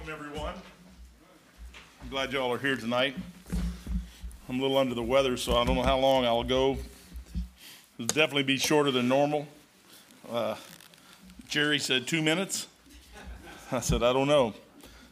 Welcome, 0.00 0.26
everyone. 0.26 0.54
I'm 2.00 2.08
glad 2.08 2.32
y'all 2.32 2.50
are 2.50 2.58
here 2.58 2.76
tonight. 2.76 3.14
I'm 4.48 4.58
a 4.58 4.62
little 4.62 4.78
under 4.78 4.94
the 4.94 5.02
weather, 5.02 5.36
so 5.36 5.56
I 5.56 5.64
don't 5.64 5.76
know 5.76 5.82
how 5.82 5.98
long 5.98 6.24
I'll 6.24 6.42
go. 6.42 6.78
It'll 7.98 8.06
definitely 8.06 8.44
be 8.44 8.56
shorter 8.56 8.90
than 8.90 9.08
normal. 9.08 9.46
Uh, 10.30 10.54
Jerry 11.48 11.78
said 11.78 12.06
two 12.06 12.22
minutes. 12.22 12.66
I 13.72 13.80
said, 13.80 14.02
I 14.02 14.14
don't 14.14 14.26
know. 14.26 14.54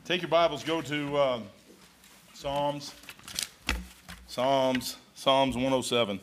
Take 0.06 0.22
your 0.22 0.30
Bibles, 0.30 0.64
go 0.64 0.80
to 0.80 1.18
um, 1.18 1.44
Psalms. 2.32 2.94
Psalms, 4.26 4.96
Psalms 5.14 5.54
107. 5.54 6.18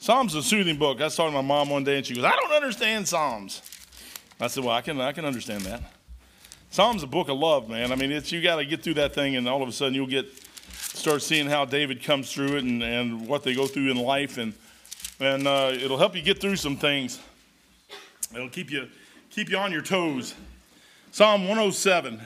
Psalms 0.00 0.34
is 0.34 0.44
a 0.44 0.48
soothing 0.48 0.76
book. 0.76 1.00
I 1.00 1.06
saw 1.08 1.30
my 1.30 1.42
mom 1.42 1.70
one 1.70 1.84
day 1.84 1.98
and 1.98 2.06
she 2.06 2.16
goes, 2.16 2.24
I 2.24 2.32
don't 2.32 2.52
understand 2.52 3.06
Psalms. 3.06 3.62
I 4.40 4.48
said, 4.48 4.64
Well, 4.64 4.74
I 4.74 4.80
can, 4.80 5.00
I 5.00 5.12
can 5.12 5.24
understand 5.24 5.62
that. 5.62 5.99
Psalms 6.72 7.02
a 7.02 7.06
book 7.08 7.28
of 7.28 7.36
love, 7.36 7.68
man. 7.68 7.90
I 7.90 7.96
mean, 7.96 8.12
it's 8.12 8.30
you 8.30 8.40
got 8.40 8.56
to 8.56 8.64
get 8.64 8.84
through 8.84 8.94
that 8.94 9.12
thing, 9.12 9.34
and 9.34 9.48
all 9.48 9.60
of 9.60 9.68
a 9.68 9.72
sudden 9.72 9.92
you'll 9.92 10.06
get 10.06 10.26
start 10.72 11.20
seeing 11.20 11.48
how 11.48 11.64
David 11.64 12.00
comes 12.00 12.32
through 12.32 12.58
it 12.58 12.62
and, 12.62 12.80
and 12.80 13.26
what 13.26 13.42
they 13.42 13.56
go 13.56 13.66
through 13.66 13.90
in 13.90 13.96
life, 13.96 14.38
and 14.38 14.54
and 15.18 15.48
uh, 15.48 15.72
it'll 15.74 15.98
help 15.98 16.14
you 16.14 16.22
get 16.22 16.40
through 16.40 16.54
some 16.54 16.76
things. 16.76 17.18
It'll 18.32 18.48
keep 18.48 18.70
you 18.70 18.86
keep 19.30 19.50
you 19.50 19.58
on 19.58 19.72
your 19.72 19.82
toes. 19.82 20.36
Psalm 21.10 21.48
107. 21.48 22.24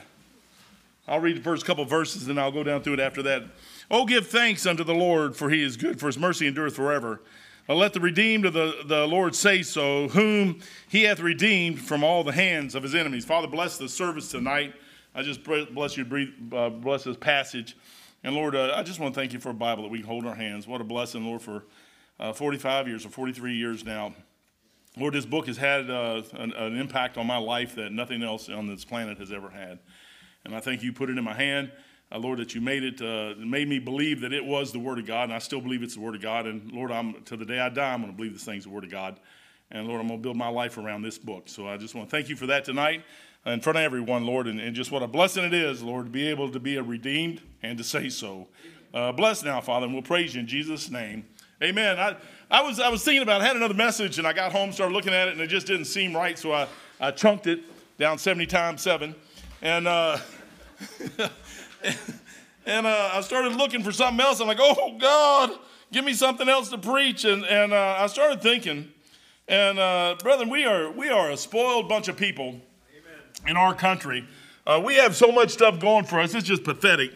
I'll 1.07 1.19
read 1.19 1.37
the 1.37 1.41
first 1.41 1.65
couple 1.65 1.83
verses, 1.85 2.27
and 2.27 2.39
I'll 2.39 2.51
go 2.51 2.63
down 2.63 2.83
through 2.83 2.93
it 2.93 2.99
after 2.99 3.23
that. 3.23 3.45
Oh, 3.89 4.05
give 4.05 4.27
thanks 4.27 4.67
unto 4.67 4.83
the 4.83 4.93
Lord, 4.93 5.35
for 5.35 5.49
he 5.49 5.63
is 5.63 5.75
good, 5.75 5.99
for 5.99 6.05
his 6.05 6.19
mercy 6.19 6.45
endureth 6.45 6.75
forever. 6.75 7.19
Let 7.67 7.93
the 7.93 7.99
redeemed 7.99 8.45
of 8.45 8.53
the, 8.53 8.83
the 8.85 9.07
Lord 9.07 9.33
say 9.33 9.63
so, 9.63 10.07
whom 10.09 10.59
he 10.87 11.03
hath 11.03 11.19
redeemed 11.19 11.81
from 11.81 12.03
all 12.03 12.23
the 12.23 12.31
hands 12.31 12.75
of 12.75 12.83
his 12.83 12.93
enemies. 12.93 13.25
Father, 13.25 13.47
bless 13.47 13.77
the 13.77 13.89
service 13.89 14.29
tonight. 14.29 14.75
I 15.15 15.23
just 15.23 15.43
bless 15.43 15.97
you, 15.97 16.31
uh, 16.53 16.69
bless 16.69 17.05
this 17.05 17.17
passage. 17.17 17.75
And 18.23 18.35
Lord, 18.35 18.55
uh, 18.55 18.73
I 18.75 18.83
just 18.83 18.99
want 18.99 19.15
to 19.15 19.19
thank 19.19 19.33
you 19.33 19.39
for 19.39 19.49
a 19.49 19.53
Bible 19.53 19.83
that 19.83 19.89
we 19.89 19.99
can 19.99 20.07
hold 20.07 20.23
in 20.23 20.29
our 20.29 20.35
hands. 20.35 20.67
What 20.67 20.79
a 20.79 20.83
blessing, 20.83 21.25
Lord, 21.25 21.41
for 21.41 21.65
uh, 22.19 22.33
45 22.33 22.87
years 22.87 23.05
or 23.05 23.09
43 23.09 23.55
years 23.55 23.83
now. 23.83 24.13
Lord, 24.97 25.15
this 25.15 25.25
book 25.25 25.47
has 25.47 25.57
had 25.57 25.89
uh, 25.89 26.21
an, 26.33 26.53
an 26.53 26.77
impact 26.77 27.17
on 27.17 27.25
my 27.25 27.37
life 27.37 27.75
that 27.75 27.91
nothing 27.91 28.21
else 28.21 28.47
on 28.47 28.67
this 28.67 28.85
planet 28.85 29.17
has 29.17 29.31
ever 29.31 29.49
had. 29.49 29.79
And 30.43 30.55
I 30.55 30.59
thank 30.59 30.83
you 30.83 30.93
put 30.93 31.09
it 31.09 31.17
in 31.17 31.23
my 31.23 31.33
hand 31.33 31.71
uh, 32.15 32.19
Lord, 32.19 32.39
that 32.39 32.55
you 32.55 32.61
made 32.61 32.83
it, 32.83 33.01
uh, 33.01 33.33
made 33.37 33.67
me 33.67 33.77
believe 33.77 34.21
that 34.21 34.31
it 34.31 34.43
was 34.43 34.71
the 34.71 34.79
Word 34.79 34.99
of 34.99 35.05
God, 35.05 35.25
and 35.25 35.33
I 35.33 35.39
still 35.39 35.59
believe 35.59 35.83
it's 35.83 35.95
the 35.95 36.01
Word 36.01 36.15
of 36.15 36.21
God. 36.21 36.47
And 36.47 36.71
Lord, 36.71 36.91
I'm 36.91 37.21
to 37.23 37.35
the 37.35 37.45
day 37.45 37.59
I 37.59 37.69
die, 37.69 37.93
I'm 37.93 38.01
going 38.01 38.11
to 38.11 38.15
believe 38.15 38.33
this 38.33 38.45
thing's 38.45 38.63
the 38.63 38.69
Word 38.69 38.85
of 38.85 38.91
God. 38.91 39.19
And 39.71 39.87
Lord, 39.87 39.99
I'm 39.99 40.07
going 40.07 40.19
to 40.19 40.23
build 40.23 40.37
my 40.37 40.47
life 40.47 40.77
around 40.77 41.01
this 41.01 41.17
book. 41.17 41.49
So 41.49 41.67
I 41.67 41.75
just 41.75 41.93
want 41.93 42.09
to 42.09 42.15
thank 42.15 42.29
you 42.29 42.35
for 42.37 42.45
that 42.47 42.63
tonight 42.63 43.03
in 43.45 43.59
front 43.59 43.77
of 43.77 43.83
everyone, 43.83 44.25
Lord, 44.25 44.47
and, 44.47 44.61
and 44.61 44.75
just 44.75 44.91
what 44.91 45.03
a 45.03 45.07
blessing 45.07 45.43
it 45.43 45.53
is, 45.53 45.83
Lord, 45.83 46.05
to 46.05 46.11
be 46.11 46.27
able 46.27 46.49
to 46.51 46.59
be 46.59 46.77
a 46.77 46.83
redeemed 46.83 47.41
and 47.61 47.77
to 47.77 47.83
say 47.83 48.09
so. 48.09 48.47
Uh, 48.93 49.11
bless 49.11 49.43
now, 49.43 49.59
Father, 49.59 49.85
and 49.85 49.93
we'll 49.93 50.01
praise 50.01 50.35
you 50.35 50.39
in 50.39 50.47
Jesus' 50.47 50.89
name. 50.89 51.25
Amen. 51.61 51.99
I, 51.99 52.15
I, 52.49 52.61
was, 52.61 52.79
I 52.79 52.87
was 52.87 53.03
thinking 53.03 53.23
about 53.23 53.41
I 53.41 53.45
had 53.45 53.57
another 53.57 53.73
message, 53.73 54.19
and 54.19 54.27
I 54.27 54.31
got 54.31 54.53
home, 54.53 54.71
started 54.71 54.93
looking 54.93 55.13
at 55.13 55.27
it, 55.27 55.33
and 55.33 55.41
it 55.41 55.47
just 55.47 55.67
didn't 55.67 55.85
seem 55.85 56.15
right, 56.15 56.39
so 56.39 56.53
I, 56.53 56.67
I 56.99 57.11
chunked 57.11 57.47
it 57.47 57.59
down 57.97 58.17
70 58.19 58.45
times 58.45 58.81
7. 58.81 59.13
And. 59.61 59.87
Uh, 59.87 60.17
and 62.65 62.87
uh, 62.87 63.09
I 63.13 63.21
started 63.21 63.55
looking 63.55 63.83
for 63.83 63.91
something 63.91 64.23
else. 64.23 64.39
I'm 64.39 64.47
like, 64.47 64.59
oh 64.59 64.97
God, 64.99 65.51
give 65.91 66.05
me 66.05 66.13
something 66.13 66.49
else 66.49 66.69
to 66.69 66.77
preach. 66.77 67.25
And, 67.25 67.45
and 67.45 67.73
uh, 67.73 67.97
I 67.99 68.07
started 68.07 68.41
thinking, 68.41 68.91
and 69.47 69.79
uh, 69.79 70.15
brethren, 70.21 70.49
we 70.49 70.65
are 70.65 70.91
we 70.91 71.09
are 71.09 71.31
a 71.31 71.37
spoiled 71.37 71.87
bunch 71.87 72.07
of 72.07 72.17
people 72.17 72.47
Amen. 72.47 73.21
in 73.47 73.57
our 73.57 73.75
country. 73.75 74.27
Uh, 74.65 74.81
we 74.83 74.95
have 74.95 75.15
so 75.15 75.31
much 75.31 75.51
stuff 75.51 75.79
going 75.79 76.05
for 76.05 76.19
us; 76.19 76.33
it's 76.33 76.47
just 76.47 76.63
pathetic. 76.63 77.11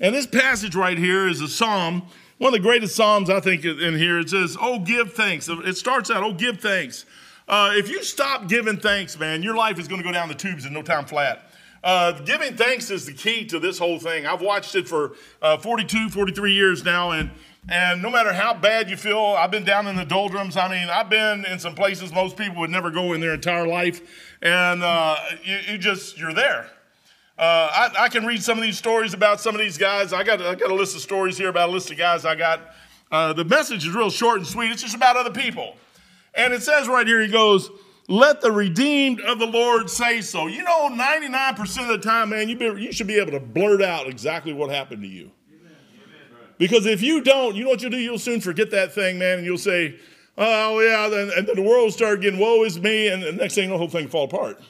And 0.00 0.14
this 0.14 0.26
passage 0.26 0.74
right 0.74 0.98
here 0.98 1.28
is 1.28 1.40
a 1.40 1.48
psalm, 1.48 2.02
one 2.38 2.54
of 2.54 2.60
the 2.60 2.66
greatest 2.66 2.96
psalms 2.96 3.30
I 3.30 3.40
think 3.40 3.64
in 3.64 3.94
here. 3.94 4.18
It 4.18 4.30
says, 4.30 4.56
"Oh, 4.58 4.78
give 4.78 5.12
thanks." 5.12 5.48
It 5.48 5.76
starts 5.76 6.10
out, 6.10 6.22
"Oh, 6.22 6.32
give 6.32 6.60
thanks." 6.60 7.04
Uh, 7.46 7.72
if 7.74 7.90
you 7.90 8.02
stop 8.02 8.48
giving 8.48 8.78
thanks, 8.78 9.18
man, 9.18 9.42
your 9.42 9.54
life 9.54 9.78
is 9.78 9.86
going 9.86 10.00
to 10.00 10.06
go 10.06 10.12
down 10.12 10.28
the 10.28 10.34
tubes 10.34 10.64
in 10.64 10.72
no 10.72 10.82
time 10.82 11.04
flat. 11.04 11.50
Uh, 11.84 12.12
giving 12.22 12.56
thanks 12.56 12.90
is 12.90 13.04
the 13.04 13.12
key 13.12 13.44
to 13.44 13.60
this 13.60 13.78
whole 13.78 13.98
thing. 13.98 14.24
I've 14.24 14.40
watched 14.40 14.74
it 14.74 14.88
for 14.88 15.12
uh, 15.42 15.58
42, 15.58 16.08
43 16.08 16.54
years 16.54 16.82
now, 16.82 17.10
and 17.10 17.30
and 17.68 18.00
no 18.00 18.10
matter 18.10 18.32
how 18.32 18.54
bad 18.54 18.88
you 18.88 18.96
feel, 18.96 19.18
I've 19.38 19.50
been 19.50 19.64
down 19.64 19.86
in 19.86 19.94
the 19.94 20.04
doldrums. 20.04 20.56
I 20.56 20.68
mean, 20.68 20.88
I've 20.88 21.10
been 21.10 21.44
in 21.44 21.58
some 21.58 21.74
places 21.74 22.10
most 22.10 22.38
people 22.38 22.56
would 22.60 22.70
never 22.70 22.90
go 22.90 23.12
in 23.12 23.20
their 23.20 23.34
entire 23.34 23.66
life, 23.66 24.00
and 24.40 24.82
uh, 24.82 25.16
you, 25.44 25.58
you, 25.72 25.78
just 25.78 26.18
you're 26.18 26.32
there. 26.32 26.70
Uh, 27.38 27.68
I, 27.70 28.04
I, 28.04 28.08
can 28.08 28.24
read 28.24 28.42
some 28.42 28.56
of 28.56 28.64
these 28.64 28.78
stories 28.78 29.12
about 29.12 29.40
some 29.40 29.54
of 29.54 29.60
these 29.60 29.76
guys. 29.76 30.14
I 30.14 30.24
got 30.24 30.40
I 30.40 30.54
got 30.54 30.70
a 30.70 30.74
list 30.74 30.94
of 30.96 31.02
stories 31.02 31.36
here 31.36 31.50
about 31.50 31.68
a 31.68 31.72
list 31.72 31.90
of 31.90 31.98
guys 31.98 32.24
I 32.24 32.34
got. 32.34 32.60
Uh, 33.12 33.34
the 33.34 33.44
message 33.44 33.86
is 33.86 33.94
real 33.94 34.10
short 34.10 34.38
and 34.38 34.46
sweet. 34.46 34.70
It's 34.70 34.82
just 34.82 34.96
about 34.96 35.16
other 35.16 35.32
people, 35.32 35.76
and 36.34 36.54
it 36.54 36.62
says 36.62 36.88
right 36.88 37.06
here, 37.06 37.20
he 37.20 37.28
goes. 37.28 37.70
Let 38.06 38.42
the 38.42 38.52
redeemed 38.52 39.20
of 39.22 39.38
the 39.38 39.46
Lord 39.46 39.88
say 39.88 40.20
so. 40.20 40.46
You 40.46 40.62
know, 40.62 40.90
99% 40.90 41.82
of 41.82 41.88
the 41.88 41.98
time, 41.98 42.30
man, 42.30 42.48
you, 42.48 42.56
be, 42.56 42.66
you 42.66 42.92
should 42.92 43.06
be 43.06 43.18
able 43.18 43.32
to 43.32 43.40
blurt 43.40 43.80
out 43.80 44.06
exactly 44.08 44.52
what 44.52 44.70
happened 44.70 45.02
to 45.02 45.08
you. 45.08 45.30
Because 46.58 46.86
if 46.86 47.02
you 47.02 47.22
don't, 47.22 47.56
you 47.56 47.64
know 47.64 47.70
what 47.70 47.82
you'll 47.82 47.90
do? 47.90 47.98
You'll 47.98 48.18
soon 48.18 48.40
forget 48.40 48.70
that 48.70 48.92
thing, 48.92 49.18
man, 49.18 49.38
and 49.38 49.46
you'll 49.46 49.58
say, 49.58 49.96
oh, 50.38 50.80
yeah, 50.80 51.06
and 51.06 51.48
then 51.48 51.56
the 51.56 51.62
world 51.62 51.84
will 51.84 51.90
start 51.90 52.20
getting, 52.20 52.38
woe 52.38 52.62
is 52.64 52.78
me, 52.78 53.08
and 53.08 53.22
the 53.22 53.32
next 53.32 53.54
thing, 53.54 53.70
the 53.70 53.78
whole 53.78 53.88
thing 53.88 54.08
fall 54.08 54.24
apart. 54.24 54.60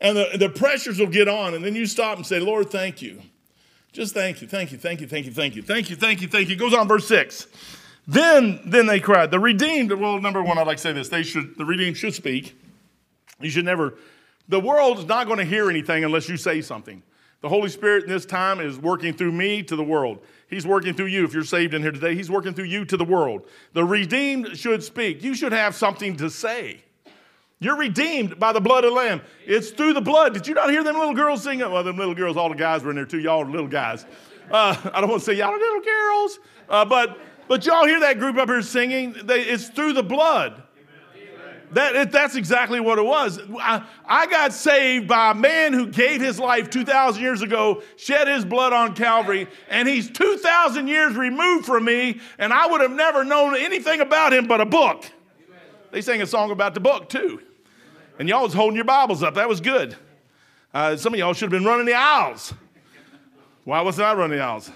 And 0.00 0.16
the, 0.16 0.30
the 0.38 0.48
pressures 0.48 0.98
will 0.98 1.08
get 1.08 1.28
on, 1.28 1.54
and 1.54 1.64
then 1.64 1.74
you 1.74 1.86
stop 1.86 2.16
and 2.16 2.26
say, 2.26 2.40
Lord, 2.40 2.70
thank 2.70 3.02
you. 3.02 3.20
Just 3.92 4.14
thank 4.14 4.40
you, 4.40 4.48
thank 4.48 4.72
you, 4.72 4.78
thank 4.78 5.00
you, 5.00 5.06
thank 5.06 5.26
you, 5.26 5.32
thank 5.32 5.56
you, 5.56 5.62
thank 5.62 5.90
you, 5.90 5.96
thank 5.96 6.22
you, 6.22 6.28
thank 6.28 6.48
you. 6.48 6.54
It 6.54 6.58
goes 6.58 6.72
on, 6.72 6.86
verse 6.88 7.06
6. 7.08 7.48
Then, 8.06 8.60
then 8.64 8.86
they 8.86 9.00
cried. 9.00 9.30
The 9.30 9.38
redeemed, 9.38 9.92
well, 9.92 10.20
number 10.20 10.42
one, 10.42 10.58
I'd 10.58 10.66
like 10.66 10.78
to 10.78 10.82
say 10.82 10.92
this. 10.92 11.08
They 11.08 11.22
should, 11.22 11.56
the 11.56 11.64
redeemed 11.64 11.96
should 11.96 12.14
speak. 12.14 12.60
You 13.40 13.50
should 13.50 13.64
never, 13.64 13.94
the 14.48 14.60
world 14.60 14.98
is 14.98 15.06
not 15.06 15.26
going 15.26 15.38
to 15.38 15.44
hear 15.44 15.70
anything 15.70 16.04
unless 16.04 16.28
you 16.28 16.36
say 16.36 16.60
something. 16.60 17.02
The 17.40 17.48
Holy 17.48 17.70
Spirit 17.70 18.04
in 18.04 18.10
this 18.10 18.26
time 18.26 18.60
is 18.60 18.78
working 18.78 19.14
through 19.14 19.32
me 19.32 19.62
to 19.62 19.76
the 19.76 19.82
world. 19.82 20.18
He's 20.48 20.66
working 20.66 20.92
through 20.92 21.06
you. 21.06 21.24
If 21.24 21.32
you're 21.32 21.44
saved 21.44 21.72
in 21.72 21.80
here 21.80 21.92
today, 21.92 22.14
He's 22.14 22.30
working 22.30 22.52
through 22.52 22.66
you 22.66 22.84
to 22.84 22.96
the 22.96 23.04
world. 23.04 23.46
The 23.72 23.84
redeemed 23.84 24.58
should 24.58 24.82
speak. 24.82 25.22
You 25.22 25.34
should 25.34 25.52
have 25.52 25.74
something 25.74 26.16
to 26.16 26.28
say. 26.28 26.82
You're 27.60 27.76
redeemed 27.76 28.38
by 28.38 28.52
the 28.52 28.60
blood 28.60 28.84
of 28.84 28.90
the 28.90 28.96
Lamb. 28.96 29.20
It's 29.46 29.70
through 29.70 29.92
the 29.92 30.00
blood. 30.00 30.34
Did 30.34 30.46
you 30.46 30.54
not 30.54 30.70
hear 30.70 30.82
them 30.82 30.96
little 30.96 31.14
girls 31.14 31.42
singing? 31.42 31.70
Well, 31.70 31.84
them 31.84 31.96
little 31.96 32.14
girls, 32.14 32.36
all 32.36 32.48
the 32.48 32.54
guys 32.54 32.82
were 32.82 32.90
in 32.90 32.96
there 32.96 33.04
too. 33.06 33.20
Y'all 33.20 33.42
are 33.42 33.50
little 33.50 33.68
guys. 33.68 34.04
Uh, 34.50 34.74
I 34.92 35.00
don't 35.00 35.08
want 35.08 35.22
to 35.22 35.26
say 35.26 35.34
y'all 35.34 35.50
are 35.50 35.58
little 35.58 35.82
girls, 35.82 36.38
uh, 36.68 36.84
but 36.84 37.18
but 37.50 37.66
y'all 37.66 37.84
hear 37.84 37.98
that 37.98 38.20
group 38.20 38.36
up 38.36 38.48
here 38.48 38.62
singing? 38.62 39.12
They, 39.24 39.40
it's 39.40 39.68
through 39.70 39.94
the 39.94 40.04
blood. 40.04 40.62
That, 41.72 42.12
that's 42.12 42.36
exactly 42.36 42.78
what 42.78 42.96
it 42.96 43.04
was. 43.04 43.40
I, 43.58 43.82
I, 44.06 44.28
got 44.28 44.52
saved 44.52 45.08
by 45.08 45.32
a 45.32 45.34
man 45.34 45.72
who 45.72 45.88
gave 45.88 46.20
his 46.20 46.38
life 46.38 46.70
2,000 46.70 47.20
years 47.20 47.42
ago, 47.42 47.82
shed 47.96 48.28
his 48.28 48.44
blood 48.44 48.72
on 48.72 48.94
Calvary, 48.94 49.48
and 49.68 49.88
he's 49.88 50.08
2,000 50.12 50.86
years 50.86 51.16
removed 51.16 51.66
from 51.66 51.86
me, 51.86 52.20
and 52.38 52.52
I 52.52 52.68
would 52.68 52.82
have 52.82 52.92
never 52.92 53.24
known 53.24 53.56
anything 53.56 54.00
about 54.00 54.32
him 54.32 54.46
but 54.46 54.60
a 54.60 54.66
book. 54.66 55.04
They 55.90 56.02
sang 56.02 56.22
a 56.22 56.26
song 56.26 56.52
about 56.52 56.74
the 56.74 56.80
book, 56.80 57.08
too. 57.08 57.42
And 58.20 58.28
y'all 58.28 58.44
was 58.44 58.54
holding 58.54 58.76
your 58.76 58.84
Bibles 58.84 59.24
up. 59.24 59.34
That 59.34 59.48
was 59.48 59.60
good. 59.60 59.96
Uh, 60.72 60.96
some 60.96 61.14
of 61.14 61.18
y'all 61.18 61.32
should 61.32 61.50
have 61.52 61.60
been 61.60 61.68
running 61.68 61.86
the 61.86 61.94
aisles. 61.94 62.54
Why 63.64 63.80
wasn't 63.80 64.06
I 64.06 64.14
running 64.14 64.38
the 64.38 64.44
aisles? 64.44 64.70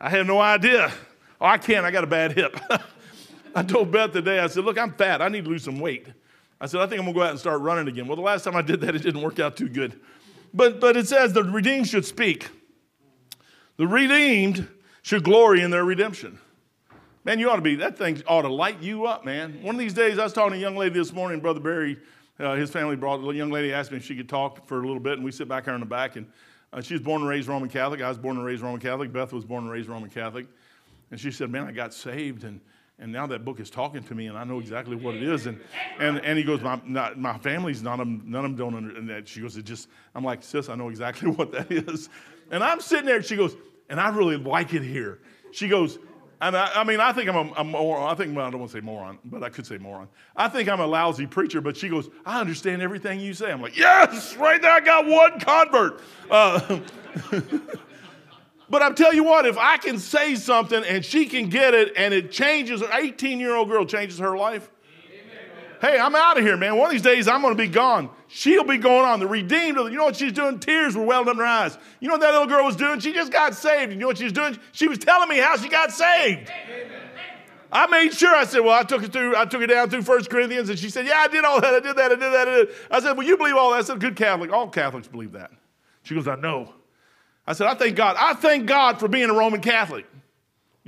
I 0.00 0.10
had 0.10 0.26
no 0.26 0.40
idea. 0.40 0.92
Oh, 1.40 1.46
I 1.46 1.58
can't. 1.58 1.84
I 1.84 1.90
got 1.90 2.04
a 2.04 2.08
bad 2.08 2.32
hip. 2.32 2.58
I 3.54 3.62
told 3.62 3.90
Beth 3.90 4.12
today, 4.12 4.40
I 4.40 4.46
said, 4.46 4.64
Look, 4.64 4.78
I'm 4.78 4.92
fat. 4.92 5.22
I 5.22 5.28
need 5.28 5.44
to 5.44 5.50
lose 5.50 5.64
some 5.64 5.80
weight. 5.80 6.06
I 6.60 6.66
said, 6.66 6.80
I 6.80 6.86
think 6.86 6.98
I'm 6.98 7.04
going 7.06 7.14
to 7.14 7.20
go 7.20 7.24
out 7.24 7.30
and 7.30 7.38
start 7.38 7.60
running 7.60 7.86
again. 7.86 8.06
Well, 8.06 8.16
the 8.16 8.22
last 8.22 8.44
time 8.44 8.56
I 8.56 8.62
did 8.62 8.80
that, 8.80 8.96
it 8.96 9.02
didn't 9.02 9.22
work 9.22 9.38
out 9.38 9.56
too 9.56 9.68
good. 9.68 10.00
But, 10.52 10.80
but 10.80 10.96
it 10.96 11.06
says 11.06 11.32
the 11.32 11.44
redeemed 11.44 11.86
should 11.86 12.04
speak. 12.04 12.48
The 13.76 13.86
redeemed 13.86 14.66
should 15.02 15.22
glory 15.22 15.62
in 15.62 15.70
their 15.70 15.84
redemption. 15.84 16.38
Man, 17.24 17.38
you 17.38 17.50
ought 17.50 17.56
to 17.56 17.62
be, 17.62 17.76
that 17.76 17.96
thing 17.96 18.22
ought 18.26 18.42
to 18.42 18.48
light 18.48 18.80
you 18.80 19.06
up, 19.06 19.24
man. 19.24 19.62
One 19.62 19.74
of 19.74 19.78
these 19.78 19.94
days, 19.94 20.18
I 20.18 20.24
was 20.24 20.32
talking 20.32 20.52
to 20.52 20.58
a 20.58 20.60
young 20.60 20.76
lady 20.76 20.94
this 20.94 21.12
morning, 21.12 21.40
Brother 21.40 21.60
Barry, 21.60 21.98
uh, 22.40 22.54
his 22.54 22.70
family 22.70 22.96
brought, 22.96 23.20
a 23.20 23.34
young 23.34 23.50
lady 23.50 23.72
asked 23.72 23.90
me 23.90 23.98
if 23.98 24.04
she 24.04 24.16
could 24.16 24.28
talk 24.28 24.66
for 24.66 24.78
a 24.78 24.86
little 24.86 25.00
bit, 25.00 25.14
and 25.14 25.24
we 25.24 25.30
sit 25.30 25.48
back 25.48 25.64
here 25.64 25.74
in 25.74 25.80
the 25.80 25.86
back. 25.86 26.16
And 26.16 26.26
uh, 26.72 26.80
she 26.80 26.94
was 26.94 27.02
born 27.02 27.20
and 27.20 27.28
raised 27.28 27.48
Roman 27.48 27.68
Catholic. 27.68 28.00
I 28.00 28.08
was 28.08 28.18
born 28.18 28.36
and 28.36 28.44
raised 28.44 28.62
Roman 28.62 28.80
Catholic. 28.80 29.12
Beth 29.12 29.32
was 29.32 29.44
born 29.44 29.64
and 29.64 29.72
raised 29.72 29.88
Roman 29.88 30.10
Catholic. 30.10 30.46
And 31.10 31.18
she 31.18 31.30
said, 31.30 31.50
Man, 31.50 31.66
I 31.66 31.72
got 31.72 31.94
saved, 31.94 32.44
and 32.44 32.60
and 33.00 33.12
now 33.12 33.26
that 33.28 33.44
book 33.44 33.60
is 33.60 33.70
talking 33.70 34.02
to 34.02 34.14
me, 34.14 34.26
and 34.26 34.36
I 34.36 34.42
know 34.42 34.58
exactly 34.58 34.96
what 34.96 35.14
it 35.14 35.22
is. 35.22 35.46
And 35.46 35.60
and, 36.00 36.18
and 36.24 36.36
he 36.36 36.42
goes, 36.42 36.60
my, 36.60 36.80
not, 36.84 37.18
my 37.18 37.38
family's 37.38 37.80
them, 37.82 38.22
none 38.26 38.44
of 38.44 38.50
them 38.50 38.56
don't 38.56 38.74
understand 38.74 39.08
that. 39.10 39.28
She 39.28 39.40
goes, 39.40 39.56
it 39.56 39.64
just, 39.64 39.88
I'm 40.14 40.24
like, 40.24 40.42
sis, 40.42 40.68
I 40.68 40.74
know 40.74 40.88
exactly 40.88 41.30
what 41.32 41.52
that 41.52 41.70
is. 41.70 42.08
And 42.50 42.64
I'm 42.64 42.80
sitting 42.80 43.06
there, 43.06 43.22
she 43.22 43.36
goes, 43.36 43.56
and 43.88 44.00
I 44.00 44.08
really 44.08 44.36
like 44.36 44.74
it 44.74 44.82
here. 44.82 45.20
She 45.52 45.68
goes, 45.68 45.98
And 46.40 46.56
I, 46.56 46.72
I 46.74 46.84
mean, 46.84 46.98
I 46.98 47.12
think 47.12 47.28
I'm 47.28 47.36
a, 47.36 47.52
a 47.58 47.64
moron. 47.64 48.10
I 48.10 48.14
think, 48.16 48.36
well, 48.36 48.46
I 48.46 48.50
don't 48.50 48.60
want 48.60 48.72
to 48.72 48.78
say 48.78 48.80
moron, 48.80 49.18
but 49.24 49.44
I 49.44 49.48
could 49.48 49.66
say 49.66 49.78
moron. 49.78 50.08
I 50.34 50.48
think 50.48 50.68
I'm 50.68 50.80
a 50.80 50.86
lousy 50.86 51.26
preacher, 51.26 51.60
but 51.60 51.76
she 51.76 51.88
goes, 51.88 52.08
I 52.26 52.40
understand 52.40 52.82
everything 52.82 53.20
you 53.20 53.32
say. 53.32 53.52
I'm 53.52 53.62
like, 53.62 53.76
yes, 53.76 54.36
right 54.36 54.60
there, 54.60 54.72
I 54.72 54.80
got 54.80 55.06
one 55.06 55.38
convert. 55.38 56.00
Uh, 56.30 56.80
but 58.70 58.82
I'm 58.82 58.94
tell 58.94 59.14
you 59.14 59.24
what, 59.24 59.46
if 59.46 59.56
I 59.56 59.76
can 59.76 59.98
say 59.98 60.34
something 60.34 60.84
and 60.84 61.04
she 61.04 61.26
can 61.26 61.48
get 61.48 61.74
it 61.74 61.92
and 61.96 62.12
it 62.12 62.30
changes, 62.30 62.82
an 62.82 62.88
18 62.92 63.40
year 63.40 63.54
old 63.54 63.68
girl 63.68 63.84
changes 63.84 64.18
her 64.18 64.36
life, 64.36 64.70
hey, 65.80 65.98
I'm 65.98 66.14
out 66.14 66.38
of 66.38 66.44
here, 66.44 66.56
man. 66.56 66.76
One 66.76 66.86
of 66.86 66.92
these 66.92 67.02
days 67.02 67.28
I'm 67.28 67.40
going 67.40 67.56
to 67.56 67.62
be 67.62 67.68
gone. 67.68 68.10
She'll 68.28 68.64
be 68.64 68.76
going 68.76 69.06
on. 69.06 69.20
The 69.20 69.26
redeemed, 69.26 69.78
you 69.78 69.90
know 69.90 70.04
what 70.04 70.16
she's 70.16 70.32
doing? 70.32 70.58
Tears 70.60 70.96
were 70.96 71.04
welling 71.04 71.28
up 71.28 71.34
in 71.34 71.38
her 71.38 71.46
eyes. 71.46 71.78
You 72.00 72.08
know 72.08 72.14
what 72.14 72.20
that 72.20 72.32
little 72.32 72.46
girl 72.46 72.64
was 72.64 72.76
doing? 72.76 73.00
She 73.00 73.12
just 73.12 73.32
got 73.32 73.54
saved. 73.54 73.92
You 73.92 73.98
know 73.98 74.06
what 74.06 74.18
she 74.18 74.24
was 74.24 74.32
doing? 74.34 74.58
She 74.72 74.86
was 74.86 74.98
telling 74.98 75.28
me 75.28 75.38
how 75.38 75.56
she 75.56 75.68
got 75.68 75.90
saved. 75.90 76.50
I 77.70 77.86
made 77.86 78.14
sure. 78.14 78.34
I 78.34 78.44
said, 78.44 78.60
"Well, 78.60 78.78
I 78.78 78.82
took 78.82 79.02
it 79.02 79.12
through. 79.12 79.36
I 79.36 79.44
took 79.44 79.60
it 79.60 79.66
down 79.66 79.90
through 79.90 80.02
First 80.02 80.30
Corinthians," 80.30 80.70
and 80.70 80.78
she 80.78 80.88
said, 80.88 81.06
"Yeah, 81.06 81.18
I 81.18 81.28
did 81.28 81.44
all 81.44 81.60
that. 81.60 81.74
I 81.74 81.80
did 81.80 81.96
that. 81.96 82.12
I 82.12 82.14
did 82.14 82.20
that. 82.20 82.48
I 82.48 82.54
did." 82.56 82.68
I 82.90 83.00
said, 83.00 83.12
"Well, 83.12 83.26
you 83.26 83.36
believe 83.36 83.56
all 83.56 83.72
that?" 83.72 83.78
I 83.78 83.82
said, 83.82 84.00
"Good 84.00 84.16
Catholic. 84.16 84.50
All 84.50 84.68
Catholics 84.68 85.06
believe 85.06 85.32
that." 85.32 85.50
She 86.02 86.14
goes, 86.14 86.26
"I 86.26 86.36
know." 86.36 86.72
I 87.48 87.54
said, 87.54 87.66
"I 87.66 87.74
thank 87.74 87.96
God. 87.96 88.14
I 88.16 88.34
thank 88.34 88.66
God 88.66 89.00
for 89.00 89.08
being 89.08 89.28
a 89.28 89.34
Roman 89.34 89.60
Catholic." 89.60 90.06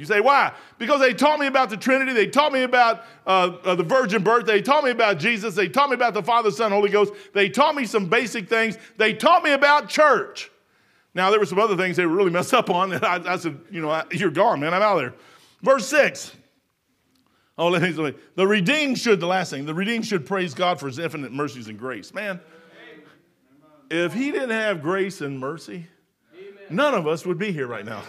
You 0.01 0.07
say, 0.07 0.21
why? 0.21 0.55
Because 0.79 1.01
they 1.01 1.13
taught 1.13 1.39
me 1.39 1.47
about 1.47 1.69
the 1.69 1.77
Trinity. 1.77 2.15
They 2.15 2.27
taught 2.27 2.55
me 2.55 2.63
about 2.63 3.05
uh, 3.27 3.59
uh, 3.63 3.75
the 3.75 3.83
virgin 3.83 4.23
birth. 4.23 4.47
They 4.47 4.63
taught 4.63 4.83
me 4.83 4.93
about 4.93 5.19
Jesus. 5.19 5.55
They 5.55 5.69
taught 5.69 5.91
me 5.91 5.95
about 5.95 6.15
the 6.15 6.23
Father, 6.23 6.51
Son, 6.51 6.73
Holy 6.73 6.89
Ghost. 6.89 7.13
They 7.35 7.51
taught 7.51 7.75
me 7.75 7.85
some 7.85 8.07
basic 8.07 8.49
things. 8.49 8.79
They 8.97 9.13
taught 9.13 9.43
me 9.43 9.53
about 9.53 9.91
church. 9.91 10.51
Now, 11.13 11.31
there 11.31 11.39
were 11.39 11.45
some 11.45 11.59
other 11.59 11.77
things 11.77 11.99
they 11.99 12.07
really 12.07 12.31
messed 12.39 12.55
up 12.55 12.71
on. 12.71 12.95
I, 13.05 13.21
I 13.27 13.37
said, 13.37 13.61
you 13.71 13.83
know, 13.83 13.91
I, 13.91 14.05
you're 14.11 14.31
gone, 14.31 14.61
man. 14.61 14.73
I'm 14.73 14.81
out 14.81 14.97
of 14.97 15.03
there. 15.03 15.15
Verse 15.61 15.87
6. 15.89 16.35
Oh, 17.59 17.69
let 17.69 17.83
me, 17.83 17.93
let 17.93 18.15
me. 18.15 18.21
The 18.37 18.47
redeemed 18.47 18.99
should, 18.99 19.21
the 19.21 19.27
last 19.27 19.51
thing, 19.51 19.67
the 19.67 19.75
redeemed 19.75 20.07
should 20.07 20.25
praise 20.25 20.55
God 20.55 20.81
for 20.81 20.87
his 20.87 20.99
infinite 20.99 21.31
mercies 21.31 21.69
and 21.69 21.79
grace. 21.79 22.15
Man, 22.15 22.41
if 23.91 24.15
he 24.15 24.31
didn't 24.31 24.49
have 24.49 24.81
grace 24.81 25.21
and 25.21 25.39
mercy, 25.39 25.89
none 26.71 26.95
of 26.95 27.07
us 27.07 27.27
would 27.27 27.39
be 27.39 27.53
here 27.53 27.67
right 27.67 27.85
now. 27.85 28.03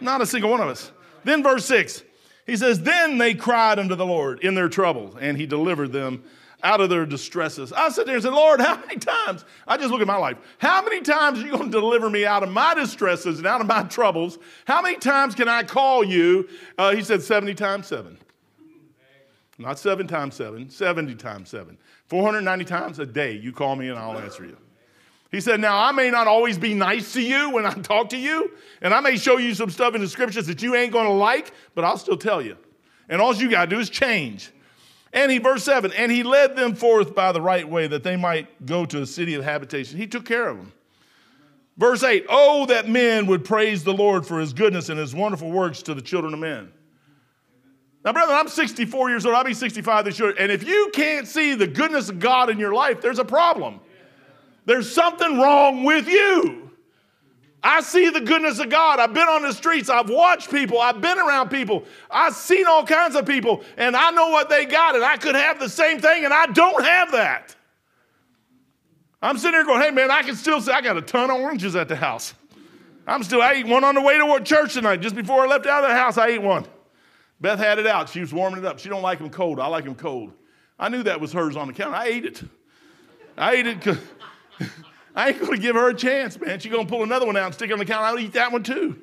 Not 0.00 0.20
a 0.20 0.26
single 0.26 0.50
one 0.50 0.60
of 0.60 0.68
us. 0.68 0.92
Then, 1.24 1.42
verse 1.42 1.64
6, 1.66 2.02
he 2.46 2.56
says, 2.56 2.80
Then 2.80 3.18
they 3.18 3.34
cried 3.34 3.78
unto 3.78 3.94
the 3.94 4.06
Lord 4.06 4.40
in 4.40 4.54
their 4.54 4.68
trouble, 4.68 5.16
and 5.20 5.36
he 5.36 5.46
delivered 5.46 5.92
them 5.92 6.22
out 6.62 6.80
of 6.80 6.90
their 6.90 7.06
distresses. 7.06 7.72
I 7.72 7.88
sit 7.90 8.06
there 8.06 8.14
and 8.14 8.22
say, 8.22 8.30
Lord, 8.30 8.60
how 8.60 8.76
many 8.76 8.96
times? 8.96 9.44
I 9.66 9.76
just 9.76 9.90
look 9.90 10.00
at 10.00 10.06
my 10.06 10.16
life. 10.16 10.38
How 10.58 10.82
many 10.82 11.00
times 11.02 11.38
are 11.38 11.46
you 11.46 11.52
going 11.52 11.70
to 11.70 11.80
deliver 11.80 12.10
me 12.10 12.26
out 12.26 12.42
of 12.42 12.50
my 12.50 12.74
distresses 12.74 13.38
and 13.38 13.46
out 13.46 13.60
of 13.60 13.66
my 13.66 13.82
troubles? 13.84 14.38
How 14.64 14.82
many 14.82 14.96
times 14.96 15.34
can 15.34 15.48
I 15.48 15.62
call 15.62 16.02
you? 16.02 16.48
Uh, 16.76 16.94
he 16.94 17.02
said 17.02 17.22
70 17.22 17.54
times 17.54 17.86
7. 17.86 18.18
Not 19.58 19.78
7 19.78 20.06
times 20.06 20.36
7, 20.36 20.70
70 20.70 21.14
times 21.16 21.48
7. 21.48 21.76
490 22.06 22.64
times 22.64 22.98
a 23.00 23.06
day, 23.06 23.32
you 23.32 23.52
call 23.52 23.74
me 23.74 23.88
and 23.88 23.98
I'll 23.98 24.18
answer 24.18 24.44
you. 24.44 24.56
He 25.30 25.40
said, 25.40 25.60
Now 25.60 25.78
I 25.78 25.92
may 25.92 26.10
not 26.10 26.26
always 26.26 26.58
be 26.58 26.74
nice 26.74 27.12
to 27.12 27.22
you 27.22 27.50
when 27.50 27.66
I 27.66 27.72
talk 27.82 28.10
to 28.10 28.16
you, 28.16 28.50
and 28.80 28.94
I 28.94 29.00
may 29.00 29.16
show 29.16 29.38
you 29.38 29.54
some 29.54 29.70
stuff 29.70 29.94
in 29.94 30.00
the 30.00 30.08
scriptures 30.08 30.46
that 30.46 30.62
you 30.62 30.74
ain't 30.74 30.92
gonna 30.92 31.12
like, 31.12 31.52
but 31.74 31.84
I'll 31.84 31.98
still 31.98 32.16
tell 32.16 32.40
you. 32.40 32.56
And 33.08 33.20
all 33.20 33.34
you 33.34 33.50
gotta 33.50 33.68
do 33.68 33.78
is 33.78 33.90
change. 33.90 34.50
And 35.12 35.32
he, 35.32 35.38
verse 35.38 35.64
7, 35.64 35.92
and 35.92 36.12
he 36.12 36.22
led 36.22 36.54
them 36.54 36.74
forth 36.74 37.14
by 37.14 37.32
the 37.32 37.40
right 37.40 37.66
way 37.66 37.86
that 37.86 38.02
they 38.02 38.16
might 38.16 38.66
go 38.66 38.84
to 38.86 39.02
a 39.02 39.06
city 39.06 39.34
of 39.34 39.44
habitation. 39.44 39.98
He 39.98 40.06
took 40.06 40.26
care 40.26 40.48
of 40.48 40.58
them. 40.58 40.72
Verse 41.78 42.02
8, 42.02 42.26
oh, 42.28 42.66
that 42.66 42.88
men 42.88 43.26
would 43.26 43.44
praise 43.44 43.84
the 43.84 43.94
Lord 43.94 44.26
for 44.26 44.40
his 44.40 44.52
goodness 44.52 44.88
and 44.88 44.98
his 44.98 45.14
wonderful 45.14 45.50
works 45.50 45.80
to 45.82 45.94
the 45.94 46.02
children 46.02 46.34
of 46.34 46.40
men. 46.40 46.72
Now, 48.04 48.12
brother, 48.12 48.32
I'm 48.32 48.48
64 48.48 49.10
years 49.10 49.24
old. 49.24 49.34
I'll 49.34 49.44
be 49.44 49.54
65 49.54 50.04
this 50.04 50.18
year. 50.18 50.34
And 50.38 50.50
if 50.50 50.66
you 50.66 50.90
can't 50.92 51.26
see 51.26 51.54
the 51.54 51.66
goodness 51.66 52.08
of 52.08 52.18
God 52.18 52.50
in 52.50 52.58
your 52.58 52.74
life, 52.74 53.00
there's 53.00 53.18
a 53.18 53.24
problem. 53.24 53.80
There's 54.68 54.92
something 54.92 55.38
wrong 55.38 55.84
with 55.84 56.06
you. 56.08 56.70
I 57.62 57.80
see 57.80 58.10
the 58.10 58.20
goodness 58.20 58.58
of 58.58 58.68
God. 58.68 59.00
I've 59.00 59.14
been 59.14 59.26
on 59.26 59.40
the 59.40 59.54
streets. 59.54 59.88
I've 59.88 60.10
watched 60.10 60.50
people. 60.50 60.78
I've 60.78 61.00
been 61.00 61.18
around 61.18 61.48
people. 61.48 61.84
I've 62.10 62.34
seen 62.34 62.66
all 62.66 62.84
kinds 62.84 63.16
of 63.16 63.24
people, 63.24 63.64
and 63.78 63.96
I 63.96 64.10
know 64.10 64.28
what 64.28 64.50
they 64.50 64.66
got, 64.66 64.94
and 64.94 65.02
I 65.02 65.16
could 65.16 65.36
have 65.36 65.58
the 65.58 65.70
same 65.70 66.00
thing, 66.00 66.26
and 66.26 66.34
I 66.34 66.44
don't 66.48 66.84
have 66.84 67.12
that. 67.12 67.56
I'm 69.22 69.38
sitting 69.38 69.54
here 69.54 69.64
going, 69.64 69.80
hey, 69.80 69.90
man, 69.90 70.10
I 70.10 70.20
can 70.20 70.36
still 70.36 70.60
say 70.60 70.72
I 70.72 70.82
got 70.82 70.98
a 70.98 71.02
ton 71.02 71.30
of 71.30 71.40
oranges 71.40 71.74
at 71.74 71.88
the 71.88 71.96
house. 71.96 72.34
I'm 73.06 73.22
still, 73.22 73.40
I 73.40 73.52
ate 73.52 73.66
one 73.66 73.84
on 73.84 73.94
the 73.94 74.02
way 74.02 74.18
to 74.18 74.44
church 74.44 74.74
tonight. 74.74 74.98
Just 74.98 75.16
before 75.16 75.44
I 75.44 75.46
left 75.46 75.64
out 75.64 75.82
of 75.82 75.88
the 75.88 75.96
house, 75.96 76.18
I 76.18 76.26
ate 76.28 76.42
one. 76.42 76.66
Beth 77.40 77.58
had 77.58 77.78
it 77.78 77.86
out. 77.86 78.10
She 78.10 78.20
was 78.20 78.34
warming 78.34 78.58
it 78.58 78.66
up. 78.66 78.80
She 78.80 78.90
don't 78.90 79.00
like 79.00 79.18
them 79.18 79.30
cold. 79.30 79.60
I 79.60 79.68
like 79.68 79.84
them 79.84 79.94
cold. 79.94 80.34
I 80.78 80.90
knew 80.90 81.02
that 81.04 81.22
was 81.22 81.32
hers 81.32 81.56
on 81.56 81.68
the 81.68 81.72
counter. 81.72 81.96
I 81.96 82.08
ate 82.08 82.26
it. 82.26 82.42
I 83.38 83.54
ate 83.54 83.66
it 83.66 83.78
because 83.78 83.98
I 85.14 85.30
ain't 85.30 85.44
to 85.44 85.56
give 85.58 85.74
her 85.74 85.88
a 85.88 85.94
chance, 85.94 86.38
man. 86.40 86.60
She's 86.60 86.70
to 86.72 86.84
pull 86.84 87.02
another 87.02 87.26
one 87.26 87.36
out 87.36 87.46
and 87.46 87.54
stick 87.54 87.70
it 87.70 87.72
on 87.72 87.78
the 87.78 87.84
counter. 87.84 88.06
I'll 88.06 88.18
eat 88.18 88.34
that 88.34 88.52
one 88.52 88.62
too. 88.62 88.96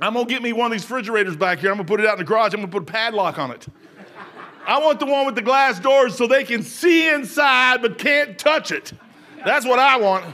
I'm 0.00 0.14
to 0.14 0.24
get 0.24 0.42
me 0.42 0.52
one 0.52 0.66
of 0.66 0.72
these 0.72 0.82
refrigerators 0.82 1.36
back 1.36 1.58
here. 1.58 1.70
I'm 1.70 1.78
to 1.78 1.84
put 1.84 2.00
it 2.00 2.06
out 2.06 2.14
in 2.14 2.18
the 2.20 2.24
garage. 2.24 2.54
I'm 2.54 2.62
to 2.62 2.68
put 2.68 2.82
a 2.82 2.86
padlock 2.86 3.38
on 3.38 3.50
it. 3.50 3.66
I 4.66 4.78
want 4.78 5.00
the 5.00 5.06
one 5.06 5.26
with 5.26 5.34
the 5.34 5.42
glass 5.42 5.78
doors 5.78 6.16
so 6.16 6.26
they 6.26 6.44
can 6.44 6.62
see 6.62 7.08
inside 7.08 7.82
but 7.82 7.98
can't 7.98 8.38
touch 8.38 8.72
it. 8.72 8.92
That's 9.44 9.66
what 9.66 9.78
I 9.78 9.96
want. 9.96 10.24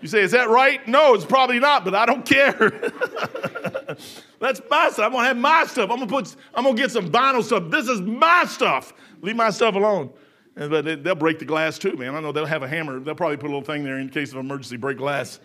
You 0.00 0.08
say, 0.08 0.20
is 0.20 0.30
that 0.30 0.48
right? 0.48 0.86
No, 0.86 1.14
it's 1.14 1.24
probably 1.24 1.58
not, 1.58 1.84
but 1.84 1.94
I 1.94 2.06
don't 2.06 2.24
care. 2.24 2.52
That's 4.40 4.60
my 4.70 4.90
stuff. 4.90 4.98
I'm 5.06 5.12
gonna 5.12 5.26
have 5.26 5.36
my 5.36 5.64
stuff. 5.66 5.90
I'm 5.90 5.98
gonna 5.98 6.06
put, 6.06 6.36
I'm 6.54 6.64
gonna 6.64 6.76
get 6.76 6.92
some 6.92 7.10
vinyl 7.10 7.42
stuff. 7.42 7.64
This 7.70 7.88
is 7.88 8.00
my 8.00 8.44
stuff. 8.44 8.92
Leave 9.22 9.34
my 9.34 9.50
stuff 9.50 9.74
alone. 9.74 10.10
But 10.58 11.04
they'll 11.04 11.14
break 11.14 11.38
the 11.38 11.44
glass 11.44 11.78
too, 11.78 11.96
man. 11.96 12.16
I 12.16 12.20
know 12.20 12.32
they'll 12.32 12.44
have 12.44 12.64
a 12.64 12.68
hammer. 12.68 12.98
They'll 12.98 13.14
probably 13.14 13.36
put 13.36 13.46
a 13.46 13.52
little 13.54 13.62
thing 13.62 13.84
there 13.84 13.98
in 13.98 14.08
case 14.08 14.32
of 14.32 14.38
emergency, 14.38 14.76
break 14.76 14.98
glass. 14.98 15.38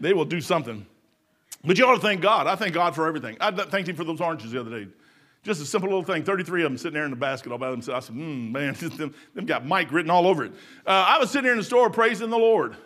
They 0.00 0.12
will 0.12 0.24
do 0.24 0.40
something. 0.40 0.86
But 1.64 1.76
you 1.76 1.86
ought 1.86 1.96
to 1.96 2.00
thank 2.00 2.20
God. 2.20 2.46
I 2.46 2.54
thank 2.54 2.72
God 2.72 2.94
for 2.94 3.08
everything. 3.08 3.36
I 3.40 3.50
thanked 3.50 3.88
Him 3.88 3.96
for 3.96 4.04
those 4.04 4.20
oranges 4.20 4.52
the 4.52 4.60
other 4.60 4.84
day. 4.84 4.90
Just 5.42 5.60
a 5.60 5.64
simple 5.66 5.88
little 5.88 6.04
thing. 6.04 6.22
33 6.22 6.62
of 6.62 6.70
them 6.70 6.78
sitting 6.78 6.94
there 6.94 7.04
in 7.04 7.10
the 7.10 7.16
basket 7.16 7.50
all 7.50 7.58
by 7.58 7.70
themselves. 7.70 8.06
I 8.06 8.08
said, 8.08 8.16
hmm, 8.16 8.52
man, 8.52 8.74
them, 8.96 9.14
them 9.34 9.44
got 9.44 9.66
Mike 9.66 9.90
written 9.90 10.10
all 10.10 10.26
over 10.26 10.44
it. 10.44 10.52
Uh, 10.86 10.90
I 10.90 11.18
was 11.18 11.30
sitting 11.30 11.44
there 11.44 11.52
in 11.52 11.58
the 11.58 11.64
store 11.64 11.90
praising 11.90 12.30
the 12.30 12.38
Lord. 12.38 12.76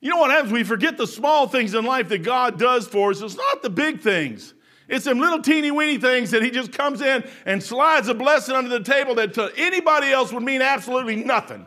You 0.00 0.10
know 0.10 0.18
what 0.18 0.30
happens? 0.30 0.52
We 0.52 0.64
forget 0.64 0.98
the 0.98 1.06
small 1.06 1.48
things 1.48 1.74
in 1.74 1.84
life 1.84 2.10
that 2.10 2.22
God 2.22 2.58
does 2.58 2.86
for 2.86 3.10
us. 3.10 3.22
It's 3.22 3.36
not 3.36 3.62
the 3.62 3.70
big 3.70 4.02
things. 4.02 4.54
It's 4.88 5.04
them 5.04 5.18
little 5.18 5.42
teeny 5.42 5.70
weeny 5.70 5.98
things 5.98 6.30
that 6.30 6.42
he 6.42 6.50
just 6.50 6.72
comes 6.72 7.00
in 7.00 7.24
and 7.44 7.62
slides 7.62 8.08
a 8.08 8.14
blessing 8.14 8.54
under 8.54 8.70
the 8.70 8.84
table 8.84 9.16
that 9.16 9.34
to 9.34 9.50
anybody 9.56 10.12
else 10.12 10.32
would 10.32 10.44
mean 10.44 10.62
absolutely 10.62 11.16
nothing. 11.16 11.66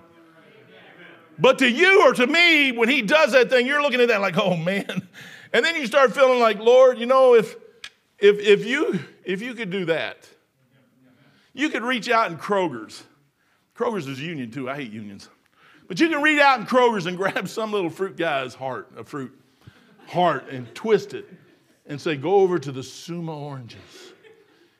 But 1.38 1.60
to 1.60 1.69
you 1.69 2.04
or 2.04 2.13
to 2.13 2.27
me, 2.27 2.71
when 2.71 2.90
he 2.90 3.02
does 3.02 3.31
that 3.31 3.49
thing, 3.49 3.66
you're 3.66 3.81
looking 3.81 4.02
at 4.02 4.09
that 4.09 4.21
like, 4.21 4.38
oh 4.38 4.56
man. 4.56 5.07
And 5.52 5.66
then 5.66 5.76
you 5.76 5.88
start 5.88 6.14
feeling 6.14 6.40
like, 6.40 6.59
Lord, 6.59 6.99
you 6.99 7.07
know, 7.07 7.33
if 7.33 7.56
if 8.19 8.38
if 8.38 8.68
you 8.68 8.99
if 9.23 9.42
you 9.42 9.56
could 9.56 9.71
do 9.71 9.85
that, 9.85 10.30
you 11.56 11.69
could 11.69 11.81
reach 11.81 12.07
out 12.07 12.30
in 12.30 12.38
Kroger's. 12.38 13.04
Kroger's 13.76 14.06
is 14.06 14.21
union 14.21 14.52
too. 14.52 14.69
I 14.69 14.76
hate 14.76 14.92
unions. 14.92 15.28
But 15.88 15.99
you 15.99 16.07
can 16.07 16.21
reach 16.21 16.40
out 16.40 16.59
in 16.59 16.68
Kroger's 16.68 17.07
and 17.07 17.18
grab 17.18 17.47
some 17.47 17.71
little 17.71 17.90
fruit 17.90 18.16
guy's 18.16 18.54
heart, 18.54 18.92
a 18.95 19.04
fruit 19.04 19.31
heart, 20.06 20.49
and 20.52 20.71
twist 20.76 21.16
it 21.16 21.28
and 21.90 22.00
say, 22.00 22.16
Go 22.16 22.36
over 22.36 22.58
to 22.58 22.72
the 22.72 22.81
Sumo 22.81 23.36
oranges 23.36 24.14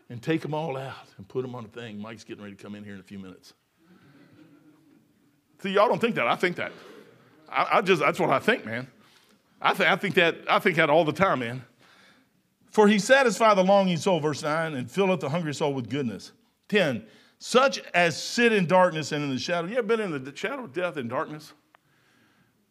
and 0.10 0.22
take 0.22 0.42
them 0.42 0.54
all 0.54 0.78
out 0.78 1.08
and 1.18 1.28
put 1.28 1.42
them 1.42 1.56
on 1.56 1.66
a 1.66 1.68
thing. 1.68 2.00
Mike's 2.00 2.24
getting 2.24 2.44
ready 2.44 2.56
to 2.56 2.63
come 2.63 2.75
in 2.75 2.86
here 2.86 2.94
in 2.94 3.00
a 3.01 3.04
few 3.04 3.20
minutes. 3.20 3.54
See, 5.62 5.72
y'all 5.72 5.89
don't 5.89 6.00
think 6.00 6.16
that. 6.16 6.28
I 6.28 6.36
think 6.36 6.56
that. 6.56 6.72
I, 7.50 7.68
I 7.74 7.82
just, 7.82 8.01
that's 8.01 8.20
what 8.20 8.30
I 8.30 8.39
think, 8.39 8.66
man. 8.66 8.88
I, 9.62 9.74
th- 9.74 9.89
I, 9.89 9.98
think 9.98 10.16
that, 10.16 10.38
I 10.50 10.60
think 10.60 10.78
that 10.78 10.89
all 10.89 11.04
the 11.04 11.12
time, 11.12 11.39
man. 11.39 11.63
For 12.72 12.88
he 12.88 12.98
satisfied 12.98 13.58
the 13.58 13.63
longing 13.63 13.98
soul, 13.98 14.20
verse 14.20 14.42
9, 14.42 14.75
and 14.75 14.89
filleth 14.89 15.20
the 15.20 15.30
hungry 15.30 15.54
soul 15.54 15.74
with 15.74 15.89
goodness. 15.89 16.32
10, 16.70 17.04
such 17.39 17.82
as 17.94 18.22
sit 18.22 18.54
in 18.54 18.68
darkness 18.68 19.12
and 19.12 19.24
in 19.24 19.32
the 19.32 19.39
shadow. 19.39 19.68
You 19.68 19.78
ever 19.78 19.88
been 19.88 20.00
in 20.00 20.24
the 20.24 20.36
shadow 20.36 20.63
of 20.63 20.72
death 20.72 20.96
and 20.96 21.10
darkness? 21.10 21.51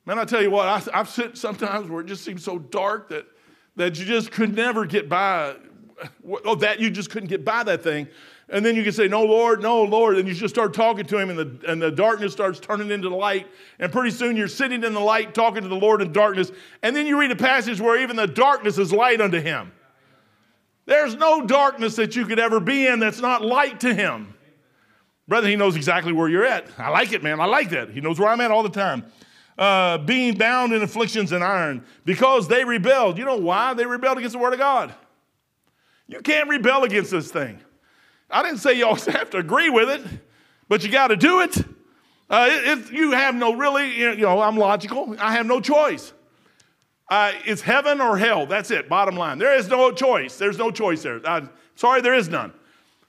Man, 0.07 0.19
I 0.19 0.25
tell 0.25 0.41
you 0.41 0.51
what, 0.51 0.69
I, 0.69 1.01
I've 1.01 1.11
sit 1.11 1.37
sometimes 1.37 1.91
where 1.91 2.01
it 2.01 2.07
just 2.07 2.25
seems 2.25 2.43
so 2.43 2.59
dark 2.59 3.11
that 3.11 3.27
that 3.79 3.99
you 3.99 4.05
just 4.05 4.31
could 4.31 4.55
never 4.55 4.85
get 4.85 5.09
by. 5.09 5.55
Oh, 6.45 6.55
that 6.57 6.79
you 6.79 6.91
just 6.91 7.11
couldn't 7.11 7.29
get 7.29 7.45
by 7.45 7.65
that 7.65 7.83
thing. 7.83 8.07
And 8.51 8.65
then 8.65 8.77
you 8.77 8.83
can 8.83 8.93
say, 8.93 9.09
No, 9.09 9.25
Lord, 9.25 9.63
no, 9.63 9.83
Lord. 9.83 10.19
And 10.19 10.29
you 10.29 10.35
just 10.35 10.55
start 10.55 10.75
talking 10.75 11.07
to 11.07 11.19
him, 11.19 11.31
and 11.31 11.39
the, 11.39 11.71
and 11.71 11.81
the 11.81 11.91
darkness 11.91 12.33
starts 12.33 12.61
turning 12.61 12.91
into 12.91 13.09
light. 13.09 13.47
And 13.79 13.91
pretty 13.91 14.11
soon 14.11 14.37
you're 14.37 14.49
sitting 14.49 14.85
in 14.85 14.95
the 14.95 15.01
light 15.01 15.35
talking 15.35 15.63
to 15.63 15.69
the 15.69 15.77
Lord 15.77 16.03
in 16.03 16.13
darkness. 16.13 16.53
And 16.83 16.95
then 16.95 17.07
you 17.07 17.19
read 17.19 17.31
a 17.31 17.37
passage 17.37 17.81
where 17.81 18.01
even 18.01 18.17
the 18.17 18.27
darkness 18.27 18.79
is 18.79 18.93
light 18.93 19.21
unto 19.21 19.41
him. 19.41 19.73
There's 20.87 21.15
no 21.15 21.47
darkness 21.47 21.97
that 21.97 22.17
you 22.17 22.27
could 22.27 22.39
ever 22.39 22.61
be 22.61 22.87
in 22.87 22.99
that's 22.99 23.21
not 23.21 23.45
light 23.45 23.81
to 23.81 23.95
him. 23.95 24.35
Brother, 25.29 25.47
he 25.47 25.57
knows 25.57 25.77
exactly 25.77 26.13
where 26.13 26.29
you're 26.29 26.47
at. 26.47 26.67
I 26.79 26.89
like 26.89 27.13
it, 27.13 27.23
man. 27.23 27.39
I 27.41 27.45
like 27.45 27.71
that. 27.71 27.91
He 27.91 28.01
knows 28.01 28.19
where 28.19 28.31
I'm 28.31 28.41
at 28.41 28.51
all 28.51 28.63
the 28.63 28.71
time 28.71 29.05
uh, 29.59 29.99
being 29.99 30.37
bound 30.37 30.73
in 30.73 30.83
afflictions 30.83 31.33
and 31.33 31.43
iron 31.43 31.85
because 32.05 32.47
they 32.49 32.65
rebelled. 32.65 33.19
You 33.19 33.25
know 33.25 33.37
why? 33.37 33.75
They 33.75 33.85
rebelled 33.85 34.19
against 34.19 34.35
the 34.35 34.39
word 34.39 34.53
of 34.53 34.59
God. 34.59 34.95
You 36.07 36.21
can't 36.21 36.49
rebel 36.49 36.85
against 36.85 37.11
this 37.11 37.31
thing. 37.31 37.61
I 38.31 38.43
didn't 38.43 38.59
say 38.59 38.75
you 38.75 38.87
always 38.87 39.05
have 39.07 39.31
to 39.31 39.39
agree 39.39 39.69
with 39.69 39.91
it, 39.91 40.03
but 40.69 40.85
you 40.85 40.91
got 40.91 41.09
to 41.09 41.17
do 41.17 41.41
it. 41.41 41.59
Uh, 42.31 42.49
it, 42.51 42.79
it. 42.79 42.93
You 42.93 43.13
have 43.13 43.35
no 43.35 43.55
really, 43.55 43.99
you 43.99 44.17
know, 44.17 44.41
I'm 44.41 44.57
logical. 44.57 45.17
I 45.19 45.33
have 45.33 45.47
no 45.47 45.61
choice. 45.61 46.13
Uh, 47.11 47.33
it's 47.47 47.63
heaven 47.63 48.01
or 48.01 48.19
hell. 48.19 48.47
That's 48.47 48.71
it, 48.71 48.89
bottom 48.89 49.17
line. 49.17 49.39
There 49.39 49.57
is 49.57 49.69
no 49.69 49.91
choice. 49.93 50.37
There's 50.37 50.59
no 50.59 50.71
choice 50.71 51.03
there. 51.03 51.21
Uh, 51.25 51.47
sorry, 51.75 52.03
there 52.03 52.15
is 52.15 52.29
none. 52.29 52.53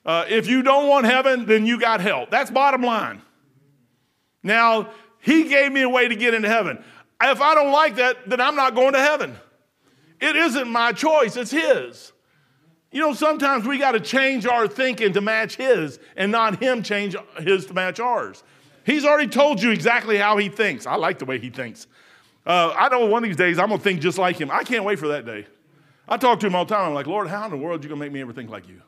Uh, 0.05 0.25
if 0.29 0.47
you 0.47 0.63
don't 0.63 0.87
want 0.87 1.05
heaven, 1.05 1.45
then 1.45 1.65
you 1.65 1.79
got 1.79 1.99
hell. 1.99 2.25
That's 2.31 2.49
bottom 2.49 2.81
line. 2.81 3.21
Now, 4.41 4.89
he 5.19 5.49
gave 5.49 5.71
me 5.71 5.81
a 5.81 5.89
way 5.89 6.07
to 6.07 6.15
get 6.15 6.33
into 6.33 6.47
heaven. 6.47 6.83
If 7.21 7.41
I 7.41 7.55
don't 7.55 7.71
like 7.71 7.95
that, 7.95 8.29
then 8.29 8.39
I'm 8.39 8.55
not 8.55 8.75
going 8.75 8.93
to 8.93 8.99
heaven. 8.99 9.35
It 10.21 10.35
isn't 10.35 10.67
my 10.69 10.91
choice, 10.91 11.35
it's 11.35 11.51
his. 11.51 12.11
You 12.91 13.01
know, 13.01 13.13
sometimes 13.13 13.67
we 13.67 13.77
got 13.77 13.91
to 13.91 13.99
change 13.99 14.45
our 14.45 14.67
thinking 14.67 15.13
to 15.13 15.21
match 15.21 15.55
his 15.55 15.99
and 16.15 16.31
not 16.31 16.61
him 16.61 16.81
change 16.81 17.15
his 17.37 17.67
to 17.67 17.73
match 17.73 17.99
ours. 17.99 18.43
He's 18.85 19.05
already 19.05 19.29
told 19.29 19.61
you 19.61 19.71
exactly 19.71 20.17
how 20.17 20.37
he 20.37 20.49
thinks. 20.49 20.87
I 20.87 20.95
like 20.95 21.19
the 21.19 21.25
way 21.25 21.37
he 21.37 21.49
thinks. 21.49 21.85
Uh, 22.45 22.73
I 22.75 22.89
know 22.89 23.05
one 23.05 23.23
of 23.23 23.29
these 23.29 23.37
days 23.37 23.59
I'm 23.59 23.67
going 23.67 23.79
to 23.79 23.83
think 23.83 24.01
just 24.01 24.17
like 24.17 24.37
him. 24.41 24.49
I 24.49 24.63
can't 24.63 24.83
wait 24.83 24.97
for 24.97 25.09
that 25.09 25.25
day. 25.25 25.45
I 26.07 26.17
talk 26.17 26.39
to 26.39 26.47
him 26.47 26.55
all 26.55 26.65
the 26.65 26.73
time. 26.73 26.87
I'm 26.87 26.93
like, 26.95 27.05
Lord, 27.05 27.27
how 27.27 27.45
in 27.45 27.51
the 27.51 27.57
world 27.57 27.81
are 27.81 27.83
you 27.83 27.89
going 27.89 27.99
to 27.99 28.05
make 28.05 28.11
me 28.11 28.21
ever 28.21 28.33
think 28.33 28.49
like 28.49 28.67
you? 28.67 28.81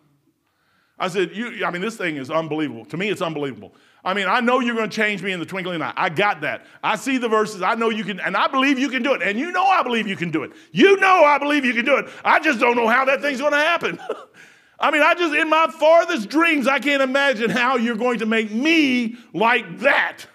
I 0.97 1.07
said, 1.07 1.35
you, 1.35 1.63
I 1.63 1.69
mean, 1.69 1.81
this 1.81 1.95
thing 1.95 2.17
is 2.17 2.31
unbelievable. 2.31 2.85
To 2.85 2.97
me, 2.97 3.09
it's 3.09 3.21
unbelievable. 3.21 3.73
I 4.03 4.15
mean, 4.15 4.27
I 4.27 4.39
know 4.39 4.59
you're 4.59 4.75
going 4.75 4.89
to 4.89 4.95
change 4.95 5.21
me 5.21 5.31
in 5.31 5.39
the 5.39 5.45
twinkling 5.45 5.75
of 5.75 5.81
an 5.81 5.87
eye. 5.89 5.93
I 5.95 6.09
got 6.09 6.41
that. 6.41 6.65
I 6.83 6.95
see 6.95 7.17
the 7.17 7.29
verses. 7.29 7.61
I 7.61 7.75
know 7.75 7.89
you 7.89 8.03
can, 8.03 8.19
and 8.19 8.35
I 8.35 8.47
believe 8.47 8.79
you 8.79 8.89
can 8.89 9.03
do 9.03 9.13
it. 9.13 9.21
And 9.21 9.37
you 9.37 9.51
know 9.51 9.63
I 9.63 9.83
believe 9.83 10.07
you 10.07 10.15
can 10.15 10.31
do 10.31 10.43
it. 10.43 10.51
You 10.71 10.97
know 10.97 11.23
I 11.23 11.37
believe 11.37 11.65
you 11.65 11.73
can 11.73 11.85
do 11.85 11.97
it. 11.97 12.09
I 12.25 12.39
just 12.39 12.59
don't 12.59 12.75
know 12.75 12.87
how 12.87 13.05
that 13.05 13.21
thing's 13.21 13.39
going 13.39 13.51
to 13.51 13.57
happen. 13.57 13.99
I 14.79 14.89
mean, 14.89 15.03
I 15.03 15.13
just, 15.13 15.35
in 15.35 15.47
my 15.47 15.67
farthest 15.67 16.29
dreams, 16.29 16.67
I 16.67 16.79
can't 16.79 17.03
imagine 17.03 17.51
how 17.51 17.77
you're 17.77 17.95
going 17.95 18.19
to 18.19 18.25
make 18.25 18.49
me 18.49 19.15
like 19.31 19.79
that. 19.79 20.25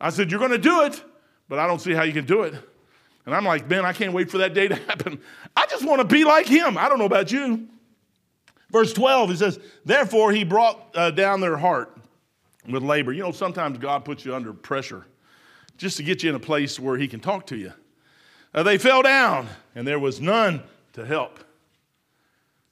I 0.00 0.10
said, 0.10 0.30
You're 0.30 0.38
going 0.38 0.52
to 0.52 0.58
do 0.58 0.82
it, 0.82 1.02
but 1.48 1.58
I 1.58 1.66
don't 1.66 1.80
see 1.80 1.92
how 1.92 2.04
you 2.04 2.12
can 2.12 2.24
do 2.24 2.44
it. 2.44 2.54
And 3.26 3.34
I'm 3.34 3.44
like, 3.44 3.68
Man, 3.68 3.84
I 3.84 3.92
can't 3.92 4.12
wait 4.12 4.30
for 4.30 4.38
that 4.38 4.54
day 4.54 4.68
to 4.68 4.74
happen. 4.86 5.20
I 5.56 5.66
just 5.66 5.84
want 5.84 6.00
to 6.00 6.06
be 6.06 6.22
like 6.22 6.46
him. 6.46 6.78
I 6.78 6.88
don't 6.88 7.00
know 7.00 7.04
about 7.06 7.32
you. 7.32 7.66
Verse 8.70 8.92
12, 8.92 9.30
he 9.30 9.36
says, 9.36 9.58
Therefore 9.84 10.30
he 10.30 10.44
brought 10.44 10.80
uh, 10.94 11.10
down 11.10 11.40
their 11.40 11.56
heart 11.56 11.99
with 12.72 12.82
labor. 12.82 13.12
You 13.12 13.22
know, 13.22 13.32
sometimes 13.32 13.78
God 13.78 14.04
puts 14.04 14.24
you 14.24 14.34
under 14.34 14.52
pressure 14.52 15.06
just 15.76 15.96
to 15.96 16.02
get 16.02 16.22
you 16.22 16.30
in 16.30 16.36
a 16.36 16.40
place 16.40 16.78
where 16.78 16.96
he 16.96 17.08
can 17.08 17.20
talk 17.20 17.46
to 17.46 17.56
you. 17.56 17.72
Uh, 18.52 18.62
they 18.62 18.78
fell 18.78 19.02
down, 19.02 19.48
and 19.74 19.86
there 19.86 19.98
was 19.98 20.20
none 20.20 20.62
to 20.92 21.06
help. 21.06 21.38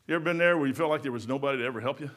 You 0.06 0.14
ever 0.14 0.24
been 0.24 0.38
there 0.38 0.58
where 0.58 0.66
you 0.66 0.74
felt 0.74 0.90
like 0.90 1.02
there 1.02 1.12
was 1.12 1.28
nobody 1.28 1.58
to 1.58 1.64
ever 1.64 1.80
help 1.80 2.00
you? 2.00 2.10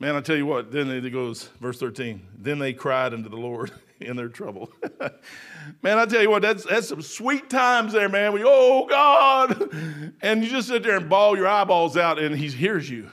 Man, 0.00 0.14
I 0.14 0.20
tell 0.20 0.36
you 0.36 0.46
what, 0.46 0.70
then 0.70 0.88
it 0.90 1.10
goes, 1.10 1.48
verse 1.60 1.80
13, 1.80 2.22
then 2.38 2.60
they 2.60 2.72
cried 2.72 3.12
unto 3.12 3.28
the 3.28 3.36
Lord 3.36 3.72
in 4.00 4.16
their 4.16 4.28
trouble. 4.28 4.70
man, 5.82 5.98
I 5.98 6.06
tell 6.06 6.22
you 6.22 6.30
what, 6.30 6.42
that's, 6.42 6.64
that's 6.64 6.88
some 6.88 7.02
sweet 7.02 7.50
times 7.50 7.94
there, 7.94 8.08
man. 8.08 8.32
We, 8.32 8.42
oh, 8.44 8.86
God. 8.86 9.70
And 10.20 10.42
you 10.42 10.50
just 10.50 10.68
sit 10.68 10.82
there 10.82 10.96
and 10.96 11.08
bawl 11.08 11.36
your 11.36 11.46
eyeballs 11.46 11.96
out, 11.96 12.18
and 12.18 12.36
He 12.36 12.48
hears 12.48 12.88
you. 12.88 13.10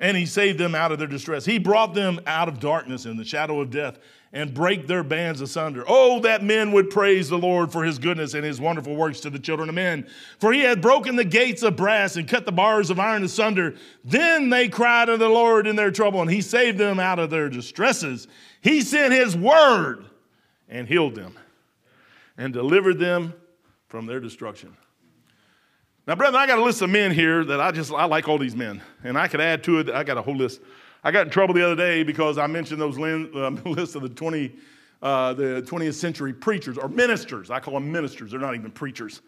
And 0.00 0.16
He 0.16 0.26
saved 0.26 0.58
them 0.58 0.74
out 0.74 0.92
of 0.92 0.98
their 0.98 1.08
distress. 1.08 1.44
He 1.44 1.58
brought 1.58 1.94
them 1.94 2.20
out 2.26 2.48
of 2.48 2.60
darkness 2.60 3.04
and 3.04 3.18
the 3.18 3.24
shadow 3.24 3.60
of 3.60 3.70
death 3.70 3.98
and 4.32 4.52
break 4.52 4.86
their 4.86 5.02
bands 5.02 5.40
asunder. 5.40 5.84
Oh, 5.88 6.20
that 6.20 6.44
men 6.44 6.72
would 6.72 6.90
praise 6.90 7.28
the 7.28 7.38
Lord 7.38 7.72
for 7.72 7.82
his 7.82 7.98
goodness 7.98 8.34
and 8.34 8.44
his 8.44 8.60
wonderful 8.60 8.94
works 8.94 9.20
to 9.20 9.30
the 9.30 9.38
children 9.38 9.68
of 9.68 9.74
men. 9.74 10.06
For 10.38 10.52
he 10.52 10.60
had 10.60 10.82
broken 10.82 11.16
the 11.16 11.24
gates 11.24 11.62
of 11.62 11.76
brass 11.76 12.16
and 12.16 12.28
cut 12.28 12.44
the 12.44 12.52
bars 12.52 12.90
of 12.90 13.00
iron 13.00 13.24
asunder. 13.24 13.76
Then 14.04 14.50
they 14.50 14.68
cried 14.68 15.08
unto 15.08 15.24
the 15.24 15.30
Lord 15.30 15.66
in 15.66 15.76
their 15.76 15.90
trouble, 15.90 16.20
and 16.20 16.30
he 16.30 16.42
saved 16.42 16.78
them 16.78 17.00
out 17.00 17.18
of 17.18 17.30
their 17.30 17.48
distresses. 17.48 18.28
He 18.60 18.82
sent 18.82 19.14
his 19.14 19.36
word 19.36 20.04
and 20.68 20.86
healed 20.86 21.14
them 21.14 21.38
and 22.36 22.52
delivered 22.52 22.98
them 22.98 23.32
from 23.88 24.04
their 24.04 24.20
destruction. 24.20 24.76
Now, 26.08 26.14
brethren, 26.14 26.40
I 26.40 26.46
got 26.46 26.58
a 26.58 26.62
list 26.62 26.80
of 26.80 26.88
men 26.88 27.10
here 27.10 27.44
that 27.44 27.60
I 27.60 27.70
just, 27.70 27.92
I 27.92 28.06
like 28.06 28.28
all 28.28 28.38
these 28.38 28.56
men. 28.56 28.80
And 29.04 29.18
I 29.18 29.28
could 29.28 29.42
add 29.42 29.62
to 29.64 29.78
it, 29.78 29.90
I 29.90 30.04
got 30.04 30.16
a 30.16 30.22
whole 30.22 30.34
list. 30.34 30.62
I 31.04 31.10
got 31.10 31.26
in 31.26 31.30
trouble 31.30 31.52
the 31.52 31.62
other 31.62 31.76
day 31.76 32.02
because 32.02 32.38
I 32.38 32.46
mentioned 32.46 32.80
those 32.80 32.96
um, 32.96 33.60
list 33.66 33.94
of 33.94 34.00
the 34.00 34.08
20, 34.08 34.56
uh, 35.02 35.34
the 35.34 35.62
20th 35.66 35.92
century 35.92 36.32
preachers 36.32 36.78
or 36.78 36.88
ministers. 36.88 37.50
I 37.50 37.60
call 37.60 37.74
them 37.74 37.92
ministers, 37.92 38.30
they're 38.30 38.40
not 38.40 38.54
even 38.54 38.70
preachers. 38.70 39.20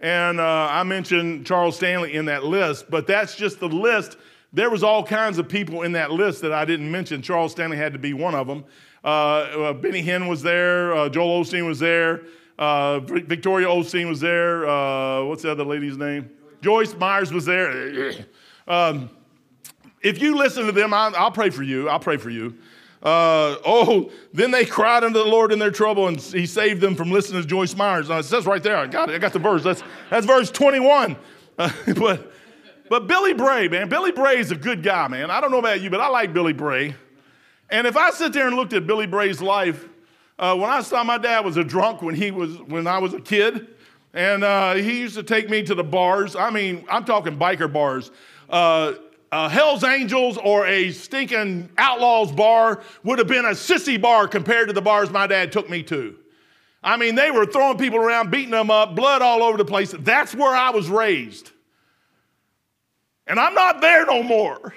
And 0.00 0.40
uh, 0.40 0.68
I 0.68 0.82
mentioned 0.82 1.46
Charles 1.46 1.76
Stanley 1.76 2.14
in 2.14 2.24
that 2.24 2.42
list, 2.42 2.90
but 2.90 3.06
that's 3.06 3.36
just 3.36 3.60
the 3.60 3.68
list. 3.68 4.16
There 4.52 4.68
was 4.68 4.82
all 4.82 5.04
kinds 5.04 5.38
of 5.38 5.48
people 5.48 5.82
in 5.82 5.92
that 5.92 6.10
list 6.10 6.42
that 6.42 6.52
I 6.52 6.64
didn't 6.64 6.90
mention. 6.90 7.22
Charles 7.22 7.52
Stanley 7.52 7.76
had 7.76 7.92
to 7.92 8.00
be 8.00 8.14
one 8.14 8.34
of 8.34 8.48
them. 8.48 8.64
Uh, 9.04 9.08
uh, 9.08 9.72
Benny 9.74 10.02
Hinn 10.02 10.28
was 10.28 10.42
there. 10.42 10.92
Uh, 10.92 11.08
Joel 11.08 11.44
Osteen 11.44 11.68
was 11.68 11.78
there. 11.78 12.22
Uh, 12.58 13.00
Victoria 13.00 13.66
Osteen 13.66 14.08
was 14.08 14.20
there. 14.20 14.68
Uh, 14.68 15.24
what's 15.24 15.42
the 15.42 15.50
other 15.50 15.64
lady's 15.64 15.96
name? 15.96 16.30
Joyce 16.62 16.94
Myers 16.94 17.32
was 17.32 17.44
there. 17.44 18.12
um, 18.68 19.10
if 20.00 20.20
you 20.20 20.36
listen 20.36 20.66
to 20.66 20.72
them, 20.72 20.94
I'll, 20.94 21.14
I'll, 21.16 21.30
pray 21.30 21.50
for 21.50 21.62
you. 21.62 21.88
I'll 21.88 22.00
pray 22.00 22.16
for 22.16 22.30
you. 22.30 22.56
Uh, 23.02 23.56
oh, 23.64 24.10
then 24.32 24.50
they 24.50 24.64
cried 24.64 25.04
unto 25.04 25.18
the 25.18 25.24
Lord 25.24 25.52
in 25.52 25.58
their 25.58 25.70
trouble, 25.70 26.08
and 26.08 26.20
He 26.20 26.46
saved 26.46 26.80
them 26.80 26.94
from 26.94 27.10
listening 27.10 27.42
to 27.42 27.48
Joyce 27.48 27.76
Myers. 27.76 28.08
it 28.08 28.24
says 28.24 28.46
right 28.46 28.62
there. 28.62 28.76
I 28.76 28.86
got 28.86 29.10
it. 29.10 29.14
I 29.14 29.18
got 29.18 29.32
the 29.32 29.38
verse. 29.38 29.62
That's 29.62 29.82
that's 30.10 30.26
verse 30.26 30.50
21. 30.50 31.16
but 31.56 32.32
but 32.88 33.06
Billy 33.06 33.34
Bray, 33.34 33.68
man, 33.68 33.88
Billy 33.88 34.12
Bray 34.12 34.38
is 34.38 34.50
a 34.50 34.56
good 34.56 34.82
guy, 34.82 35.08
man. 35.08 35.30
I 35.30 35.40
don't 35.40 35.50
know 35.50 35.58
about 35.58 35.80
you, 35.80 35.90
but 35.90 36.00
I 36.00 36.08
like 36.08 36.32
Billy 36.32 36.52
Bray. 36.52 36.94
And 37.68 37.86
if 37.86 37.96
I 37.96 38.10
sit 38.10 38.32
there 38.32 38.46
and 38.46 38.56
looked 38.56 38.72
at 38.72 38.86
Billy 38.86 39.06
Bray's 39.06 39.42
life, 39.42 39.88
uh, 40.38 40.56
when 40.56 40.70
I 40.70 40.82
saw 40.82 41.02
my 41.02 41.18
dad 41.18 41.44
was 41.44 41.56
a 41.56 41.64
drunk 41.64 42.02
when 42.02 42.14
he 42.14 42.30
was 42.30 42.58
when 42.62 42.86
I 42.86 42.98
was 42.98 43.14
a 43.14 43.20
kid, 43.20 43.68
and 44.12 44.44
uh, 44.44 44.74
he 44.74 45.00
used 45.00 45.14
to 45.14 45.22
take 45.22 45.48
me 45.48 45.62
to 45.62 45.74
the 45.74 45.84
bars. 45.84 46.36
I 46.36 46.50
mean, 46.50 46.84
I'm 46.90 47.04
talking 47.04 47.38
biker 47.38 47.72
bars. 47.72 48.10
Uh, 48.48 48.94
uh, 49.32 49.48
Hell's 49.48 49.82
Angels 49.82 50.38
or 50.38 50.66
a 50.66 50.92
stinking 50.92 51.70
Outlaws 51.78 52.32
bar 52.32 52.82
would 53.02 53.18
have 53.18 53.28
been 53.28 53.44
a 53.44 53.50
sissy 53.50 54.00
bar 54.00 54.28
compared 54.28 54.68
to 54.68 54.72
the 54.72 54.82
bars 54.82 55.10
my 55.10 55.26
dad 55.26 55.52
took 55.52 55.68
me 55.68 55.82
to. 55.84 56.16
I 56.82 56.96
mean, 56.96 57.16
they 57.16 57.30
were 57.32 57.46
throwing 57.46 57.78
people 57.78 57.98
around, 57.98 58.30
beating 58.30 58.52
them 58.52 58.70
up, 58.70 58.94
blood 58.94 59.22
all 59.22 59.42
over 59.42 59.58
the 59.58 59.64
place. 59.64 59.92
That's 59.98 60.34
where 60.34 60.54
I 60.54 60.70
was 60.70 60.88
raised. 60.88 61.50
And 63.26 63.40
I'm 63.40 63.54
not 63.54 63.80
there 63.80 64.06
no 64.06 64.22
more. 64.22 64.74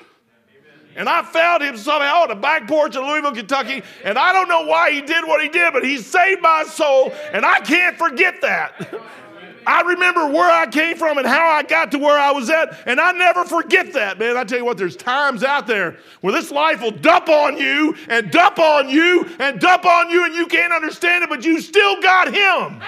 And 1.00 1.08
I 1.08 1.24
found 1.24 1.64
him 1.64 1.78
somehow 1.78 2.24
on 2.24 2.28
the 2.28 2.36
back 2.36 2.68
porch 2.68 2.94
of 2.98 3.06
Louisville, 3.06 3.32
Kentucky. 3.32 3.84
And 4.04 4.18
I 4.18 4.34
don't 4.34 4.50
know 4.50 4.66
why 4.66 4.92
he 4.92 5.02
did 5.02 5.26
what 5.26 5.42
he 5.42 5.48
did, 5.48 5.72
but 5.72 5.86
he 5.86 5.98
saved 5.98 6.42
my 6.42 6.66
soul. 6.66 7.14
And 7.32 7.46
I 7.46 7.62
can't 7.62 7.98
forget 7.98 8.42
that. 8.42 8.94
I 9.66 9.82
remember 9.82 10.28
where 10.28 10.52
I 10.52 10.68
came 10.68 10.98
from 10.98 11.18
and 11.18 11.26
how 11.26 11.48
I 11.48 11.64
got 11.64 11.92
to 11.92 12.00
where 12.00 12.18
I 12.18 12.32
was 12.32 12.50
at, 12.50 12.78
and 12.86 13.00
I 13.00 13.12
never 13.12 13.46
forget 13.46 13.94
that, 13.94 14.18
man. 14.18 14.36
I 14.36 14.44
tell 14.44 14.58
you 14.58 14.66
what, 14.66 14.78
there's 14.78 14.96
times 14.96 15.44
out 15.44 15.68
there 15.68 15.98
where 16.22 16.34
this 16.34 16.50
life 16.50 16.82
will 16.82 16.92
dump 16.92 17.30
on 17.30 17.58
you 17.58 17.96
and 18.08 18.32
dump 18.32 18.58
on 18.58 18.90
you 18.90 19.30
and 19.38 19.60
dump 19.60 19.86
on 19.86 20.10
you, 20.10 20.26
and 20.26 20.34
you 20.34 20.48
can't 20.48 20.74
understand 20.74 21.24
it, 21.24 21.30
but 21.30 21.46
you 21.46 21.62
still 21.62 22.02
got 22.02 22.34
Him. 22.34 22.82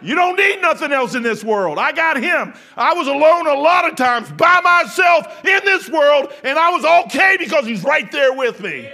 You 0.00 0.14
don't 0.14 0.36
need 0.36 0.60
nothing 0.60 0.92
else 0.92 1.14
in 1.14 1.22
this 1.22 1.42
world. 1.42 1.78
I 1.78 1.92
got 1.92 2.20
him. 2.20 2.54
I 2.76 2.94
was 2.94 3.06
alone 3.06 3.46
a 3.46 3.54
lot 3.54 3.88
of 3.88 3.96
times 3.96 4.30
by 4.32 4.60
myself 4.60 5.44
in 5.44 5.60
this 5.64 5.88
world, 5.88 6.32
and 6.44 6.58
I 6.58 6.70
was 6.70 6.84
okay 7.06 7.36
because 7.38 7.66
he's 7.66 7.82
right 7.82 8.10
there 8.12 8.32
with 8.32 8.60
me. 8.60 8.90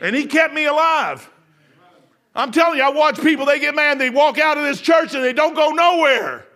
And 0.00 0.14
he 0.14 0.26
kept 0.26 0.54
me 0.54 0.66
alive. 0.66 1.28
I'm 2.34 2.52
telling 2.52 2.78
you, 2.78 2.84
I 2.84 2.90
watch 2.90 3.20
people, 3.20 3.46
they 3.46 3.58
get 3.58 3.74
mad, 3.74 3.98
they 3.98 4.10
walk 4.10 4.38
out 4.38 4.56
of 4.56 4.64
this 4.64 4.80
church 4.80 5.14
and 5.14 5.24
they 5.24 5.32
don't 5.32 5.54
go 5.54 5.70
nowhere. 5.70 6.46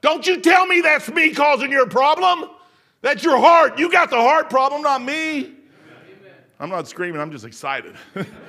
Don't 0.00 0.26
you 0.26 0.40
tell 0.40 0.66
me 0.66 0.80
that's 0.80 1.08
me 1.10 1.32
causing 1.32 1.70
your 1.70 1.86
problem. 1.86 2.50
That's 3.02 3.22
your 3.22 3.38
heart. 3.38 3.78
You 3.78 3.90
got 3.90 4.10
the 4.10 4.16
heart 4.16 4.50
problem, 4.50 4.82
not 4.82 5.02
me. 5.02 5.54
I'm 6.58 6.70
not 6.70 6.88
screaming, 6.88 7.20
I'm 7.20 7.30
just 7.30 7.44
excited. 7.44 7.94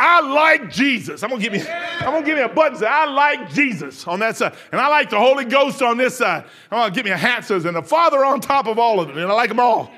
I 0.00 0.20
like 0.20 0.70
Jesus. 0.70 1.22
I'm 1.22 1.30
gonna 1.30 1.42
give 1.42 1.54
you, 1.54 1.64
I'm 1.68 2.12
gonna 2.12 2.24
give 2.24 2.38
you 2.38 2.44
a 2.44 2.48
button. 2.48 2.78
Say, 2.78 2.86
I 2.86 3.06
like 3.06 3.50
Jesus 3.50 4.06
on 4.06 4.20
that 4.20 4.36
side, 4.36 4.54
and 4.70 4.80
I 4.80 4.88
like 4.88 5.10
the 5.10 5.18
Holy 5.18 5.44
Ghost 5.44 5.82
on 5.82 5.96
this 5.96 6.16
side. 6.16 6.44
I'm 6.70 6.78
gonna 6.78 6.94
give 6.94 7.04
me 7.04 7.10
a 7.10 7.16
hat 7.16 7.44
says, 7.44 7.64
and 7.64 7.76
the 7.76 7.82
Father 7.82 8.24
on 8.24 8.40
top 8.40 8.66
of 8.66 8.78
all 8.78 9.00
of 9.00 9.08
them, 9.08 9.18
and 9.18 9.26
I 9.26 9.34
like 9.34 9.48
them 9.48 9.60
all. 9.60 9.90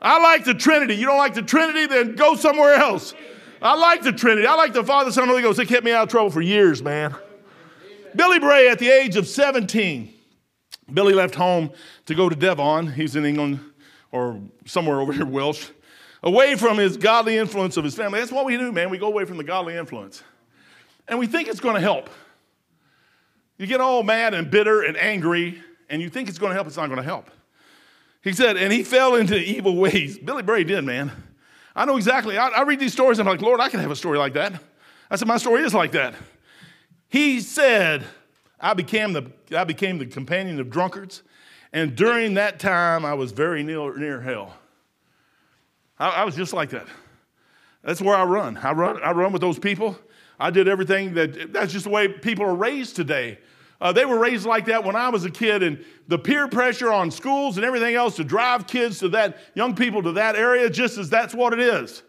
I 0.00 0.20
like 0.20 0.44
the 0.44 0.54
Trinity. 0.54 0.94
You 0.94 1.06
don't 1.06 1.18
like 1.18 1.34
the 1.34 1.42
Trinity, 1.42 1.86
then 1.86 2.14
go 2.14 2.36
somewhere 2.36 2.74
else. 2.74 3.14
I 3.60 3.74
like 3.74 4.02
the 4.02 4.12
Trinity. 4.12 4.46
I 4.46 4.54
like 4.54 4.72
the 4.72 4.84
Father, 4.84 5.10
Son, 5.10 5.24
and 5.24 5.30
Holy 5.30 5.42
Ghost. 5.42 5.56
They 5.56 5.64
kept 5.64 5.84
me 5.84 5.92
out 5.92 6.04
of 6.04 6.08
trouble 6.10 6.30
for 6.30 6.42
years, 6.42 6.82
man. 6.82 7.14
Billy 8.14 8.38
Bray, 8.38 8.68
at 8.68 8.78
the 8.78 8.90
age 8.90 9.16
of 9.16 9.26
17, 9.26 10.12
Billy 10.92 11.14
left 11.14 11.34
home 11.34 11.70
to 12.06 12.14
go 12.14 12.28
to 12.28 12.36
Devon. 12.36 12.92
He's 12.92 13.16
in 13.16 13.24
England 13.24 13.60
or 14.12 14.38
somewhere 14.66 15.00
over 15.00 15.12
here, 15.12 15.26
Welsh 15.26 15.70
away 16.24 16.56
from 16.56 16.78
his 16.78 16.96
godly 16.96 17.36
influence 17.36 17.76
of 17.76 17.84
his 17.84 17.94
family. 17.94 18.18
That's 18.18 18.32
what 18.32 18.46
we 18.46 18.56
do, 18.56 18.72
man. 18.72 18.90
We 18.90 18.98
go 18.98 19.06
away 19.06 19.26
from 19.26 19.36
the 19.36 19.44
godly 19.44 19.76
influence. 19.76 20.22
And 21.06 21.18
we 21.18 21.26
think 21.26 21.48
it's 21.48 21.60
going 21.60 21.74
to 21.74 21.80
help. 21.80 22.10
You 23.58 23.66
get 23.66 23.80
all 23.80 24.02
mad 24.02 24.34
and 24.34 24.50
bitter 24.50 24.82
and 24.82 24.96
angry, 24.96 25.62
and 25.88 26.02
you 26.02 26.08
think 26.08 26.28
it's 26.28 26.38
going 26.38 26.50
to 26.50 26.54
help. 26.54 26.66
It's 26.66 26.78
not 26.78 26.86
going 26.86 26.96
to 26.96 27.04
help. 27.04 27.30
He 28.22 28.32
said, 28.32 28.56
and 28.56 28.72
he 28.72 28.82
fell 28.82 29.14
into 29.14 29.36
evil 29.36 29.76
ways. 29.76 30.18
Billy 30.18 30.42
Bray 30.42 30.64
did, 30.64 30.82
man. 30.82 31.12
I 31.76 31.84
know 31.84 31.96
exactly. 31.96 32.38
I, 32.38 32.48
I 32.48 32.62
read 32.62 32.80
these 32.80 32.94
stories, 32.94 33.20
I'm 33.20 33.26
like, 33.26 33.42
Lord, 33.42 33.60
I 33.60 33.68
can 33.68 33.80
have 33.80 33.90
a 33.90 33.96
story 33.96 34.18
like 34.18 34.32
that. 34.32 34.60
I 35.10 35.16
said, 35.16 35.28
my 35.28 35.36
story 35.36 35.62
is 35.62 35.74
like 35.74 35.92
that. 35.92 36.14
He 37.08 37.40
said, 37.40 38.02
I 38.58 38.72
became 38.72 39.12
the, 39.12 39.30
I 39.54 39.64
became 39.64 39.98
the 39.98 40.06
companion 40.06 40.58
of 40.58 40.70
drunkards, 40.70 41.22
and 41.70 41.94
during 41.94 42.34
that 42.34 42.58
time, 42.58 43.04
I 43.04 43.12
was 43.12 43.32
very 43.32 43.62
near, 43.62 43.94
near 43.96 44.22
hell. 44.22 44.54
I, 45.98 46.08
I 46.08 46.24
was 46.24 46.34
just 46.34 46.52
like 46.52 46.70
that. 46.70 46.86
That's 47.82 48.00
where 48.00 48.16
I 48.16 48.24
run. 48.24 48.56
I 48.56 48.72
run, 48.72 49.02
I 49.02 49.12
run 49.12 49.32
with 49.32 49.42
those 49.42 49.58
people. 49.58 49.98
I 50.38 50.50
did 50.50 50.68
everything 50.68 51.14
that, 51.14 51.52
that's 51.52 51.72
just 51.72 51.84
the 51.84 51.90
way 51.90 52.08
people 52.08 52.44
are 52.44 52.54
raised 52.54 52.96
today. 52.96 53.38
Uh, 53.80 53.92
they 53.92 54.04
were 54.04 54.18
raised 54.18 54.46
like 54.46 54.66
that 54.66 54.82
when 54.82 54.96
I 54.96 55.10
was 55.10 55.24
a 55.24 55.30
kid, 55.30 55.62
and 55.62 55.84
the 56.08 56.18
peer 56.18 56.48
pressure 56.48 56.92
on 56.92 57.10
schools 57.10 57.56
and 57.56 57.66
everything 57.66 57.94
else 57.94 58.16
to 58.16 58.24
drive 58.24 58.66
kids 58.66 58.98
to 59.00 59.08
that, 59.10 59.38
young 59.54 59.74
people 59.74 60.02
to 60.02 60.12
that 60.12 60.36
area, 60.36 60.70
just 60.70 60.96
as 60.96 61.10
that's 61.10 61.34
what 61.34 61.52
it 61.52 61.60
is. 61.60 62.02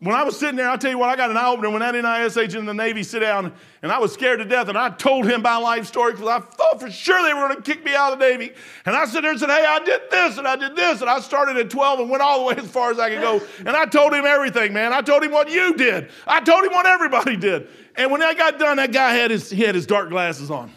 When 0.00 0.14
I 0.14 0.24
was 0.24 0.38
sitting 0.38 0.56
there, 0.56 0.68
I'll 0.68 0.76
tell 0.76 0.90
you 0.90 0.98
what, 0.98 1.08
I 1.08 1.16
got 1.16 1.30
an 1.30 1.38
eye 1.38 1.48
opener 1.48 1.70
when 1.70 1.80
that 1.80 1.94
NIS 1.94 2.36
agent 2.36 2.60
in 2.60 2.66
the 2.66 2.74
Navy 2.74 3.02
sit 3.02 3.20
down, 3.20 3.54
and 3.80 3.90
I 3.90 3.98
was 3.98 4.12
scared 4.12 4.40
to 4.40 4.44
death, 4.44 4.68
and 4.68 4.76
I 4.76 4.90
told 4.90 5.24
him 5.24 5.40
my 5.40 5.56
life 5.56 5.86
story 5.86 6.12
because 6.12 6.28
I 6.28 6.40
thought 6.40 6.80
for 6.80 6.90
sure 6.90 7.22
they 7.22 7.32
were 7.32 7.48
going 7.48 7.56
to 7.56 7.62
kick 7.62 7.82
me 7.82 7.94
out 7.94 8.12
of 8.12 8.18
the 8.18 8.28
Navy. 8.28 8.52
And 8.84 8.94
I 8.94 9.06
sit 9.06 9.22
there 9.22 9.30
and 9.30 9.40
said, 9.40 9.48
hey, 9.48 9.64
I 9.66 9.78
did 9.78 10.02
this, 10.10 10.36
and 10.36 10.46
I 10.46 10.56
did 10.56 10.76
this, 10.76 11.00
and 11.00 11.08
I 11.08 11.20
started 11.20 11.56
at 11.56 11.70
12 11.70 12.00
and 12.00 12.10
went 12.10 12.22
all 12.22 12.40
the 12.40 12.44
way 12.44 12.54
as 12.62 12.70
far 12.70 12.90
as 12.90 12.98
I 12.98 13.08
could 13.08 13.22
go. 13.22 13.40
And 13.60 13.70
I 13.70 13.86
told 13.86 14.12
him 14.12 14.26
everything, 14.26 14.74
man. 14.74 14.92
I 14.92 15.00
told 15.00 15.22
him 15.24 15.32
what 15.32 15.50
you 15.50 15.74
did. 15.74 16.10
I 16.26 16.40
told 16.40 16.62
him 16.62 16.72
what 16.72 16.84
everybody 16.84 17.38
did. 17.38 17.68
And 17.96 18.10
when 18.10 18.22
I 18.22 18.34
got 18.34 18.58
done, 18.58 18.76
that 18.76 18.92
guy 18.92 19.14
had 19.14 19.30
his, 19.30 19.48
he 19.48 19.62
had 19.62 19.74
his 19.74 19.86
dark 19.86 20.10
glasses 20.10 20.50
on. 20.50 20.70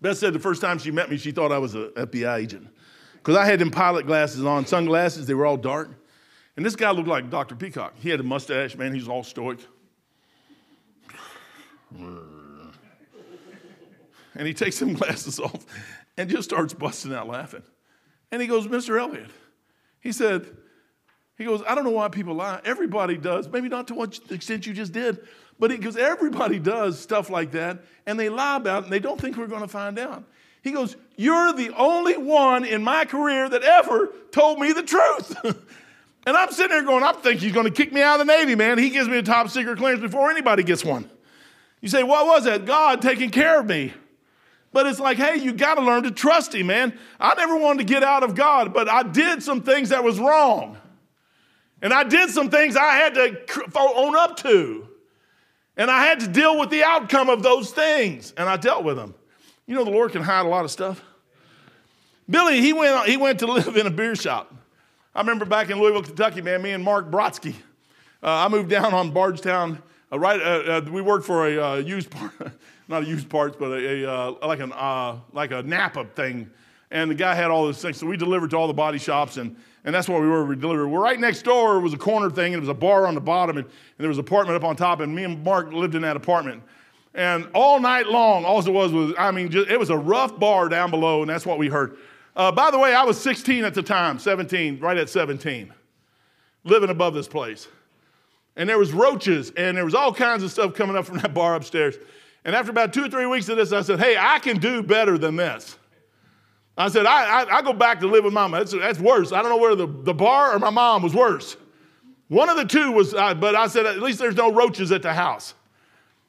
Beth 0.00 0.16
said 0.16 0.32
the 0.32 0.38
first 0.38 0.62
time 0.62 0.78
she 0.78 0.90
met 0.90 1.10
me, 1.10 1.18
she 1.18 1.30
thought 1.30 1.52
I 1.52 1.58
was 1.58 1.74
an 1.74 1.90
FBI 1.90 2.38
agent 2.38 2.68
because 3.14 3.36
I 3.36 3.44
had 3.44 3.58
them 3.58 3.70
pilot 3.70 4.06
glasses 4.06 4.42
on, 4.46 4.64
sunglasses, 4.64 5.26
they 5.26 5.34
were 5.34 5.44
all 5.44 5.58
dark. 5.58 5.90
And 6.58 6.66
this 6.66 6.74
guy 6.74 6.90
looked 6.90 7.06
like 7.06 7.30
Dr. 7.30 7.54
Peacock. 7.54 7.94
He 8.00 8.10
had 8.10 8.18
a 8.18 8.24
mustache, 8.24 8.74
man, 8.74 8.92
he's 8.92 9.06
all 9.06 9.22
stoic. 9.22 9.60
And 11.96 12.72
he 14.34 14.52
takes 14.52 14.76
some 14.76 14.92
glasses 14.94 15.38
off 15.38 15.64
and 16.16 16.28
just 16.28 16.48
starts 16.48 16.74
busting 16.74 17.14
out 17.14 17.28
laughing. 17.28 17.62
And 18.32 18.42
he 18.42 18.48
goes, 18.48 18.66
Mr. 18.66 19.00
Elliott, 19.00 19.30
he 20.00 20.10
said, 20.10 20.48
he 21.36 21.44
goes, 21.44 21.62
I 21.64 21.76
don't 21.76 21.84
know 21.84 21.90
why 21.90 22.08
people 22.08 22.34
lie. 22.34 22.60
Everybody 22.64 23.18
does. 23.18 23.48
Maybe 23.48 23.68
not 23.68 23.86
to 23.86 23.94
what 23.94 24.18
extent 24.28 24.66
you 24.66 24.72
just 24.72 24.90
did, 24.90 25.20
but 25.60 25.70
because 25.70 25.96
everybody 25.96 26.58
does 26.58 26.98
stuff 26.98 27.30
like 27.30 27.52
that 27.52 27.84
and 28.04 28.18
they 28.18 28.30
lie 28.30 28.56
about 28.56 28.82
it 28.82 28.86
and 28.86 28.92
they 28.92 28.98
don't 28.98 29.20
think 29.20 29.36
we're 29.36 29.46
going 29.46 29.62
to 29.62 29.68
find 29.68 29.96
out. 29.96 30.24
He 30.62 30.72
goes, 30.72 30.96
You're 31.14 31.52
the 31.52 31.72
only 31.76 32.16
one 32.16 32.64
in 32.64 32.82
my 32.82 33.04
career 33.04 33.48
that 33.48 33.62
ever 33.62 34.08
told 34.32 34.58
me 34.58 34.72
the 34.72 34.82
truth. 34.82 35.36
And 36.26 36.36
I'm 36.36 36.50
sitting 36.52 36.70
there 36.70 36.82
going, 36.82 37.02
I 37.02 37.12
think 37.12 37.40
he's 37.40 37.52
going 37.52 37.66
to 37.66 37.72
kick 37.72 37.92
me 37.92 38.02
out 38.02 38.20
of 38.20 38.26
the 38.26 38.32
Navy, 38.32 38.54
man. 38.54 38.78
He 38.78 38.90
gives 38.90 39.08
me 39.08 39.18
a 39.18 39.22
top 39.22 39.48
secret 39.48 39.78
clearance 39.78 40.02
before 40.02 40.30
anybody 40.30 40.62
gets 40.62 40.84
one. 40.84 41.08
You 41.80 41.88
say, 41.88 42.02
what 42.02 42.26
was 42.26 42.44
that? 42.44 42.66
God 42.66 43.00
taking 43.00 43.30
care 43.30 43.60
of 43.60 43.66
me. 43.66 43.92
But 44.72 44.86
it's 44.86 45.00
like, 45.00 45.16
hey, 45.16 45.36
you 45.36 45.52
got 45.52 45.76
to 45.76 45.80
learn 45.80 46.02
to 46.02 46.10
trust 46.10 46.54
him, 46.54 46.66
man. 46.66 46.98
I 47.18 47.34
never 47.34 47.56
wanted 47.56 47.78
to 47.78 47.92
get 47.92 48.02
out 48.02 48.22
of 48.22 48.34
God, 48.34 48.74
but 48.74 48.88
I 48.88 49.02
did 49.02 49.42
some 49.42 49.62
things 49.62 49.88
that 49.88 50.04
was 50.04 50.18
wrong. 50.20 50.76
And 51.80 51.92
I 51.92 52.04
did 52.04 52.30
some 52.30 52.50
things 52.50 52.76
I 52.76 52.94
had 52.94 53.14
to 53.14 53.38
own 53.76 54.16
up 54.16 54.36
to. 54.38 54.88
And 55.76 55.90
I 55.90 56.04
had 56.04 56.20
to 56.20 56.28
deal 56.28 56.58
with 56.58 56.70
the 56.70 56.82
outcome 56.82 57.28
of 57.28 57.42
those 57.42 57.70
things. 57.70 58.34
And 58.36 58.48
I 58.48 58.56
dealt 58.56 58.84
with 58.84 58.96
them. 58.96 59.14
You 59.66 59.76
know, 59.76 59.84
the 59.84 59.90
Lord 59.90 60.12
can 60.12 60.22
hide 60.22 60.44
a 60.44 60.48
lot 60.48 60.64
of 60.64 60.70
stuff. 60.70 61.00
Billy, 62.28 62.60
he 62.60 62.72
went, 62.72 63.08
he 63.08 63.16
went 63.16 63.38
to 63.38 63.46
live 63.52 63.76
in 63.76 63.86
a 63.86 63.90
beer 63.90 64.16
shop. 64.16 64.52
I 65.14 65.20
remember 65.20 65.44
back 65.44 65.70
in 65.70 65.80
Louisville, 65.80 66.02
Kentucky, 66.02 66.42
man, 66.42 66.62
me 66.62 66.70
and 66.70 66.84
Mark 66.84 67.10
Brodsky, 67.10 67.54
uh, 68.22 68.44
I 68.44 68.48
moved 68.48 68.68
down 68.68 68.92
on 68.92 69.10
Bardstown. 69.10 69.82
Uh, 70.12 70.18
right, 70.18 70.40
uh, 70.40 70.44
uh 70.44 70.90
we 70.90 71.00
worked 71.00 71.26
for 71.26 71.48
a 71.48 71.64
uh, 71.64 71.76
used 71.76 72.10
part, 72.10 72.32
not 72.88 73.02
a 73.02 73.06
used 73.06 73.28
parts, 73.28 73.56
but 73.58 73.70
a, 73.72 74.04
a 74.04 74.10
uh, 74.10 74.46
like 74.46 74.60
an 74.60 74.70
like 75.32 75.50
a 75.50 75.62
Napa 75.62 76.04
thing, 76.14 76.50
and 76.90 77.10
the 77.10 77.14
guy 77.14 77.34
had 77.34 77.50
all 77.50 77.64
those 77.64 77.80
things. 77.80 77.96
So 77.98 78.06
we 78.06 78.16
delivered 78.16 78.50
to 78.50 78.56
all 78.56 78.66
the 78.66 78.74
body 78.74 78.98
shops, 78.98 79.36
and 79.36 79.56
and 79.84 79.94
that's 79.94 80.08
what 80.08 80.20
we 80.20 80.28
were. 80.28 80.44
We 80.44 80.56
delivered. 80.56 80.88
We're 80.88 81.00
right 81.00 81.18
next 81.18 81.42
door 81.42 81.80
was 81.80 81.94
a 81.94 81.98
corner 81.98 82.30
thing, 82.30 82.54
and 82.54 82.62
there 82.62 82.68
was 82.68 82.68
a 82.68 82.74
bar 82.74 83.06
on 83.06 83.14
the 83.14 83.20
bottom, 83.20 83.56
and, 83.56 83.66
and 83.66 83.74
there 83.98 84.08
was 84.08 84.18
an 84.18 84.24
apartment 84.24 84.56
up 84.56 84.64
on 84.64 84.76
top, 84.76 85.00
and 85.00 85.14
me 85.14 85.24
and 85.24 85.42
Mark 85.42 85.72
lived 85.72 85.94
in 85.94 86.02
that 86.02 86.16
apartment. 86.16 86.62
And 87.14 87.48
all 87.54 87.80
night 87.80 88.06
long, 88.06 88.44
all 88.44 88.60
it 88.60 88.70
was 88.70 88.92
was, 88.92 89.14
I 89.18 89.30
mean, 89.30 89.50
just, 89.50 89.68
it 89.70 89.78
was 89.78 89.90
a 89.90 89.96
rough 89.96 90.38
bar 90.38 90.68
down 90.68 90.90
below, 90.90 91.22
and 91.22 91.30
that's 91.30 91.46
what 91.46 91.58
we 91.58 91.68
heard. 91.68 91.96
Uh, 92.38 92.52
by 92.52 92.70
the 92.70 92.78
way, 92.78 92.94
I 92.94 93.02
was 93.02 93.20
16 93.20 93.64
at 93.64 93.74
the 93.74 93.82
time, 93.82 94.20
17, 94.20 94.78
right 94.78 94.96
at 94.96 95.10
17, 95.10 95.74
living 96.62 96.88
above 96.88 97.12
this 97.12 97.26
place. 97.26 97.66
And 98.54 98.68
there 98.68 98.78
was 98.78 98.92
roaches 98.92 99.50
and 99.56 99.76
there 99.76 99.84
was 99.84 99.94
all 99.94 100.14
kinds 100.14 100.44
of 100.44 100.52
stuff 100.52 100.72
coming 100.72 100.96
up 100.96 101.04
from 101.04 101.18
that 101.18 101.34
bar 101.34 101.56
upstairs. 101.56 101.96
And 102.44 102.54
after 102.54 102.70
about 102.70 102.92
two 102.92 103.06
or 103.06 103.08
three 103.08 103.26
weeks 103.26 103.48
of 103.48 103.56
this, 103.56 103.72
I 103.72 103.82
said, 103.82 103.98
hey, 103.98 104.16
I 104.16 104.38
can 104.38 104.58
do 104.58 104.84
better 104.84 105.18
than 105.18 105.34
this. 105.34 105.76
I 106.76 106.88
said, 106.88 107.06
I, 107.06 107.42
I, 107.42 107.56
I 107.58 107.62
go 107.62 107.72
back 107.72 107.98
to 108.00 108.06
live 108.06 108.22
with 108.22 108.32
mama. 108.32 108.58
That's, 108.58 108.72
that's 108.72 109.00
worse. 109.00 109.32
I 109.32 109.42
don't 109.42 109.50
know 109.50 109.56
whether 109.56 109.74
the, 109.74 110.02
the 110.04 110.14
bar 110.14 110.54
or 110.54 110.60
my 110.60 110.70
mom 110.70 111.02
was 111.02 111.14
worse. 111.14 111.56
One 112.28 112.48
of 112.48 112.56
the 112.56 112.64
two 112.64 112.92
was, 112.92 113.14
uh, 113.14 113.34
but 113.34 113.56
I 113.56 113.66
said, 113.66 113.84
at 113.84 114.00
least 114.00 114.20
there's 114.20 114.36
no 114.36 114.52
roaches 114.52 114.92
at 114.92 115.02
the 115.02 115.12
house. 115.12 115.54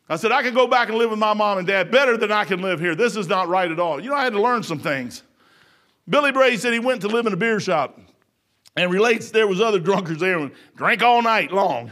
I 0.09 0.15
said, 0.15 0.31
I 0.31 0.41
can 0.41 0.55
go 0.55 0.65
back 0.65 0.89
and 0.89 0.97
live 0.97 1.11
with 1.11 1.19
my 1.19 1.35
mom 1.35 1.59
and 1.59 1.67
dad 1.67 1.91
better 1.91 2.17
than 2.17 2.31
I 2.31 2.45
can 2.45 2.63
live 2.63 2.79
here. 2.79 2.95
This 2.95 3.15
is 3.15 3.27
not 3.27 3.47
right 3.47 3.69
at 3.69 3.79
all. 3.79 4.01
You 4.01 4.09
know, 4.09 4.15
I 4.15 4.23
had 4.23 4.33
to 4.33 4.41
learn 4.41 4.63
some 4.63 4.79
things. 4.79 5.21
Billy 6.09 6.31
Bray 6.31 6.57
said 6.57 6.73
he 6.73 6.79
went 6.79 7.01
to 7.01 7.07
live 7.07 7.27
in 7.27 7.33
a 7.33 7.37
beer 7.37 7.59
shop 7.59 7.99
and 8.75 8.91
relates 8.91 9.31
there 9.31 9.47
was 9.47 9.61
other 9.61 9.79
drunkards 9.79 10.19
there 10.19 10.39
and 10.39 10.51
drank 10.75 11.03
all 11.03 11.21
night 11.21 11.51
long 11.51 11.91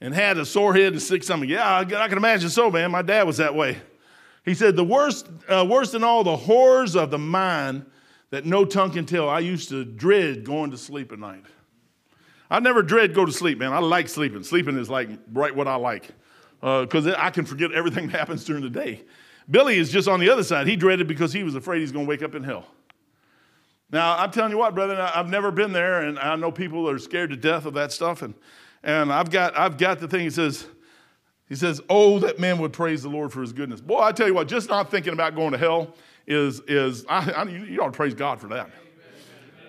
and 0.00 0.14
had 0.14 0.36
a 0.36 0.44
sore 0.44 0.74
head 0.74 0.92
and 0.92 1.02
sick 1.02 1.22
stomach. 1.22 1.48
Yeah, 1.48 1.78
I, 1.78 1.84
can 1.84 2.18
imagine 2.18 2.50
so, 2.50 2.70
man. 2.70 2.90
My 2.90 3.02
dad 3.02 3.26
was 3.26 3.38
that 3.38 3.54
way. 3.54 3.78
He 4.44 4.54
said, 4.54 4.76
the 4.76 4.84
worst, 4.84 5.28
uh, 5.48 5.66
worse 5.68 5.92
than 5.92 6.04
all 6.04 6.24
the 6.24 6.36
horrors 6.36 6.94
of 6.94 7.10
the 7.10 7.18
mind 7.18 7.86
that 8.30 8.44
no 8.44 8.64
tongue 8.64 8.90
can 8.90 9.06
tell, 9.06 9.28
I 9.28 9.40
used 9.40 9.70
to 9.70 9.84
dread 9.84 10.44
going 10.44 10.70
to 10.70 10.78
sleep 10.78 11.12
at 11.12 11.18
night. 11.18 11.44
I 12.50 12.60
never 12.60 12.82
dread 12.82 13.14
go 13.14 13.24
to 13.24 13.32
sleep, 13.32 13.58
man. 13.58 13.72
I 13.72 13.78
like 13.78 14.08
sleeping. 14.08 14.42
Sleeping 14.42 14.78
is 14.78 14.88
like 14.88 15.08
right 15.32 15.54
what 15.54 15.68
I 15.68 15.76
like 15.76 16.08
because 16.60 17.06
uh, 17.06 17.14
I 17.16 17.30
can 17.30 17.44
forget 17.44 17.72
everything 17.72 18.06
that 18.10 18.18
happens 18.18 18.44
during 18.44 18.62
the 18.62 18.70
day. 18.70 19.02
Billy 19.50 19.78
is 19.78 19.90
just 19.90 20.08
on 20.08 20.20
the 20.20 20.28
other 20.28 20.42
side. 20.42 20.66
He 20.66 20.76
dreaded 20.76 21.08
because 21.08 21.32
he 21.32 21.42
was 21.42 21.54
afraid 21.54 21.80
he's 21.80 21.92
going 21.92 22.04
to 22.04 22.08
wake 22.08 22.22
up 22.22 22.34
in 22.34 22.42
hell. 22.42 22.66
Now, 23.90 24.18
I'm 24.18 24.30
telling 24.30 24.50
you 24.50 24.58
what, 24.58 24.74
brother, 24.74 25.00
I've 25.00 25.30
never 25.30 25.50
been 25.50 25.72
there, 25.72 26.02
and 26.02 26.18
I 26.18 26.36
know 26.36 26.52
people 26.52 26.88
are 26.90 26.98
scared 26.98 27.30
to 27.30 27.36
death 27.36 27.64
of 27.64 27.74
that 27.74 27.90
stuff. 27.90 28.20
And, 28.20 28.34
and 28.82 29.10
I've, 29.12 29.30
got, 29.30 29.56
I've 29.56 29.78
got 29.78 29.98
the 29.98 30.08
thing, 30.08 30.20
he 30.20 30.30
says, 30.30 30.66
he 31.48 31.54
says, 31.54 31.80
Oh, 31.88 32.18
that 32.18 32.38
men 32.38 32.58
would 32.58 32.74
praise 32.74 33.02
the 33.02 33.08
Lord 33.08 33.32
for 33.32 33.40
his 33.40 33.54
goodness. 33.54 33.80
Boy, 33.80 34.00
I 34.00 34.12
tell 34.12 34.26
you 34.26 34.34
what, 34.34 34.48
just 34.48 34.68
not 34.68 34.90
thinking 34.90 35.14
about 35.14 35.34
going 35.34 35.52
to 35.52 35.58
hell 35.58 35.94
is, 36.26 36.60
is 36.68 37.06
I, 37.08 37.30
I, 37.30 37.42
you 37.44 37.80
ought 37.80 37.86
to 37.86 37.96
praise 37.96 38.14
God 38.14 38.40
for 38.40 38.48
that. 38.48 38.70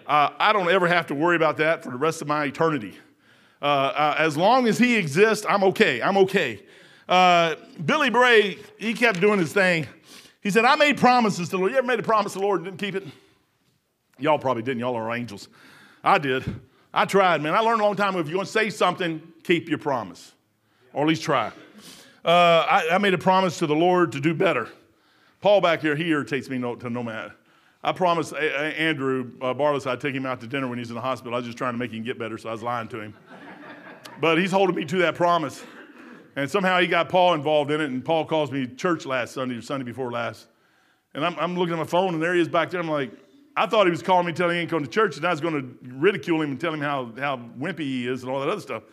Uh, 0.06 0.32
I 0.38 0.52
don't 0.52 0.70
ever 0.70 0.88
have 0.88 1.08
to 1.08 1.16
worry 1.16 1.36
about 1.36 1.58
that 1.58 1.84
for 1.84 1.92
the 1.92 1.98
rest 1.98 2.22
of 2.22 2.28
my 2.28 2.46
eternity. 2.46 2.98
Uh, 3.62 3.66
uh, 3.66 4.16
as 4.18 4.36
long 4.36 4.68
as 4.68 4.78
he 4.78 4.96
exists, 4.96 5.46
I'm 5.48 5.64
okay. 5.66 6.02
I'm 6.02 6.18
okay. 6.18 6.64
Uh, 7.08 7.56
Billy 7.86 8.10
Bray, 8.10 8.58
he 8.78 8.94
kept 8.94 9.22
doing 9.22 9.40
his 9.40 9.54
thing. 9.54 9.88
He 10.42 10.50
said, 10.50 10.66
I 10.66 10.76
made 10.76 10.98
promises 10.98 11.50
to 11.50 11.52
the 11.52 11.58
Lord. 11.60 11.72
You 11.72 11.78
ever 11.78 11.88
made 11.88 12.00
a 12.00 12.04
promise 12.04 12.34
to 12.34 12.40
the 12.40 12.46
Lord 12.46 12.62
and 12.62 12.66
didn't 12.66 12.80
keep 12.80 12.96
it? 12.96 13.08
Y'all 14.20 14.40
probably 14.40 14.64
didn't. 14.64 14.80
Y'all 14.80 14.96
are 14.96 15.14
angels. 15.16 15.48
I 16.04 16.18
did. 16.18 16.44
I 16.94 17.06
tried, 17.06 17.42
man. 17.42 17.54
I 17.54 17.60
learned 17.60 17.82
a 17.82 17.84
long 17.84 17.96
time 17.96 18.10
ago 18.10 18.20
if 18.20 18.28
you're 18.28 18.36
going 18.36 18.46
to 18.46 18.52
say 18.52 18.70
something, 18.70 19.22
keep 19.44 19.70
your 19.70 19.78
promise, 19.78 20.34
or 20.94 21.04
at 21.04 21.08
least 21.08 21.24
try. 21.24 21.52
Uh, 22.26 22.66
I, 22.70 22.88
I, 22.92 22.98
made 22.98 23.14
a 23.14 23.18
promise 23.18 23.60
to 23.60 23.68
the 23.68 23.76
Lord 23.76 24.12
to 24.12 24.20
do 24.20 24.34
better. 24.34 24.68
Paul 25.42 25.62
back 25.62 25.82
here, 25.82 25.96
he 25.96 26.10
irritates 26.10 26.50
me 26.50 26.58
no, 26.58 26.76
to 26.76 26.90
no 26.90 27.02
matter. 27.02 27.34
I 27.82 27.94
promised 27.94 28.34
Andrew 28.34 29.32
uh, 29.42 29.54
Barless 29.54 29.88
I'd 29.88 30.02
take 30.02 30.14
him 30.14 30.26
out 30.26 30.42
to 30.42 30.48
dinner 30.48 30.68
when 30.68 30.78
he's 30.78 30.90
in 30.90 30.96
the 30.96 31.02
hospital. 31.02 31.34
I 31.34 31.38
was 31.38 31.46
just 31.46 31.58
trying 31.58 31.74
to 31.74 31.78
make 31.78 31.92
him 31.92 32.04
get 32.04 32.20
better, 32.20 32.38
so 32.38 32.50
I 32.50 32.52
was 32.52 32.62
lying 32.62 32.90
to 32.90 33.00
him. 33.00 33.14
but 34.20 34.38
he's 34.38 34.52
holding 34.52 34.76
me 34.76 34.84
to 34.86 34.98
that 34.98 35.16
promise. 35.16 35.64
And 36.36 36.50
somehow 36.50 36.80
he 36.80 36.88
got 36.88 37.08
Paul 37.08 37.36
involved 37.36 37.72
in 37.72 37.80
it, 37.80 37.90
and 37.90 38.04
Paul 38.04 38.26
calls 38.26 38.52
me 38.52 38.68
church 38.68 39.06
last 39.06 39.34
Sunday 39.34 39.56
or 39.56 39.62
Sunday 39.62 39.86
before 39.86 40.12
last. 40.12 40.48
And 41.14 41.26
I'm, 41.26 41.38
I'm 41.40 41.58
looking 41.58 41.74
at 41.74 41.80
my 41.80 41.86
phone, 41.86 42.14
and 42.14 42.22
there 42.22 42.34
he 42.34 42.42
is 42.42 42.50
back 42.50 42.70
there. 42.70 42.82
I'm 42.82 42.90
like, 42.90 43.12
I 43.60 43.66
thought 43.66 43.88
he 43.88 43.92
was 43.92 44.02
calling 44.02 44.26
me 44.26 44.32
telling 44.32 44.54
me 44.54 44.56
he 44.56 44.62
ain't 44.62 44.72
going 44.72 44.86
to 44.86 44.90
church, 44.90 45.18
and 45.18 45.26
I 45.26 45.32
was 45.32 45.42
going 45.42 45.54
to 45.54 45.90
ridicule 45.96 46.42
him 46.42 46.52
and 46.52 46.62
tell 46.62 46.74
him 46.74 46.80
how, 46.80 47.12
how 47.20 47.36
wimpy 47.60 47.80
he 47.80 48.08
is 48.08 48.24
and 48.24 48.32
all 48.32 48.40
that 48.40 48.48
other 48.48 48.62
stuff. 48.62 48.84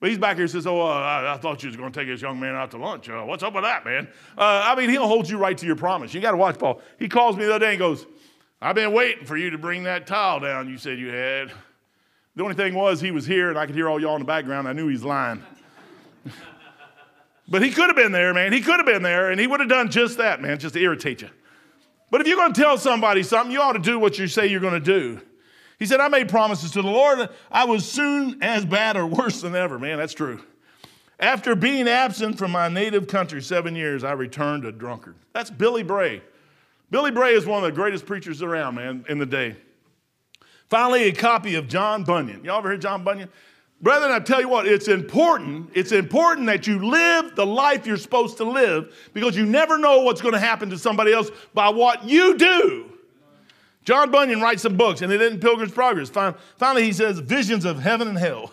But 0.00 0.10
he's 0.10 0.18
back 0.18 0.36
here 0.36 0.42
and 0.42 0.50
says, 0.50 0.66
Oh, 0.66 0.82
uh, 0.82 0.84
I, 0.84 1.32
I, 1.32 1.38
thought 1.38 1.62
you 1.62 1.70
was 1.70 1.76
going 1.76 1.90
to 1.90 1.98
take 1.98 2.08
this 2.08 2.20
young 2.20 2.38
man 2.38 2.54
out 2.54 2.72
to 2.72 2.76
lunch. 2.76 3.08
Uh, 3.08 3.22
what's 3.22 3.42
up 3.42 3.54
with 3.54 3.64
that, 3.64 3.86
man? 3.86 4.06
Uh, 4.36 4.64
I 4.66 4.74
mean, 4.74 4.90
he'll 4.90 5.06
hold 5.06 5.30
you 5.30 5.38
right 5.38 5.56
to 5.56 5.64
your 5.64 5.76
promise. 5.76 6.12
You 6.12 6.20
got 6.20 6.32
to 6.32 6.36
watch 6.36 6.58
Paul. 6.58 6.82
He 6.98 7.08
calls 7.08 7.38
me 7.38 7.46
the 7.46 7.54
other 7.54 7.64
day 7.64 7.70
and 7.70 7.78
goes, 7.78 8.04
I've 8.60 8.74
been 8.74 8.92
waiting 8.92 9.24
for 9.24 9.38
you 9.38 9.48
to 9.48 9.56
bring 9.58 9.84
that 9.84 10.06
tile 10.06 10.40
down 10.40 10.68
you 10.68 10.76
said 10.76 10.98
you 10.98 11.08
had. 11.08 11.50
The 12.36 12.42
only 12.42 12.54
thing 12.54 12.74
was, 12.74 13.00
he 13.00 13.12
was 13.12 13.24
here, 13.24 13.48
and 13.48 13.58
I 13.58 13.64
could 13.64 13.74
hear 13.74 13.88
all 13.88 13.98
y'all 13.98 14.16
in 14.16 14.20
the 14.20 14.26
background. 14.26 14.68
I 14.68 14.74
knew 14.74 14.88
he's 14.88 15.04
lying. 15.04 15.42
but 17.48 17.62
he 17.62 17.70
could 17.70 17.86
have 17.86 17.96
been 17.96 18.12
there, 18.12 18.34
man. 18.34 18.52
He 18.52 18.60
could 18.60 18.76
have 18.76 18.86
been 18.86 19.02
there, 19.02 19.30
and 19.30 19.40
he 19.40 19.46
would 19.46 19.60
have 19.60 19.70
done 19.70 19.90
just 19.90 20.18
that, 20.18 20.42
man, 20.42 20.58
just 20.58 20.74
to 20.74 20.80
irritate 20.80 21.22
you. 21.22 21.30
But 22.12 22.20
if 22.20 22.26
you're 22.26 22.36
going 22.36 22.52
to 22.52 22.60
tell 22.60 22.76
somebody 22.76 23.22
something, 23.22 23.50
you 23.50 23.62
ought 23.62 23.72
to 23.72 23.78
do 23.78 23.98
what 23.98 24.18
you 24.18 24.28
say 24.28 24.46
you're 24.46 24.60
going 24.60 24.74
to 24.74 24.80
do. 24.80 25.18
He 25.78 25.86
said, 25.86 25.98
I 25.98 26.08
made 26.08 26.28
promises 26.28 26.70
to 26.72 26.82
the 26.82 26.88
Lord. 26.88 27.26
I 27.50 27.64
was 27.64 27.90
soon 27.90 28.42
as 28.42 28.66
bad 28.66 28.98
or 28.98 29.06
worse 29.06 29.40
than 29.40 29.54
ever. 29.54 29.78
Man, 29.78 29.96
that's 29.96 30.12
true. 30.12 30.42
After 31.18 31.56
being 31.56 31.88
absent 31.88 32.36
from 32.36 32.50
my 32.50 32.68
native 32.68 33.06
country 33.06 33.40
seven 33.40 33.74
years, 33.74 34.04
I 34.04 34.12
returned 34.12 34.66
a 34.66 34.72
drunkard. 34.72 35.14
That's 35.32 35.48
Billy 35.48 35.82
Bray. 35.82 36.20
Billy 36.90 37.10
Bray 37.10 37.32
is 37.32 37.46
one 37.46 37.64
of 37.64 37.64
the 37.64 37.74
greatest 37.74 38.04
preachers 38.04 38.42
around, 38.42 38.74
man, 38.74 39.06
in 39.08 39.16
the 39.16 39.24
day. 39.24 39.56
Finally, 40.68 41.04
a 41.04 41.12
copy 41.12 41.54
of 41.54 41.66
John 41.66 42.04
Bunyan. 42.04 42.44
Y'all 42.44 42.58
ever 42.58 42.68
heard 42.68 42.82
John 42.82 43.04
Bunyan? 43.04 43.30
Brethren, 43.82 44.12
I 44.12 44.20
tell 44.20 44.40
you 44.40 44.48
what, 44.48 44.66
it's 44.66 44.86
important. 44.86 45.70
It's 45.74 45.90
important 45.90 46.46
that 46.46 46.68
you 46.68 46.88
live 46.88 47.34
the 47.34 47.44
life 47.44 47.84
you're 47.84 47.96
supposed 47.96 48.36
to 48.36 48.44
live 48.44 48.94
because 49.12 49.36
you 49.36 49.44
never 49.44 49.76
know 49.76 50.02
what's 50.02 50.20
going 50.20 50.34
to 50.34 50.40
happen 50.40 50.70
to 50.70 50.78
somebody 50.78 51.12
else 51.12 51.30
by 51.52 51.68
what 51.68 52.08
you 52.08 52.38
do. 52.38 52.92
John 53.84 54.12
Bunyan 54.12 54.40
writes 54.40 54.62
some 54.62 54.76
books, 54.76 55.02
and 55.02 55.12
it 55.12 55.20
in 55.20 55.40
Pilgrim's 55.40 55.72
Progress. 55.72 56.08
Finally, 56.56 56.84
he 56.84 56.92
says, 56.92 57.18
Visions 57.18 57.64
of 57.64 57.80
Heaven 57.80 58.06
and 58.06 58.16
Hell. 58.16 58.52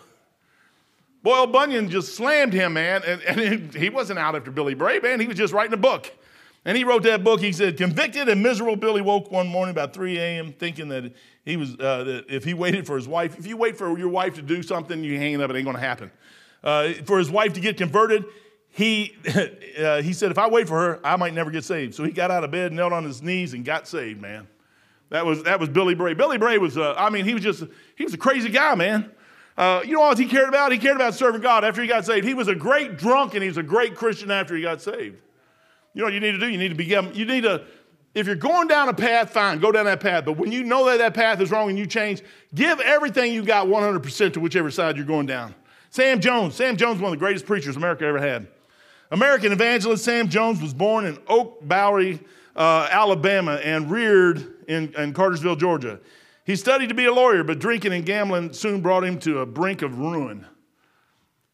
Boyle 1.22 1.46
Bunyan 1.46 1.88
just 1.88 2.16
slammed 2.16 2.52
him, 2.52 2.72
man, 2.72 3.02
and, 3.06 3.22
and 3.22 3.72
he 3.74 3.88
wasn't 3.88 4.18
out 4.18 4.34
after 4.34 4.50
Billy 4.50 4.74
Bray, 4.74 4.98
man. 4.98 5.20
He 5.20 5.28
was 5.28 5.36
just 5.36 5.52
writing 5.52 5.74
a 5.74 5.76
book. 5.76 6.12
And 6.64 6.76
he 6.76 6.84
wrote 6.84 7.04
that 7.04 7.24
book. 7.24 7.40
He 7.40 7.52
said, 7.52 7.76
Convicted 7.76 8.28
and 8.28 8.42
miserable, 8.42 8.76
Billy 8.76 9.00
woke 9.00 9.30
one 9.30 9.48
morning 9.48 9.70
about 9.70 9.94
3 9.94 10.18
a.m. 10.18 10.52
thinking 10.52 10.88
that 10.88 11.12
he 11.44 11.56
was, 11.56 11.74
uh, 11.74 12.04
that 12.04 12.24
if 12.28 12.44
he 12.44 12.52
waited 12.52 12.86
for 12.86 12.96
his 12.96 13.08
wife, 13.08 13.38
if 13.38 13.46
you 13.46 13.56
wait 13.56 13.78
for 13.78 13.98
your 13.98 14.08
wife 14.08 14.34
to 14.34 14.42
do 14.42 14.62
something, 14.62 15.02
you 15.02 15.18
hang 15.18 15.34
it 15.34 15.40
up, 15.40 15.50
it 15.50 15.56
ain't 15.56 15.64
going 15.64 15.76
to 15.76 15.82
happen. 15.82 16.10
Uh, 16.62 16.92
for 17.04 17.18
his 17.18 17.30
wife 17.30 17.54
to 17.54 17.60
get 17.60 17.78
converted, 17.78 18.24
he, 18.68 19.16
uh, 19.78 20.02
he 20.02 20.12
said, 20.12 20.30
If 20.30 20.38
I 20.38 20.48
wait 20.48 20.68
for 20.68 20.78
her, 20.78 21.00
I 21.02 21.16
might 21.16 21.32
never 21.32 21.50
get 21.50 21.64
saved. 21.64 21.94
So 21.94 22.04
he 22.04 22.12
got 22.12 22.30
out 22.30 22.44
of 22.44 22.50
bed, 22.50 22.72
knelt 22.72 22.92
on 22.92 23.04
his 23.04 23.22
knees, 23.22 23.54
and 23.54 23.64
got 23.64 23.88
saved, 23.88 24.20
man. 24.20 24.46
That 25.08 25.24
was, 25.26 25.42
that 25.44 25.58
was 25.58 25.68
Billy 25.68 25.94
Bray. 25.94 26.14
Billy 26.14 26.38
Bray 26.38 26.58
was, 26.58 26.76
uh, 26.76 26.94
I 26.96 27.10
mean, 27.10 27.24
he 27.24 27.34
was 27.34 27.42
just, 27.42 27.64
he 27.96 28.04
was 28.04 28.14
a 28.14 28.18
crazy 28.18 28.48
guy, 28.50 28.74
man. 28.74 29.10
Uh, 29.56 29.82
you 29.84 29.94
know 29.94 30.00
what 30.00 30.18
he 30.18 30.26
cared 30.26 30.48
about? 30.48 30.72
He 30.72 30.78
cared 30.78 30.96
about 30.96 31.14
serving 31.14 31.40
God 31.40 31.64
after 31.64 31.82
he 31.82 31.88
got 31.88 32.06
saved. 32.06 32.24
He 32.24 32.34
was 32.34 32.48
a 32.48 32.54
great 32.54 32.96
drunk 32.96 33.34
and 33.34 33.42
he 33.42 33.48
was 33.48 33.58
a 33.58 33.62
great 33.62 33.96
Christian 33.96 34.30
after 34.30 34.54
he 34.54 34.62
got 34.62 34.80
saved. 34.80 35.20
You 35.94 36.00
know 36.00 36.06
what 36.06 36.14
you 36.14 36.20
need 36.20 36.32
to 36.32 36.38
do? 36.38 36.48
You 36.48 36.58
need 36.58 36.68
to 36.68 36.74
become, 36.74 37.12
you 37.12 37.24
need 37.24 37.42
to, 37.42 37.64
if 38.14 38.26
you're 38.26 38.36
going 38.36 38.68
down 38.68 38.88
a 38.88 38.94
path, 38.94 39.30
fine, 39.30 39.58
go 39.58 39.72
down 39.72 39.84
that 39.86 40.00
path. 40.00 40.24
But 40.24 40.36
when 40.36 40.52
you 40.52 40.64
know 40.64 40.86
that 40.86 40.98
that 40.98 41.14
path 41.14 41.40
is 41.40 41.50
wrong 41.50 41.68
and 41.68 41.78
you 41.78 41.86
change, 41.86 42.22
give 42.54 42.80
everything 42.80 43.32
you 43.32 43.42
got 43.42 43.66
100% 43.66 44.32
to 44.34 44.40
whichever 44.40 44.70
side 44.70 44.96
you're 44.96 45.06
going 45.06 45.26
down. 45.26 45.54
Sam 45.90 46.20
Jones. 46.20 46.54
Sam 46.54 46.76
Jones, 46.76 47.00
one 47.00 47.12
of 47.12 47.18
the 47.18 47.24
greatest 47.24 47.46
preachers 47.46 47.76
America 47.76 48.04
ever 48.04 48.18
had. 48.18 48.46
American 49.10 49.50
evangelist 49.50 50.04
Sam 50.04 50.28
Jones 50.28 50.62
was 50.62 50.72
born 50.72 51.04
in 51.04 51.18
Oak 51.26 51.66
Bowery, 51.66 52.20
uh, 52.54 52.88
Alabama, 52.90 53.54
and 53.56 53.90
reared 53.90 54.54
in, 54.68 54.94
in 54.94 55.12
Cartersville, 55.12 55.56
Georgia. 55.56 55.98
He 56.44 56.54
studied 56.54 56.88
to 56.88 56.94
be 56.94 57.06
a 57.06 57.12
lawyer, 57.12 57.42
but 57.42 57.58
drinking 57.58 57.92
and 57.92 58.06
gambling 58.06 58.52
soon 58.52 58.80
brought 58.80 59.04
him 59.04 59.18
to 59.20 59.40
a 59.40 59.46
brink 59.46 59.82
of 59.82 59.98
ruin. 59.98 60.46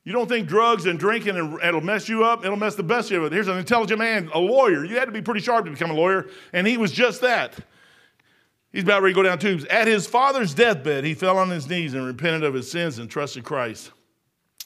You 0.07 0.13
don't 0.13 0.29
think 0.29 0.47
drugs 0.47 0.87
and 0.87 1.01
drinking 1.01 1.37
and 1.37 1.59
it'll 1.65 1.81
mess 1.81 2.09
you 2.09 2.23
up? 2.23 2.45
It'll 2.45 2.57
mess 2.57 2.77
the 2.77 2.85
best 2.85 3.11
of 3.11 3.25
you. 3.25 3.29
Here's 3.29 3.49
an 3.49 3.59
intelligent 3.59 3.99
man, 3.99 4.31
a 4.33 4.39
lawyer. 4.39 4.85
You 4.85 4.97
had 5.01 5.07
to 5.07 5.11
be 5.13 5.21
pretty 5.21 5.41
sharp 5.41 5.65
to 5.65 5.71
become 5.73 5.91
a 5.91 5.95
lawyer, 5.95 6.29
and 6.53 6.65
he 6.65 6.77
was 6.77 6.93
just 6.93 7.23
that. 7.23 7.57
He's 8.73 8.85
about 8.85 9.03
ready 9.03 9.15
to 9.15 9.17
go 9.17 9.25
down 9.25 9.41
tubes. 9.41 9.65
At 9.65 9.89
his 9.89 10.07
father's 10.07 10.55
deathbed, 10.55 11.03
he 11.03 11.15
fell 11.15 11.37
on 11.39 11.51
his 11.51 11.69
knees 11.69 11.93
and 11.93 12.07
repented 12.07 12.45
of 12.45 12.55
his 12.55 12.71
sins 12.71 13.01
and 13.01 13.11
trusted 13.11 13.43
Christ. 13.43 13.91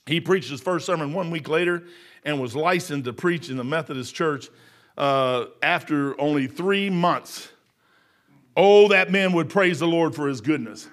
He 0.05 0.20
preached 0.20 0.50
his 0.50 0.61
first 0.61 0.85
sermon 0.85 1.14
one 1.14 1.31
week 1.31 1.48
later 1.48 1.85
and 2.22 2.38
was 2.38 2.55
licensed 2.55 3.07
to 3.07 3.14
preach 3.14 3.48
in 3.48 3.57
the 3.57 3.64
Methodist 3.64 4.14
Church 4.14 4.50
uh, 4.98 5.46
after 5.62 6.20
only 6.20 6.48
three 6.48 6.90
months. 6.90 7.48
Oh, 8.55 8.88
that 8.88 9.11
man 9.11 9.33
would 9.33 9.48
praise 9.48 9.79
the 9.79 9.88
Lord 9.88 10.14
for 10.14 10.29
his 10.29 10.42
goodness. 10.42 10.90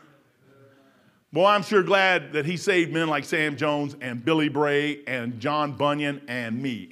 Boy, 1.33 1.45
I'm 1.45 1.63
sure 1.63 1.83
glad 1.83 2.31
that 2.33 2.45
he 2.45 2.55
saved 2.55 2.93
men 2.93 3.09
like 3.09 3.25
Sam 3.25 3.57
Jones 3.57 3.95
and 3.99 4.23
Billy 4.23 4.47
Bray 4.47 5.03
and 5.05 5.39
John 5.39 5.73
Bunyan 5.73 6.21
and 6.27 6.61
me. 6.61 6.89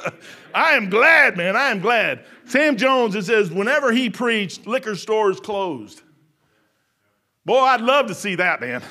I 0.54 0.74
am 0.74 0.88
glad, 0.88 1.36
man. 1.36 1.56
I 1.56 1.70
am 1.70 1.80
glad. 1.80 2.24
Sam 2.44 2.76
Jones, 2.76 3.16
it 3.16 3.24
says, 3.24 3.50
whenever 3.50 3.90
he 3.90 4.08
preached, 4.08 4.68
liquor 4.68 4.94
stores 4.94 5.40
closed. 5.40 6.02
Boy, 7.44 7.58
I'd 7.58 7.80
love 7.80 8.06
to 8.06 8.14
see 8.14 8.36
that, 8.36 8.60
man. 8.60 8.82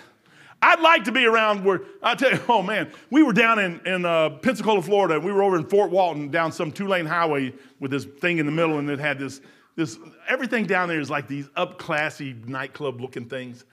I'd 0.62 0.82
like 0.82 1.06
to 1.06 1.12
be 1.12 1.26
around 1.26 1.64
where, 1.64 1.82
I 2.04 2.16
tell 2.16 2.32
you, 2.32 2.40
oh 2.50 2.62
man, 2.62 2.92
we 3.10 3.24
were 3.24 3.34
down 3.34 3.60
in, 3.60 3.80
in 3.86 4.06
uh, 4.06 4.32
Pensacola, 4.42 4.82
Florida. 4.82 5.16
And 5.16 5.24
we 5.24 5.32
were 5.32 5.42
over 5.42 5.56
in 5.56 5.66
Fort 5.66 5.90
Walton 5.90 6.30
down 6.30 6.52
some 6.52 6.72
two 6.72 6.88
lane 6.88 7.06
highway 7.06 7.54
with 7.80 7.92
this 7.92 8.06
thing 8.06 8.40
in 8.40 8.46
the 8.46 8.52
middle, 8.52 8.78
and 8.78 8.90
it 8.90 9.00
had 9.00 9.18
this, 9.18 9.40
this, 9.78 9.98
everything 10.28 10.66
down 10.66 10.90
there 10.90 11.00
is 11.00 11.10
like 11.10 11.30
these 11.30 11.50
up 11.56 11.80
classy 11.80 12.36
nightclub 12.46 13.00
looking 13.00 13.26
things. 13.26 13.64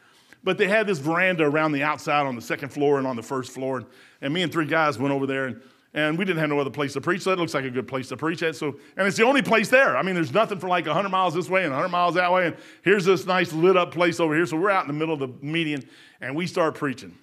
But 0.45 0.59
they 0.59 0.69
had 0.69 0.87
this 0.87 0.99
veranda 0.99 1.45
around 1.45 1.73
the 1.73 1.83
outside 1.83 2.27
on 2.27 2.37
the 2.37 2.43
second 2.43 2.71
floor 2.71 2.99
and 2.99 3.07
on 3.07 3.17
the 3.17 3.23
first 3.23 3.53
floor. 3.53 3.79
And, 3.79 3.87
and 4.21 4.33
me 4.33 4.43
and 4.43 4.53
three 4.53 4.67
guys 4.67 4.99
went 4.99 5.13
over 5.13 5.27
there, 5.27 5.47
and, 5.47 5.61
and 5.95 6.19
we 6.19 6.25
didn't 6.25 6.39
have 6.39 6.49
no 6.49 6.61
other 6.61 6.71
place 6.71 6.93
to 6.93 7.01
preach. 7.01 7.23
So 7.23 7.31
that 7.31 7.39
looks 7.39 7.55
like 7.55 7.65
a 7.65 7.71
good 7.71 7.89
place 7.89 8.09
to 8.09 8.17
preach 8.17 8.43
at. 8.43 8.57
So, 8.57 8.79
and 8.97 9.07
it's 9.07 9.17
the 9.17 9.25
only 9.25 9.43
place 9.43 9.69
there. 9.69 9.97
I 9.97 10.03
mean, 10.03 10.15
there's 10.15 10.33
nothing 10.33 10.59
for 10.59 10.69
like 10.69 10.87
100 10.87 11.09
miles 11.09 11.35
this 11.35 11.49
way 11.49 11.65
and 11.65 11.73
100 11.73 11.89
miles 11.89 12.15
that 12.15 12.33
way. 12.33 12.47
And 12.47 12.57
here's 12.83 13.05
this 13.05 13.27
nice 13.27 13.53
lit 13.53 13.77
up 13.77 13.93
place 13.93 14.21
over 14.21 14.35
here. 14.35 14.47
So 14.47 14.57
we're 14.57 14.71
out 14.71 14.83
in 14.85 14.89
the 14.89 14.99
middle 14.99 15.15
of 15.15 15.21
the 15.21 15.33
median, 15.45 15.89
and 16.21 16.37
we 16.37 16.47
start 16.47 16.75
preaching. 16.75 17.17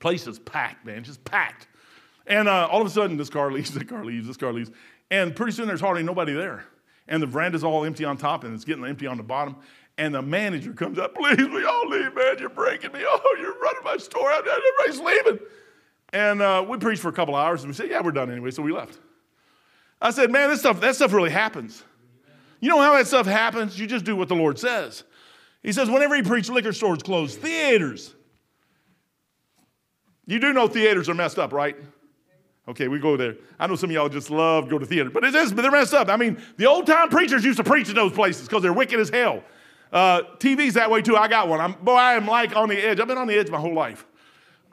Place 0.00 0.26
is 0.26 0.38
packed, 0.38 0.84
man, 0.84 1.04
just 1.04 1.24
packed. 1.24 1.68
And 2.26 2.48
uh, 2.48 2.68
all 2.70 2.80
of 2.80 2.86
a 2.86 2.90
sudden, 2.90 3.16
this 3.16 3.30
car 3.30 3.52
leaves, 3.52 3.70
this 3.74 3.84
car 3.84 4.04
leaves, 4.04 4.26
this 4.26 4.36
car 4.36 4.52
leaves. 4.52 4.70
And 5.10 5.36
pretty 5.36 5.52
soon, 5.52 5.66
there's 5.66 5.80
hardly 5.80 6.02
nobody 6.02 6.32
there. 6.32 6.64
And 7.08 7.22
the 7.22 7.26
veranda's 7.26 7.64
all 7.64 7.84
empty 7.84 8.04
on 8.04 8.16
top, 8.16 8.44
and 8.44 8.54
it's 8.54 8.64
getting 8.64 8.84
empty 8.84 9.06
on 9.06 9.16
the 9.16 9.22
bottom. 9.22 9.56
And 10.02 10.12
the 10.12 10.20
manager 10.20 10.72
comes 10.72 10.98
up, 10.98 11.14
please, 11.14 11.36
we 11.36 11.64
all 11.64 11.88
leave, 11.88 12.12
man. 12.12 12.36
You're 12.40 12.48
breaking 12.48 12.90
me. 12.90 13.04
Oh, 13.08 13.36
you're 13.38 13.56
running 13.56 13.84
my 13.84 13.96
store. 13.98 14.32
Everybody's 14.32 14.98
leaving. 14.98 15.38
And 16.12 16.42
uh, 16.42 16.66
we 16.68 16.76
preached 16.78 17.00
for 17.00 17.08
a 17.08 17.12
couple 17.12 17.36
hours, 17.36 17.62
and 17.62 17.70
we 17.70 17.74
said, 17.74 17.88
yeah, 17.88 18.00
we're 18.02 18.10
done 18.10 18.28
anyway, 18.28 18.50
so 18.50 18.62
we 18.62 18.72
left. 18.72 18.98
I 20.00 20.10
said, 20.10 20.32
man, 20.32 20.50
this 20.50 20.58
stuff, 20.58 20.80
that 20.80 20.96
stuff 20.96 21.12
really 21.12 21.30
happens. 21.30 21.84
You 22.58 22.68
know 22.68 22.80
how 22.80 22.96
that 22.96 23.06
stuff 23.06 23.26
happens? 23.26 23.78
You 23.78 23.86
just 23.86 24.04
do 24.04 24.16
what 24.16 24.26
the 24.26 24.34
Lord 24.34 24.58
says. 24.58 25.04
He 25.62 25.70
says, 25.70 25.88
whenever 25.88 26.16
he 26.16 26.22
preached, 26.22 26.50
liquor 26.50 26.72
stores 26.72 27.04
closed, 27.04 27.38
theaters. 27.38 28.12
You 30.26 30.40
do 30.40 30.52
know 30.52 30.66
theaters 30.66 31.08
are 31.08 31.14
messed 31.14 31.38
up, 31.38 31.52
right? 31.52 31.76
Okay, 32.66 32.88
we 32.88 32.98
go 32.98 33.16
there. 33.16 33.36
I 33.60 33.68
know 33.68 33.76
some 33.76 33.90
of 33.90 33.94
y'all 33.94 34.08
just 34.08 34.30
love 34.30 34.68
go 34.68 34.80
to 34.80 34.86
theater, 34.86 35.10
but 35.10 35.22
it 35.22 35.32
is, 35.36 35.52
but 35.52 35.62
they're 35.62 35.70
messed 35.70 35.94
up. 35.94 36.08
I 36.08 36.16
mean, 36.16 36.42
the 36.56 36.66
old 36.66 36.88
time 36.88 37.08
preachers 37.08 37.44
used 37.44 37.58
to 37.58 37.64
preach 37.64 37.88
in 37.88 37.94
those 37.94 38.12
places 38.12 38.48
because 38.48 38.62
they're 38.62 38.72
wicked 38.72 38.98
as 38.98 39.08
hell. 39.08 39.44
Uh, 39.92 40.22
TV's 40.38 40.74
that 40.74 40.90
way 40.90 41.02
too. 41.02 41.16
I 41.16 41.28
got 41.28 41.48
one. 41.48 41.60
I'm, 41.60 41.72
boy, 41.72 41.92
I 41.94 42.14
am 42.14 42.26
like 42.26 42.56
on 42.56 42.68
the 42.68 42.76
edge. 42.76 42.98
I've 42.98 43.08
been 43.08 43.18
on 43.18 43.26
the 43.26 43.38
edge 43.38 43.50
my 43.50 43.58
whole 43.58 43.74
life. 43.74 44.06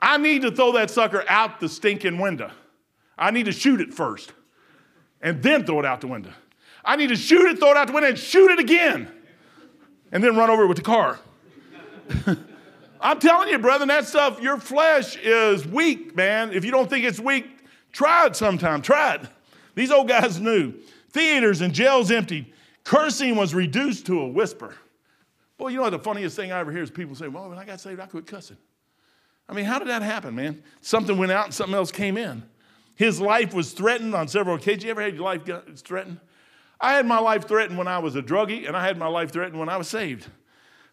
I 0.00 0.16
need 0.16 0.42
to 0.42 0.50
throw 0.50 0.72
that 0.72 0.90
sucker 0.90 1.24
out 1.28 1.60
the 1.60 1.68
stinking 1.68 2.18
window. 2.18 2.50
I 3.18 3.30
need 3.30 3.44
to 3.44 3.52
shoot 3.52 3.82
it 3.82 3.92
first 3.92 4.32
and 5.20 5.42
then 5.42 5.66
throw 5.66 5.78
it 5.80 5.84
out 5.84 6.00
the 6.00 6.06
window. 6.06 6.32
I 6.82 6.96
need 6.96 7.08
to 7.08 7.16
shoot 7.16 7.50
it, 7.50 7.58
throw 7.58 7.72
it 7.72 7.76
out 7.76 7.88
the 7.88 7.92
window, 7.92 8.08
and 8.08 8.18
shoot 8.18 8.50
it 8.50 8.58
again 8.58 9.12
and 10.12 10.24
then 10.24 10.36
run 10.36 10.50
over 10.50 10.64
it 10.64 10.66
with 10.66 10.78
the 10.78 10.82
car. 10.82 11.18
I'm 13.00 13.18
telling 13.18 13.48
you, 13.48 13.58
brother, 13.58 13.86
that 13.86 14.06
stuff, 14.06 14.40
your 14.40 14.58
flesh 14.58 15.16
is 15.16 15.66
weak, 15.66 16.14
man. 16.16 16.52
If 16.52 16.64
you 16.64 16.70
don't 16.70 16.88
think 16.88 17.04
it's 17.04 17.20
weak, 17.20 17.46
try 17.92 18.26
it 18.26 18.36
sometime. 18.36 18.82
Try 18.82 19.14
it. 19.14 19.22
These 19.74 19.90
old 19.90 20.08
guys 20.08 20.40
knew. 20.40 20.74
Theaters 21.10 21.60
and 21.60 21.72
jails 21.72 22.10
emptied. 22.10 22.52
Cursing 22.84 23.36
was 23.36 23.54
reduced 23.54 24.06
to 24.06 24.20
a 24.20 24.28
whisper. 24.28 24.74
Boy, 25.60 25.68
you 25.68 25.76
know 25.76 25.82
what 25.82 25.90
the 25.90 25.98
funniest 25.98 26.36
thing 26.36 26.52
I 26.52 26.58
ever 26.58 26.72
hear 26.72 26.82
is 26.82 26.90
people 26.90 27.14
say, 27.14 27.28
well, 27.28 27.50
when 27.50 27.58
I 27.58 27.66
got 27.66 27.82
saved, 27.82 28.00
I 28.00 28.06
quit 28.06 28.26
cussing. 28.26 28.56
I 29.46 29.52
mean, 29.52 29.66
how 29.66 29.78
did 29.78 29.88
that 29.88 30.00
happen, 30.00 30.34
man? 30.34 30.62
Something 30.80 31.18
went 31.18 31.32
out 31.32 31.44
and 31.44 31.54
something 31.54 31.74
else 31.74 31.92
came 31.92 32.16
in. 32.16 32.42
His 32.94 33.20
life 33.20 33.52
was 33.52 33.72
threatened 33.72 34.14
on 34.14 34.26
several 34.26 34.56
occasions. 34.56 34.84
You 34.84 34.90
ever 34.92 35.02
had 35.02 35.16
your 35.16 35.24
life 35.24 35.42
threatened? 35.76 36.18
I 36.80 36.94
had 36.94 37.04
my 37.04 37.18
life 37.18 37.46
threatened 37.46 37.76
when 37.76 37.88
I 37.88 37.98
was 37.98 38.16
a 38.16 38.22
druggie, 38.22 38.66
and 38.66 38.74
I 38.74 38.82
had 38.82 38.96
my 38.96 39.06
life 39.06 39.32
threatened 39.32 39.58
when 39.58 39.68
I 39.68 39.76
was 39.76 39.86
saved. 39.86 40.28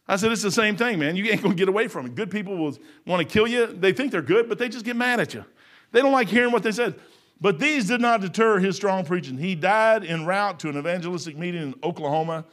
I 0.05 0.17
said, 0.17 0.33
it's 0.33 0.41
the 0.41 0.51
same 0.51 0.75
thing, 0.75 0.99
man. 0.99 1.15
You 1.15 1.23
ain't 1.31 1.41
gonna 1.41 1.55
get 1.55 1.69
away 1.69 1.87
from 1.87 2.05
it. 2.05 2.15
Good 2.15 2.29
people 2.29 2.57
will 2.57 2.77
want 3.05 3.25
to 3.25 3.33
kill 3.33 3.47
you. 3.47 3.67
They 3.67 3.93
think 3.93 4.11
they're 4.11 4.21
good, 4.21 4.49
but 4.49 4.57
they 4.57 4.67
just 4.67 4.83
get 4.83 4.97
mad 4.97 5.21
at 5.21 5.33
you. 5.33 5.45
They 5.93 6.01
don't 6.01 6.11
like 6.11 6.27
hearing 6.27 6.51
what 6.51 6.63
they 6.63 6.73
said. 6.73 6.95
But 7.39 7.57
these 7.57 7.87
did 7.87 8.01
not 8.01 8.19
deter 8.19 8.59
his 8.59 8.75
strong 8.75 9.05
preaching. 9.05 9.37
He 9.37 9.55
died 9.55 10.03
en 10.03 10.25
route 10.25 10.59
to 10.59 10.67
an 10.67 10.77
evangelistic 10.77 11.37
meeting 11.37 11.61
in 11.61 11.75
Oklahoma 11.81 12.43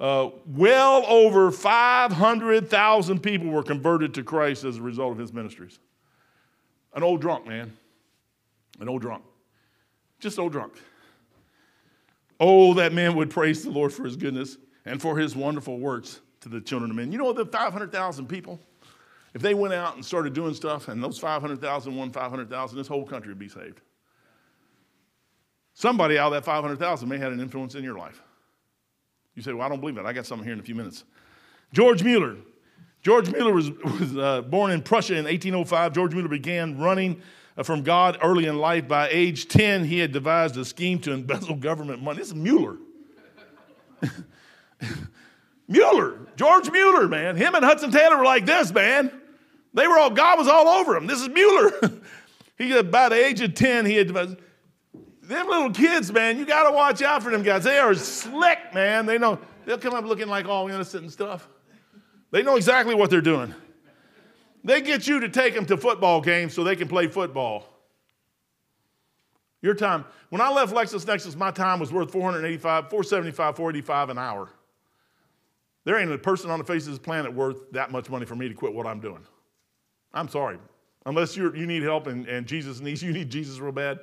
uh, 0.00 0.30
well 0.46 1.04
over 1.06 1.50
500,000 1.50 3.22
people 3.22 3.48
were 3.48 3.62
converted 3.62 4.14
to 4.14 4.22
Christ 4.22 4.64
as 4.64 4.78
a 4.78 4.82
result 4.82 5.12
of 5.12 5.18
his 5.18 5.32
ministries. 5.32 5.78
An 6.94 7.02
old 7.02 7.20
drunk, 7.20 7.46
man. 7.46 7.76
An 8.80 8.88
old 8.88 9.02
drunk. 9.02 9.22
Just 10.18 10.38
old 10.38 10.52
drunk. 10.52 10.72
Oh, 12.40 12.72
that 12.74 12.94
man 12.94 13.14
would 13.16 13.28
praise 13.28 13.62
the 13.62 13.70
Lord 13.70 13.92
for 13.92 14.04
his 14.04 14.16
goodness 14.16 14.56
and 14.86 15.00
for 15.00 15.18
his 15.18 15.36
wonderful 15.36 15.78
works 15.78 16.20
to 16.40 16.48
the 16.48 16.62
children 16.62 16.90
of 16.90 16.96
men. 16.96 17.12
You 17.12 17.18
know, 17.18 17.32
the 17.34 17.44
500,000 17.44 18.26
people, 18.26 18.58
if 19.34 19.42
they 19.42 19.52
went 19.52 19.74
out 19.74 19.96
and 19.96 20.04
started 20.04 20.32
doing 20.32 20.54
stuff 20.54 20.88
and 20.88 21.04
those 21.04 21.18
500,000 21.18 21.94
won 21.94 22.10
500,000, 22.10 22.78
this 22.78 22.88
whole 22.88 23.04
country 23.04 23.30
would 23.30 23.38
be 23.38 23.48
saved. 23.48 23.82
Somebody 25.74 26.18
out 26.18 26.28
of 26.28 26.32
that 26.32 26.44
500,000 26.46 27.06
may 27.06 27.16
have 27.16 27.24
had 27.24 27.32
an 27.32 27.40
influence 27.40 27.74
in 27.74 27.84
your 27.84 27.98
life. 27.98 28.22
You 29.34 29.42
say, 29.42 29.52
Well, 29.52 29.66
I 29.66 29.68
don't 29.68 29.80
believe 29.80 29.96
that. 29.96 30.06
I 30.06 30.12
got 30.12 30.26
something 30.26 30.44
here 30.44 30.54
in 30.54 30.60
a 30.60 30.62
few 30.62 30.74
minutes. 30.74 31.04
George 31.72 32.02
Mueller. 32.02 32.36
George 33.02 33.30
Mueller 33.30 33.52
was, 33.52 33.70
was 33.70 34.16
uh, 34.16 34.42
born 34.42 34.70
in 34.72 34.82
Prussia 34.82 35.14
in 35.14 35.24
1805. 35.24 35.94
George 35.94 36.12
Mueller 36.12 36.28
began 36.28 36.78
running 36.78 37.22
uh, 37.56 37.62
from 37.62 37.82
God 37.82 38.18
early 38.22 38.46
in 38.46 38.58
life. 38.58 38.86
By 38.88 39.08
age 39.10 39.48
10, 39.48 39.84
he 39.84 39.98
had 39.98 40.12
devised 40.12 40.56
a 40.56 40.64
scheme 40.64 40.98
to 41.00 41.12
embezzle 41.12 41.54
government 41.60 42.02
money. 42.02 42.18
This 42.18 42.28
is 42.28 42.34
Mueller. 42.34 42.76
Mueller, 45.68 46.18
George 46.36 46.70
Mueller, 46.70 47.08
man. 47.08 47.36
Him 47.36 47.54
and 47.54 47.64
Hudson 47.64 47.90
Taylor 47.90 48.18
were 48.18 48.24
like 48.24 48.44
this, 48.44 48.72
man. 48.72 49.12
They 49.72 49.86
were 49.86 49.98
all, 49.98 50.10
God 50.10 50.38
was 50.38 50.48
all 50.48 50.66
over 50.68 50.96
him. 50.96 51.06
This 51.06 51.20
is 51.20 51.28
Mueller. 51.28 52.00
he, 52.58 52.82
by 52.82 53.08
the 53.08 53.14
age 53.14 53.40
of 53.40 53.54
10, 53.54 53.86
he 53.86 53.94
had 53.94 54.08
devised, 54.08 54.36
them 55.30 55.48
little 55.48 55.70
kids, 55.70 56.12
man, 56.12 56.38
you 56.38 56.44
got 56.44 56.68
to 56.68 56.72
watch 56.72 57.00
out 57.02 57.22
for 57.22 57.30
them 57.30 57.42
guys. 57.42 57.64
They 57.64 57.78
are 57.78 57.94
slick, 57.94 58.58
man. 58.74 59.06
They 59.06 59.16
know, 59.16 59.38
they'll 59.64 59.78
come 59.78 59.94
up 59.94 60.04
looking 60.04 60.28
like 60.28 60.46
all 60.46 60.68
innocent 60.68 61.04
and 61.04 61.12
stuff. 61.12 61.48
They 62.30 62.42
know 62.42 62.56
exactly 62.56 62.94
what 62.94 63.10
they're 63.10 63.20
doing. 63.20 63.54
They 64.62 64.82
get 64.82 65.06
you 65.06 65.20
to 65.20 65.28
take 65.28 65.54
them 65.54 65.64
to 65.66 65.76
football 65.76 66.20
games 66.20 66.52
so 66.52 66.64
they 66.64 66.76
can 66.76 66.88
play 66.88 67.06
football. 67.06 67.66
Your 69.62 69.74
time. 69.74 70.04
When 70.30 70.40
I 70.40 70.50
left 70.50 70.74
LexisNexis, 70.74 71.36
my 71.36 71.50
time 71.50 71.80
was 71.80 71.92
worth 71.92 72.12
485, 72.12 72.90
475, 72.90 73.56
485 73.56 74.10
an 74.10 74.18
hour. 74.18 74.48
There 75.84 75.98
ain't 75.98 76.10
a 76.10 76.18
person 76.18 76.50
on 76.50 76.58
the 76.58 76.64
face 76.64 76.84
of 76.84 76.92
this 76.92 76.98
planet 76.98 77.32
worth 77.32 77.70
that 77.72 77.90
much 77.90 78.10
money 78.10 78.26
for 78.26 78.36
me 78.36 78.48
to 78.48 78.54
quit 78.54 78.72
what 78.72 78.86
I'm 78.86 79.00
doing. 79.00 79.24
I'm 80.12 80.28
sorry. 80.28 80.58
Unless 81.06 81.36
you 81.36 81.54
you 81.54 81.66
need 81.66 81.82
help 81.82 82.06
and, 82.06 82.26
and 82.26 82.46
Jesus 82.46 82.80
needs 82.80 83.02
you 83.04 83.12
need 83.12 83.30
Jesus 83.30 83.58
real 83.58 83.72
bad. 83.72 84.00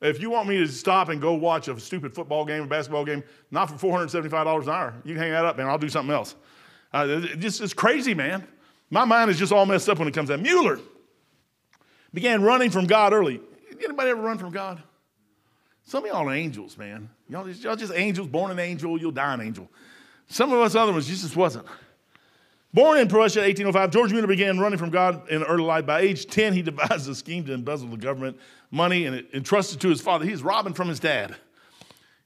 If 0.00 0.20
you 0.20 0.30
want 0.30 0.48
me 0.48 0.58
to 0.58 0.68
stop 0.68 1.08
and 1.08 1.20
go 1.20 1.34
watch 1.34 1.68
a 1.68 1.78
stupid 1.80 2.14
football 2.14 2.44
game, 2.44 2.62
a 2.62 2.66
basketball 2.66 3.04
game, 3.04 3.24
not 3.50 3.66
for 3.66 3.86
$475 3.86 4.62
an 4.62 4.68
hour, 4.68 4.94
you 5.04 5.14
can 5.14 5.22
hang 5.22 5.32
that 5.32 5.44
up, 5.44 5.56
man. 5.56 5.66
I'll 5.66 5.78
do 5.78 5.88
something 5.88 6.14
else. 6.14 6.36
Uh, 6.92 7.22
it 7.24 7.40
just, 7.40 7.60
it's 7.60 7.74
crazy, 7.74 8.14
man. 8.14 8.46
My 8.90 9.04
mind 9.04 9.30
is 9.30 9.38
just 9.38 9.52
all 9.52 9.66
messed 9.66 9.88
up 9.88 9.98
when 9.98 10.08
it 10.08 10.14
comes 10.14 10.28
to 10.28 10.36
that. 10.36 10.42
Mueller 10.42 10.78
began 12.14 12.42
running 12.42 12.70
from 12.70 12.86
God 12.86 13.12
early. 13.12 13.40
Anybody 13.84 14.10
ever 14.10 14.22
run 14.22 14.38
from 14.38 14.50
God? 14.52 14.82
Some 15.84 16.04
of 16.04 16.10
y'all 16.10 16.28
are 16.28 16.34
angels, 16.34 16.76
man. 16.78 17.08
Y'all 17.28 17.44
just, 17.44 17.62
y'all 17.62 17.76
just 17.76 17.92
angels, 17.94 18.28
born 18.28 18.50
an 18.50 18.58
angel, 18.58 18.98
you'll 19.00 19.10
die 19.10 19.34
an 19.34 19.40
angel. 19.40 19.68
Some 20.28 20.52
of 20.52 20.60
us 20.60 20.74
other 20.74 20.92
ones, 20.92 21.06
Jesus 21.06 21.34
wasn't. 21.34 21.66
Born 22.74 22.98
in 22.98 23.08
Prussia, 23.08 23.40
in 23.40 23.46
1805, 23.46 23.90
George 23.90 24.12
Mueller 24.12 24.26
began 24.26 24.58
running 24.58 24.78
from 24.78 24.90
God 24.90 25.28
in 25.30 25.42
early 25.42 25.64
life. 25.64 25.86
By 25.86 26.00
age 26.00 26.26
10, 26.26 26.52
he 26.52 26.62
devised 26.70 27.08
a 27.08 27.14
scheme 27.14 27.44
to 27.46 27.52
embezzle 27.52 27.88
the 27.88 27.96
government 27.96 28.38
money 28.70 29.06
and 29.06 29.24
entrusted 29.32 29.80
to 29.80 29.88
his 29.88 30.00
father. 30.00 30.24
He's 30.24 30.42
robbing 30.42 30.74
from 30.74 30.88
his 30.88 31.00
dad. 31.00 31.36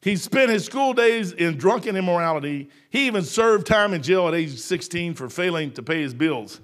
He 0.01 0.17
spent 0.17 0.51
his 0.51 0.65
school 0.65 0.95
days 0.95 1.31
in 1.31 1.57
drunken 1.57 1.95
immorality. 1.95 2.71
He 2.91 3.07
even 3.07 3.23
served 3.23 3.69
time 3.69 3.95
in 3.95 4.03
jail 4.03 4.27
at 4.27 4.35
age 4.35 4.59
16 4.59 5.15
for 5.15 5.29
failing 5.29 5.73
to 5.75 5.83
pay 5.83 6.03
his 6.03 6.13
bills. 6.13 6.61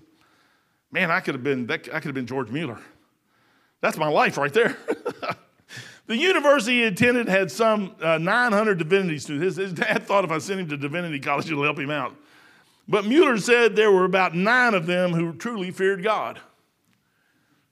Man, 0.91 1.11
I 1.13 1.21
could 1.21 1.35
have 1.35 1.45
been, 1.45 1.67
that, 1.69 1.89
I 1.89 2.01
could 2.01 2.07
have 2.07 2.15
been 2.15 2.27
George 2.27 2.51
Mueller. 2.51 2.81
That's 3.81 3.97
my 3.97 4.09
life 4.09 4.39
right 4.39 4.53
there. 4.53 4.77
the 6.07 6.17
university 6.17 6.79
he 6.79 6.85
attended 6.85 7.29
had 7.29 7.53
some 7.53 7.95
uh, 8.03 8.19
900 8.19 8.77
divinity 8.77 9.19
students. 9.19 9.57
His, 9.57 9.69
his 9.69 9.73
dad 9.73 10.05
thought 10.05 10.25
if 10.25 10.33
I 10.33 10.39
sent 10.39 10.59
him 10.59 10.69
to 10.71 10.77
divinity 10.77 11.21
college, 11.21 11.49
it'll 11.49 11.63
help 11.63 11.79
him 11.79 11.91
out. 11.91 12.17
But 12.89 13.05
Mueller 13.05 13.39
said 13.39 13.77
there 13.77 13.93
were 13.93 14.05
about 14.05 14.35
nine 14.35 14.75
of 14.75 14.87
them 14.87 15.13
who 15.13 15.35
truly 15.35 15.71
feared 15.71 16.03
God. 16.03 16.41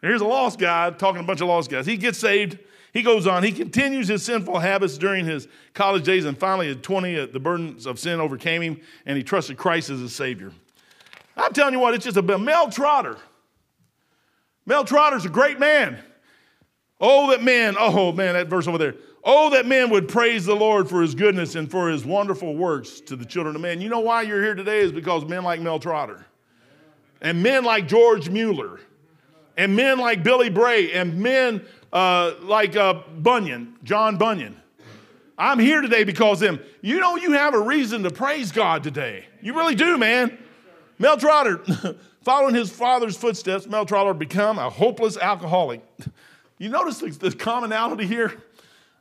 Here's 0.02 0.20
a 0.20 0.26
lost 0.26 0.58
guy 0.58 0.90
talking 0.90 1.16
to 1.16 1.24
a 1.24 1.26
bunch 1.26 1.40
of 1.40 1.48
lost 1.48 1.70
guys. 1.70 1.86
He 1.86 1.96
gets 1.96 2.18
saved 2.18 2.58
he 2.96 3.02
goes 3.02 3.26
on, 3.26 3.42
he 3.42 3.52
continues 3.52 4.08
his 4.08 4.24
sinful 4.24 4.58
habits 4.58 4.96
during 4.96 5.26
his 5.26 5.48
college 5.74 6.02
days, 6.02 6.24
and 6.24 6.36
finally 6.36 6.70
at 6.70 6.82
20, 6.82 7.18
uh, 7.18 7.26
the 7.26 7.38
burdens 7.38 7.84
of 7.84 7.98
sin 7.98 8.20
overcame 8.20 8.62
him, 8.62 8.80
and 9.04 9.18
he 9.18 9.22
trusted 9.22 9.58
Christ 9.58 9.90
as 9.90 10.00
his 10.00 10.14
Savior. 10.14 10.50
I'm 11.36 11.52
telling 11.52 11.74
you 11.74 11.78
what, 11.78 11.92
it's 11.92 12.06
just 12.06 12.16
a 12.16 12.22
Mel 12.22 12.70
Trotter. 12.70 13.18
Mel 14.64 14.82
Trotter's 14.82 15.26
a 15.26 15.28
great 15.28 15.60
man. 15.60 15.98
Oh, 16.98 17.32
that 17.32 17.42
man, 17.42 17.76
oh 17.78 18.12
man, 18.12 18.32
that 18.32 18.46
verse 18.46 18.66
over 18.66 18.78
there. 18.78 18.94
Oh, 19.28 19.50
that 19.50 19.66
men 19.66 19.90
would 19.90 20.06
praise 20.06 20.44
the 20.44 20.54
Lord 20.54 20.88
for 20.88 21.02
his 21.02 21.16
goodness 21.16 21.56
and 21.56 21.68
for 21.68 21.88
his 21.88 22.04
wonderful 22.04 22.54
works 22.54 23.00
to 23.00 23.16
the 23.16 23.24
children 23.24 23.56
of 23.56 23.60
men. 23.60 23.80
You 23.80 23.88
know 23.88 23.98
why 23.98 24.22
you're 24.22 24.40
here 24.40 24.54
today 24.54 24.78
is 24.78 24.92
because 24.92 25.24
men 25.24 25.42
like 25.42 25.60
Mel 25.60 25.80
Trotter 25.80 26.24
and 27.20 27.42
men 27.42 27.64
like 27.64 27.88
George 27.88 28.30
Mueller 28.30 28.78
and 29.56 29.74
men 29.74 29.98
like 29.98 30.22
Billy 30.22 30.48
Bray 30.48 30.92
and 30.92 31.18
men 31.18 31.66
uh, 31.92 32.34
like 32.42 32.76
uh, 32.76 33.02
Bunyan, 33.18 33.74
John 33.82 34.16
Bunyan. 34.16 34.60
I'm 35.36 35.58
here 35.58 35.80
today 35.80 36.04
because 36.04 36.38
them. 36.38 36.60
You 36.80 37.00
know, 37.00 37.16
you 37.16 37.32
have 37.32 37.52
a 37.52 37.60
reason 37.60 38.04
to 38.04 38.12
praise 38.12 38.52
God 38.52 38.84
today. 38.84 39.24
You 39.42 39.54
really 39.54 39.74
do, 39.74 39.98
man. 39.98 40.38
Mel 41.00 41.16
Trotter, 41.16 41.64
following 42.22 42.54
his 42.54 42.70
father's 42.70 43.16
footsteps, 43.16 43.66
Mel 43.66 43.86
Trotter 43.86 44.14
become 44.14 44.60
a 44.60 44.70
hopeless 44.70 45.16
alcoholic. 45.16 45.82
You 46.58 46.68
notice 46.68 47.00
the 47.00 47.32
commonality 47.32 48.06
here? 48.06 48.40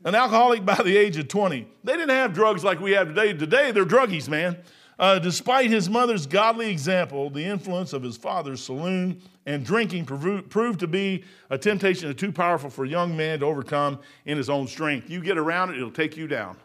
An 0.05 0.13
alcoholic 0.13 0.63
by 0.63 0.75
the 0.75 0.95
age 0.95 1.17
of 1.17 1.27
20. 1.27 1.67
They 1.83 1.93
didn't 1.93 2.09
have 2.09 2.31
drugs 2.31 2.63
like 2.63 2.79
we 2.79 2.91
have 2.91 3.07
today. 3.07 3.33
Today, 3.33 3.71
they're 3.71 3.85
druggies, 3.85 4.29
man. 4.29 4.55
Uh, 4.99 5.17
despite 5.17 5.71
his 5.71 5.89
mother's 5.89 6.27
godly 6.27 6.69
example, 6.69 7.31
the 7.31 7.43
influence 7.43 7.91
of 7.91 8.03
his 8.03 8.15
father's 8.15 8.63
saloon 8.63 9.19
and 9.47 9.65
drinking 9.65 10.05
proved 10.05 10.79
to 10.79 10.87
be 10.87 11.23
a 11.49 11.57
temptation 11.57 12.13
too 12.13 12.31
powerful 12.31 12.69
for 12.69 12.85
a 12.85 12.87
young 12.87 13.17
man 13.17 13.39
to 13.39 13.45
overcome 13.45 13.99
in 14.25 14.37
his 14.37 14.49
own 14.49 14.67
strength. 14.67 15.09
You 15.09 15.21
get 15.21 15.39
around 15.39 15.71
it, 15.71 15.77
it'll 15.77 15.91
take 15.91 16.15
you 16.15 16.27
down. 16.27 16.55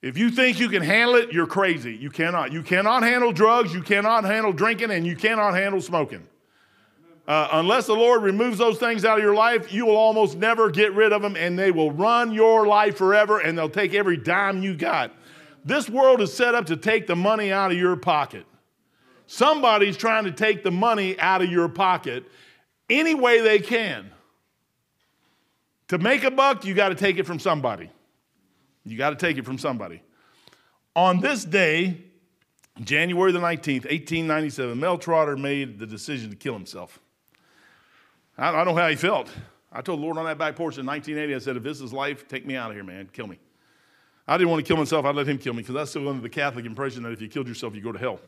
If 0.00 0.16
you 0.16 0.30
think 0.30 0.60
you 0.60 0.68
can 0.68 0.82
handle 0.82 1.16
it, 1.16 1.32
you're 1.32 1.46
crazy. 1.46 1.94
You 1.94 2.08
cannot. 2.08 2.52
You 2.52 2.62
cannot 2.62 3.02
handle 3.02 3.32
drugs, 3.32 3.74
you 3.74 3.82
cannot 3.82 4.24
handle 4.24 4.52
drinking, 4.52 4.92
and 4.92 5.04
you 5.04 5.16
cannot 5.16 5.54
handle 5.54 5.80
smoking. 5.80 6.26
Uh, 7.30 7.48
unless 7.52 7.86
the 7.86 7.94
Lord 7.94 8.24
removes 8.24 8.58
those 8.58 8.76
things 8.76 9.04
out 9.04 9.18
of 9.18 9.22
your 9.22 9.36
life, 9.36 9.72
you 9.72 9.86
will 9.86 9.94
almost 9.94 10.36
never 10.36 10.68
get 10.68 10.92
rid 10.94 11.12
of 11.12 11.22
them, 11.22 11.36
and 11.36 11.56
they 11.56 11.70
will 11.70 11.92
run 11.92 12.32
your 12.32 12.66
life 12.66 12.96
forever, 12.96 13.38
and 13.38 13.56
they'll 13.56 13.70
take 13.70 13.94
every 13.94 14.16
dime 14.16 14.64
you 14.64 14.74
got. 14.74 15.12
This 15.64 15.88
world 15.88 16.20
is 16.22 16.34
set 16.34 16.56
up 16.56 16.66
to 16.66 16.76
take 16.76 17.06
the 17.06 17.14
money 17.14 17.52
out 17.52 17.70
of 17.70 17.78
your 17.78 17.94
pocket. 17.94 18.46
Somebody's 19.28 19.96
trying 19.96 20.24
to 20.24 20.32
take 20.32 20.64
the 20.64 20.72
money 20.72 21.16
out 21.20 21.40
of 21.40 21.48
your 21.48 21.68
pocket 21.68 22.24
any 22.88 23.14
way 23.14 23.40
they 23.40 23.60
can. 23.60 24.10
To 25.86 25.98
make 25.98 26.24
a 26.24 26.32
buck, 26.32 26.64
you 26.64 26.74
got 26.74 26.88
to 26.88 26.96
take 26.96 27.16
it 27.18 27.26
from 27.28 27.38
somebody. 27.38 27.92
You 28.84 28.98
got 28.98 29.10
to 29.10 29.16
take 29.16 29.38
it 29.38 29.44
from 29.44 29.56
somebody. 29.56 30.02
On 30.96 31.20
this 31.20 31.44
day, 31.44 32.02
January 32.82 33.30
the 33.30 33.38
19th, 33.38 33.84
1897, 33.84 34.80
Mel 34.80 34.98
Trotter 34.98 35.36
made 35.36 35.78
the 35.78 35.86
decision 35.86 36.30
to 36.30 36.36
kill 36.36 36.54
himself. 36.54 36.98
I, 38.40 38.64
don't 38.64 38.74
know 38.74 38.80
how 38.80 38.88
he 38.88 38.96
felt. 38.96 39.30
I 39.70 39.82
told 39.82 40.00
the 40.00 40.04
Lord 40.04 40.16
on 40.16 40.24
that 40.24 40.38
back 40.38 40.56
porch 40.56 40.78
in 40.78 40.86
1980, 40.86 41.34
I 41.34 41.38
said, 41.38 41.56
if 41.56 41.62
this 41.62 41.80
is 41.80 41.92
life, 41.92 42.26
take 42.26 42.46
me 42.46 42.56
out 42.56 42.70
of 42.70 42.76
here, 42.76 42.84
man. 42.84 43.08
Kill 43.12 43.26
me. 43.26 43.38
I 44.26 44.38
didn't 44.38 44.50
want 44.50 44.64
to 44.64 44.68
kill 44.68 44.78
myself. 44.78 45.04
I'd 45.04 45.14
let 45.14 45.28
him 45.28 45.36
kill 45.36 45.52
me 45.52 45.62
because 45.62 45.74
that's 45.74 45.90
still 45.90 46.08
under 46.08 46.22
the 46.22 46.28
Catholic 46.30 46.64
impression 46.64 47.02
that 47.02 47.12
if 47.12 47.20
you 47.20 47.28
killed 47.28 47.48
yourself, 47.48 47.74
you 47.74 47.82
go 47.82 47.92
to 47.92 47.98
hell. 47.98 48.18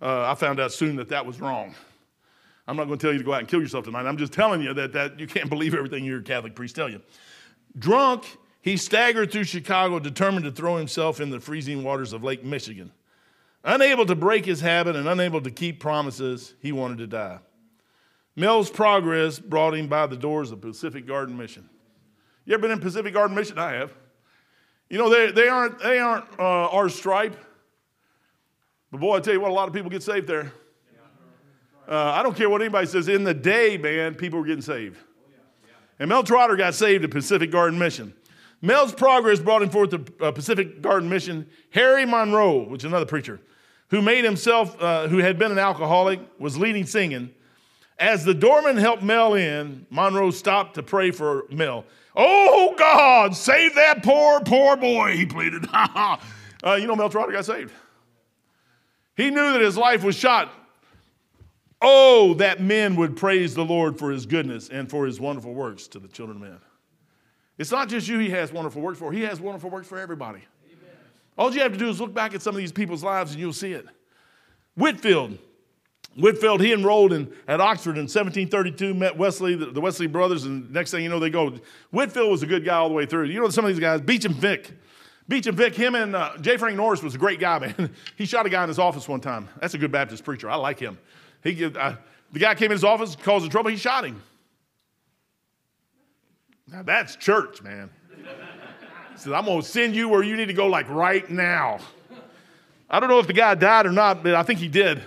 Uh, 0.00 0.30
I 0.30 0.34
found 0.34 0.60
out 0.60 0.72
soon 0.72 0.96
that 0.96 1.10
that 1.10 1.26
was 1.26 1.40
wrong. 1.40 1.74
I'm 2.66 2.76
not 2.76 2.86
going 2.86 2.98
to 2.98 3.06
tell 3.06 3.12
you 3.12 3.18
to 3.18 3.24
go 3.24 3.34
out 3.34 3.40
and 3.40 3.48
kill 3.48 3.60
yourself 3.60 3.84
tonight. 3.84 4.06
I'm 4.06 4.16
just 4.16 4.32
telling 4.32 4.62
you 4.62 4.72
that, 4.72 4.92
that 4.94 5.20
you 5.20 5.26
can't 5.26 5.50
believe 5.50 5.74
everything 5.74 6.04
your 6.04 6.22
Catholic 6.22 6.54
priest 6.54 6.74
tell 6.74 6.88
you. 6.88 7.02
Drunk, 7.78 8.24
he 8.62 8.78
staggered 8.78 9.30
through 9.30 9.44
Chicago, 9.44 9.98
determined 9.98 10.46
to 10.46 10.52
throw 10.52 10.76
himself 10.76 11.20
in 11.20 11.28
the 11.28 11.38
freezing 11.38 11.84
waters 11.84 12.14
of 12.14 12.24
Lake 12.24 12.42
Michigan. 12.42 12.92
Unable 13.62 14.06
to 14.06 14.14
break 14.14 14.46
his 14.46 14.60
habit 14.60 14.96
and 14.96 15.06
unable 15.06 15.42
to 15.42 15.50
keep 15.50 15.80
promises, 15.80 16.54
he 16.60 16.72
wanted 16.72 16.98
to 16.98 17.06
die. 17.06 17.38
Mel's 18.36 18.70
progress 18.70 19.38
brought 19.38 19.74
him 19.74 19.88
by 19.88 20.06
the 20.06 20.16
doors 20.16 20.50
of 20.50 20.60
Pacific 20.60 21.06
Garden 21.06 21.36
Mission. 21.36 21.68
You 22.44 22.54
ever 22.54 22.62
been 22.62 22.72
in 22.72 22.80
Pacific 22.80 23.14
Garden 23.14 23.36
Mission? 23.36 23.58
I 23.58 23.72
have. 23.72 23.92
You 24.90 24.98
know, 24.98 25.08
they, 25.08 25.30
they 25.30 25.48
aren't, 25.48 25.78
they 25.78 25.98
aren't 25.98 26.26
uh, 26.38 26.68
our 26.68 26.88
stripe. 26.88 27.36
But 28.90 29.00
boy, 29.00 29.16
I 29.16 29.20
tell 29.20 29.34
you 29.34 29.40
what, 29.40 29.50
a 29.50 29.54
lot 29.54 29.68
of 29.68 29.74
people 29.74 29.90
get 29.90 30.02
saved 30.02 30.26
there. 30.26 30.52
Uh, 31.88 32.12
I 32.12 32.22
don't 32.22 32.36
care 32.36 32.48
what 32.48 32.62
anybody 32.62 32.86
says. 32.86 33.08
In 33.08 33.24
the 33.24 33.34
day, 33.34 33.76
man, 33.76 34.14
people 34.14 34.38
were 34.38 34.46
getting 34.46 34.62
saved. 34.62 34.98
And 35.98 36.08
Mel 36.08 36.22
Trotter 36.22 36.56
got 36.56 36.74
saved 36.74 37.04
at 37.04 37.10
Pacific 37.10 37.50
Garden 37.50 37.78
Mission. 37.78 38.14
Mel's 38.62 38.94
progress 38.94 39.40
brought 39.40 39.62
him 39.62 39.68
forth 39.68 39.90
to 39.90 40.04
uh, 40.20 40.32
Pacific 40.32 40.80
Garden 40.80 41.08
Mission. 41.08 41.46
Harry 41.70 42.06
Monroe, 42.06 42.68
which 42.68 42.80
is 42.80 42.86
another 42.86 43.06
preacher, 43.06 43.40
who 43.88 44.00
made 44.00 44.24
himself, 44.24 44.80
uh, 44.82 45.06
who 45.08 45.18
had 45.18 45.38
been 45.38 45.52
an 45.52 45.58
alcoholic, 45.58 46.20
was 46.38 46.56
leading 46.56 46.86
singing. 46.86 47.30
As 47.98 48.24
the 48.24 48.34
doorman 48.34 48.76
helped 48.76 49.02
Mel 49.02 49.34
in, 49.34 49.86
Monroe 49.90 50.30
stopped 50.30 50.74
to 50.74 50.82
pray 50.82 51.10
for 51.10 51.44
Mel. 51.50 51.84
Oh, 52.16 52.74
God, 52.76 53.36
save 53.36 53.74
that 53.76 54.02
poor, 54.02 54.40
poor 54.40 54.76
boy, 54.76 55.16
he 55.16 55.26
pleaded. 55.26 55.66
uh, 55.72 56.18
you 56.78 56.86
know, 56.86 56.96
Mel 56.96 57.08
Trotter 57.08 57.32
got 57.32 57.44
saved. 57.44 57.72
He 59.16 59.30
knew 59.30 59.52
that 59.52 59.60
his 59.60 59.76
life 59.76 60.02
was 60.02 60.16
shot. 60.16 60.52
Oh, 61.80 62.34
that 62.34 62.60
men 62.60 62.96
would 62.96 63.16
praise 63.16 63.54
the 63.54 63.64
Lord 63.64 63.98
for 63.98 64.10
his 64.10 64.26
goodness 64.26 64.68
and 64.68 64.88
for 64.88 65.06
his 65.06 65.20
wonderful 65.20 65.52
works 65.52 65.86
to 65.88 65.98
the 65.98 66.08
children 66.08 66.38
of 66.38 66.48
men. 66.48 66.58
It's 67.58 67.70
not 67.70 67.88
just 67.88 68.08
you 68.08 68.18
he 68.18 68.30
has 68.30 68.52
wonderful 68.52 68.82
works 68.82 68.98
for, 68.98 69.12
he 69.12 69.22
has 69.22 69.40
wonderful 69.40 69.70
works 69.70 69.86
for 69.86 69.98
everybody. 69.98 70.40
Amen. 70.66 70.96
All 71.38 71.54
you 71.54 71.60
have 71.60 71.72
to 71.72 71.78
do 71.78 71.88
is 71.88 72.00
look 72.00 72.12
back 72.12 72.34
at 72.34 72.42
some 72.42 72.54
of 72.54 72.58
these 72.58 72.72
people's 72.72 73.04
lives 73.04 73.32
and 73.32 73.40
you'll 73.40 73.52
see 73.52 73.72
it. 73.72 73.86
Whitefield, 74.74 75.38
Whitefield, 76.16 76.60
he 76.60 76.72
enrolled 76.72 77.12
in, 77.12 77.32
at 77.48 77.60
Oxford 77.60 77.96
in 77.96 78.04
1732, 78.04 78.94
met 78.94 79.16
Wesley, 79.16 79.56
the, 79.56 79.80
Wesley 79.80 80.06
brothers, 80.06 80.44
and 80.44 80.70
next 80.72 80.92
thing 80.92 81.02
you 81.02 81.08
know, 81.08 81.18
they 81.18 81.30
go. 81.30 81.54
Whitefield 81.90 82.30
was 82.30 82.42
a 82.42 82.46
good 82.46 82.64
guy 82.64 82.76
all 82.76 82.88
the 82.88 82.94
way 82.94 83.04
through. 83.04 83.24
You 83.24 83.40
know 83.40 83.48
some 83.48 83.64
of 83.64 83.70
these 83.70 83.80
guys, 83.80 84.00
Beauchamp 84.00 84.36
Vick. 84.36 84.70
Beauchamp 85.26 85.56
Vick, 85.56 85.74
him 85.74 85.94
and 85.94 86.14
uh, 86.14 86.36
J. 86.40 86.56
Frank 86.56 86.76
Norris 86.76 87.02
was 87.02 87.14
a 87.14 87.18
great 87.18 87.40
guy, 87.40 87.58
man. 87.78 87.90
he 88.16 88.26
shot 88.26 88.46
a 88.46 88.48
guy 88.48 88.62
in 88.62 88.68
his 88.68 88.78
office 88.78 89.08
one 89.08 89.20
time. 89.20 89.48
That's 89.60 89.74
a 89.74 89.78
good 89.78 89.90
Baptist 89.90 90.22
preacher. 90.22 90.48
I 90.48 90.56
like 90.56 90.78
him. 90.78 90.98
He, 91.42 91.64
uh, 91.64 91.96
the 92.32 92.38
guy 92.38 92.54
came 92.54 92.66
in 92.66 92.72
his 92.72 92.84
office, 92.84 93.16
causing 93.16 93.50
trouble, 93.50 93.70
he 93.70 93.76
shot 93.76 94.04
him. 94.04 94.22
Now 96.68 96.82
that's 96.82 97.16
church, 97.16 97.60
man. 97.62 97.90
He 98.16 99.18
said, 99.20 99.32
I'm 99.32 99.44
going 99.44 99.62
to 99.62 99.66
send 99.66 99.94
you 99.94 100.08
where 100.08 100.22
you 100.22 100.36
need 100.36 100.46
to 100.46 100.54
go, 100.54 100.66
like 100.66 100.88
right 100.88 101.28
now. 101.28 101.78
I 102.88 103.00
don't 103.00 103.08
know 103.08 103.18
if 103.18 103.26
the 103.26 103.32
guy 103.32 103.54
died 103.54 103.86
or 103.86 103.92
not, 103.92 104.22
but 104.22 104.34
I 104.34 104.42
think 104.42 104.60
he 104.60 104.68
did. 104.68 105.02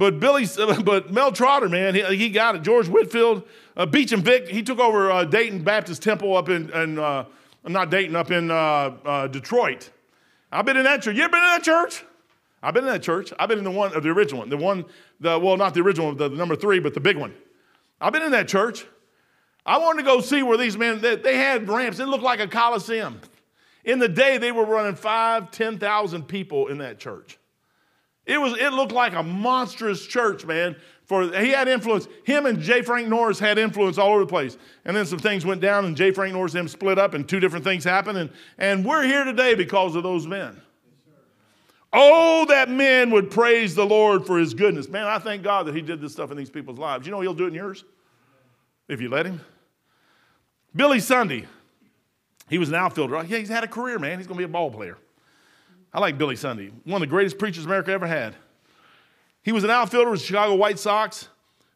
But 0.00 0.18
Billy, 0.18 0.46
but 0.82 1.12
Mel 1.12 1.30
Trotter, 1.30 1.68
man, 1.68 1.94
he, 1.94 2.02
he 2.16 2.30
got 2.30 2.54
it. 2.56 2.62
George 2.62 2.88
Whitefield, 2.88 3.42
uh, 3.76 3.86
and 3.92 4.24
Vick, 4.24 4.48
he 4.48 4.62
took 4.62 4.78
over 4.78 5.10
uh, 5.10 5.26
Dayton 5.26 5.62
Baptist 5.62 6.02
Temple 6.02 6.34
up 6.38 6.48
in, 6.48 6.70
in 6.70 6.98
uh, 6.98 7.26
not 7.64 7.90
Dayton, 7.90 8.16
up 8.16 8.30
in 8.30 8.50
uh, 8.50 8.54
uh, 8.54 9.26
Detroit. 9.26 9.90
I've 10.50 10.64
been 10.64 10.78
in 10.78 10.84
that 10.84 11.02
church. 11.02 11.16
You 11.16 11.24
ever 11.24 11.32
been 11.32 11.42
in 11.42 11.50
that 11.50 11.62
church? 11.62 12.02
I've 12.62 12.72
been 12.72 12.84
in 12.84 12.92
that 12.94 13.02
church. 13.02 13.30
I've 13.38 13.50
been 13.50 13.58
in 13.58 13.64
the 13.64 13.70
one, 13.70 13.94
uh, 13.94 14.00
the 14.00 14.08
original 14.08 14.38
one, 14.38 14.48
the 14.48 14.56
one, 14.56 14.86
the 15.20 15.38
well, 15.38 15.58
not 15.58 15.74
the 15.74 15.82
original, 15.82 16.14
the, 16.14 16.30
the 16.30 16.36
number 16.36 16.56
three, 16.56 16.78
but 16.78 16.94
the 16.94 17.00
big 17.00 17.18
one. 17.18 17.34
I've 18.00 18.14
been 18.14 18.22
in 18.22 18.32
that 18.32 18.48
church. 18.48 18.86
I 19.66 19.76
wanted 19.76 19.98
to 19.98 20.06
go 20.06 20.22
see 20.22 20.42
where 20.42 20.56
these 20.56 20.78
men, 20.78 21.02
they, 21.02 21.16
they 21.16 21.36
had 21.36 21.68
ramps. 21.68 21.98
It 21.98 22.08
looked 22.08 22.24
like 22.24 22.40
a 22.40 22.48
coliseum. 22.48 23.20
In 23.84 23.98
the 23.98 24.08
day, 24.08 24.38
they 24.38 24.50
were 24.50 24.64
running 24.64 24.94
five, 24.94 25.50
10,000 25.50 26.22
people 26.26 26.68
in 26.68 26.78
that 26.78 26.98
church. 26.98 27.36
It, 28.26 28.38
was, 28.38 28.56
it 28.58 28.72
looked 28.72 28.92
like 28.92 29.14
a 29.14 29.22
monstrous 29.22 30.06
church, 30.06 30.44
man. 30.44 30.76
For 31.04 31.24
he 31.40 31.50
had 31.50 31.66
influence. 31.66 32.06
Him 32.24 32.46
and 32.46 32.60
J. 32.60 32.82
Frank 32.82 33.08
Norris 33.08 33.40
had 33.40 33.58
influence 33.58 33.98
all 33.98 34.12
over 34.12 34.20
the 34.20 34.26
place. 34.26 34.56
And 34.84 34.96
then 34.96 35.04
some 35.06 35.18
things 35.18 35.44
went 35.44 35.60
down, 35.60 35.84
and 35.84 35.96
J. 35.96 36.12
Frank 36.12 36.32
Norris 36.32 36.52
and 36.54 36.60
him 36.60 36.68
split 36.68 37.00
up, 37.00 37.14
and 37.14 37.28
two 37.28 37.40
different 37.40 37.64
things 37.64 37.82
happened. 37.82 38.16
And, 38.16 38.30
and 38.58 38.84
we're 38.84 39.02
here 39.02 39.24
today 39.24 39.56
because 39.56 39.96
of 39.96 40.04
those 40.04 40.28
men. 40.28 40.60
Oh, 41.92 42.46
that 42.46 42.70
men 42.70 43.10
would 43.10 43.30
praise 43.30 43.74
the 43.74 43.84
Lord 43.84 44.24
for 44.24 44.38
his 44.38 44.54
goodness. 44.54 44.88
Man, 44.88 45.06
I 45.06 45.18
thank 45.18 45.42
God 45.42 45.66
that 45.66 45.74
he 45.74 45.82
did 45.82 46.00
this 46.00 46.12
stuff 46.12 46.30
in 46.30 46.36
these 46.36 46.50
people's 46.50 46.78
lives. 46.78 47.06
You 47.06 47.10
know 47.10 47.20
he'll 47.20 47.34
do 47.34 47.46
it 47.46 47.48
in 47.48 47.54
yours 47.54 47.84
if 48.86 49.00
you 49.00 49.08
let 49.08 49.26
him. 49.26 49.40
Billy 50.76 51.00
Sunday, 51.00 51.46
he 52.48 52.58
was 52.58 52.68
an 52.68 52.76
outfielder. 52.76 53.24
Yeah, 53.24 53.38
he's 53.38 53.48
had 53.48 53.64
a 53.64 53.68
career, 53.68 53.98
man. 53.98 54.18
He's 54.18 54.28
going 54.28 54.36
to 54.36 54.46
be 54.46 54.48
a 54.48 54.52
ball 54.52 54.70
player. 54.70 54.96
I 55.92 56.00
like 56.00 56.18
Billy 56.18 56.36
Sunday, 56.36 56.70
one 56.84 57.02
of 57.02 57.08
the 57.08 57.10
greatest 57.10 57.38
preachers 57.38 57.64
America 57.64 57.90
ever 57.90 58.06
had. 58.06 58.36
He 59.42 59.52
was 59.52 59.64
an 59.64 59.70
outfielder 59.70 60.10
with 60.10 60.20
the 60.20 60.26
Chicago 60.26 60.54
White 60.54 60.78
Sox 60.78 61.28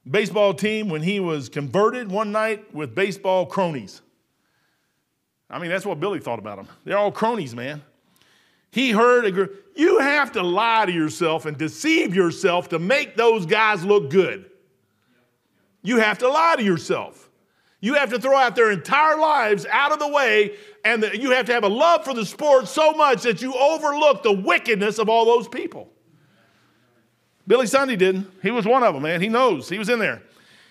baseball 0.09 0.55
team 0.55 0.89
when 0.89 1.03
he 1.03 1.19
was 1.19 1.49
converted 1.49 2.11
one 2.11 2.31
night 2.31 2.75
with 2.75 2.95
baseball 2.95 3.47
cronies. 3.47 4.03
I 5.49 5.59
mean, 5.59 5.71
that's 5.71 5.87
what 5.87 6.01
Billy 6.01 6.21
thought 6.21 6.39
about 6.39 6.57
them. 6.57 6.69
They're 6.85 6.99
all 6.99 7.13
cronies, 7.13 7.55
man. 7.55 7.83
He 8.71 8.91
heard, 8.91 9.27
a, 9.27 9.49
you 9.77 9.99
have 10.01 10.33
to 10.33 10.43
lie 10.43 10.85
to 10.87 10.93
yourself 10.93 11.47
and 11.47 11.57
deceive 11.57 12.15
yourself 12.15 12.69
to 12.71 12.79
make 12.79 13.17
those 13.17 13.47
guys 13.47 13.85
look 13.85 14.11
good. 14.11 14.51
You 15.83 15.99
have 15.99 16.19
to 16.19 16.29
lie 16.29 16.57
to 16.57 16.63
yourself. 16.63 17.24
You 17.85 17.93
have 17.97 18.09
to 18.15 18.19
throw 18.19 18.39
out 18.39 18.57
their 18.57 18.71
entire 18.71 19.19
lives 19.19 19.67
out 19.67 19.93
of 19.93 19.99
the 19.99 20.09
way 20.09 20.53
and 20.87 21.03
the, 21.03 21.21
you 21.21 21.33
have 21.33 21.45
to 21.45 21.53
have 21.53 21.65
a 21.65 21.69
love 21.69 22.03
for 22.03 22.15
the 22.15 22.25
sport 22.25 22.67
so 22.67 22.93
much 22.93 23.25
that 23.25 23.43
you 23.43 23.53
overlook 23.53 24.23
the 24.23 24.33
wickedness 24.33 24.99
of 24.99 25.11
all 25.11 25.27
those 25.27 25.49
people. 25.49 25.91
Billy 27.47 27.67
Sunday 27.67 27.97
didn't. 27.97 28.27
He 28.41 28.51
was 28.51 28.65
one 28.65 28.83
of 28.83 28.95
them, 28.95 29.03
man. 29.03 29.21
He 29.21 29.29
knows. 29.29 29.69
He 29.69 29.79
was 29.79 29.91
in 29.91 29.99
there. 29.99 30.23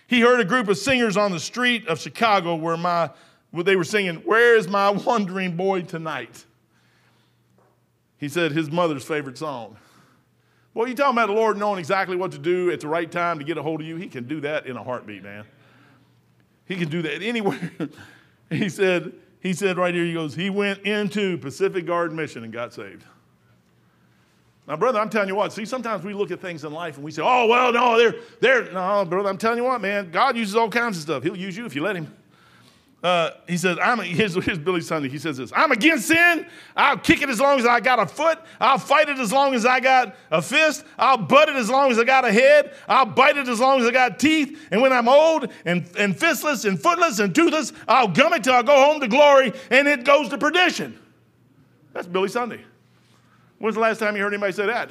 He 0.08 0.22
heard 0.22 0.40
a 0.40 0.44
group 0.44 0.68
of 0.70 0.78
singers 0.80 1.16
on 1.16 1.32
the 1.32 1.40
street 1.40 1.88
of 1.88 2.00
Chicago 2.00 2.56
where 2.56 2.78
my 2.78 3.12
where 3.52 3.64
they 3.64 3.76
were 3.76 3.84
singing, 3.84 4.16
Where 4.26 4.56
is 4.56 4.68
my 4.68 4.90
wandering 4.90 5.56
boy 5.56 5.84
tonight? 5.84 6.44
He 8.18 8.28
said 8.28 8.54
his 8.54 8.72
mother's 8.72 9.04
favorite 9.04 9.38
song. 9.38 9.78
Well, 10.74 10.88
you 10.88 10.96
talking 10.96 11.14
about 11.14 11.28
the 11.28 11.34
Lord 11.34 11.58
knowing 11.58 11.78
exactly 11.78 12.16
what 12.16 12.32
to 12.32 12.40
do 12.40 12.72
at 12.72 12.80
the 12.80 12.88
right 12.88 13.12
time 13.12 13.38
to 13.38 13.46
get 13.46 13.60
a 13.60 13.62
hold 13.62 13.82
of 13.82 13.86
you? 13.86 13.98
He 13.98 14.08
can 14.08 14.28
do 14.28 14.42
that 14.42 14.66
in 14.66 14.78
a 14.78 14.84
heartbeat, 14.84 15.22
man. 15.22 15.46
He 16.66 16.76
can 16.76 16.90
do 16.90 17.02
that 17.02 17.22
anywhere. 17.22 17.72
he 18.50 18.70
said, 18.70 19.14
he 19.40 19.54
said 19.54 19.78
right 19.78 19.94
here, 19.94 20.06
he 20.06 20.14
goes, 20.14 20.36
he 20.36 20.50
went 20.50 20.82
into 20.82 21.38
Pacific 21.38 21.86
Garden 21.86 22.16
Mission 22.16 22.44
and 22.44 22.54
got 22.54 22.74
saved. 22.74 23.04
Now, 24.68 24.78
brother, 24.78 25.00
I'm 25.00 25.10
telling 25.10 25.28
you 25.28 25.36
what, 25.36 25.52
see, 25.52 25.66
sometimes 25.66 26.06
we 26.06 26.14
look 26.14 26.32
at 26.32 26.40
things 26.40 26.64
in 26.64 26.72
life 26.72 26.96
and 26.96 27.04
we 27.04 27.12
say, 27.12 27.22
oh, 27.22 27.48
well, 27.48 27.74
no, 27.74 27.98
they're, 27.98 28.16
they're, 28.40 28.72
no, 28.72 29.04
brother, 29.04 29.28
I'm 29.28 29.38
telling 29.38 29.58
you 29.58 29.66
what, 29.66 29.82
man, 29.82 30.10
God 30.10 30.38
uses 30.38 30.56
all 30.56 30.70
kinds 30.70 30.96
of 30.96 31.04
stuff. 31.04 31.24
He'll 31.24 31.36
use 31.36 31.58
you 31.58 31.66
if 31.66 31.76
you 31.76 31.82
let 31.82 31.98
him. 31.98 32.14
Uh, 33.04 33.32
he 33.50 33.58
says, 33.58 33.78
I'm, 33.82 34.00
here's, 34.02 34.34
here's 34.46 34.58
Billy 34.58 34.80
Sunday. 34.80 35.10
He 35.10 35.20
says 35.20 35.38
this 35.38 35.52
I'm 35.54 35.72
against 35.72 36.08
sin. 36.08 36.48
I'll 36.76 36.98
kick 36.98 37.22
it 37.22 37.30
as 37.30 37.40
long 37.40 37.60
as 37.60 37.66
I 37.66 37.82
got 37.82 38.00
a 38.00 38.06
foot. 38.06 38.40
I'll 38.60 38.80
fight 38.80 39.10
it 39.10 39.20
as 39.20 39.34
long 39.34 39.54
as 39.54 39.66
I 39.66 39.82
got 39.82 40.16
a 40.32 40.42
fist. 40.42 40.86
I'll 40.98 41.18
butt 41.18 41.50
it 41.50 41.56
as 41.56 41.70
long 41.70 41.92
as 41.92 42.00
I 42.00 42.06
got 42.06 42.24
a 42.24 42.32
head. 42.32 42.74
I'll 42.88 43.06
bite 43.06 43.36
it 43.38 43.48
as 43.50 43.60
long 43.60 43.82
as 43.82 43.86
I 43.88 43.92
got 43.92 44.20
teeth. 44.20 44.58
And 44.72 44.82
when 44.82 44.94
I'm 44.94 45.10
old 45.10 45.52
and, 45.66 45.86
and 45.98 46.16
fistless 46.16 46.66
and 46.66 46.82
footless 46.82 47.20
and 47.20 47.36
toothless, 47.36 47.74
I'll 47.88 48.08
gum 48.08 48.34
it 48.34 48.44
till 48.46 48.54
I 48.54 48.64
go 48.64 48.76
home 48.76 49.02
to 49.02 49.08
glory 49.10 49.52
and 49.70 49.88
it 49.88 50.06
goes 50.06 50.30
to 50.30 50.38
perdition. 50.38 50.98
That's 51.92 52.08
Billy 52.08 52.30
Sunday. 52.30 52.62
When's 53.60 53.76
the 53.76 53.82
last 53.82 54.00
time 54.00 54.16
you 54.16 54.24
heard 54.24 54.34
anybody 54.34 54.54
say 54.54 54.66
that? 54.68 54.90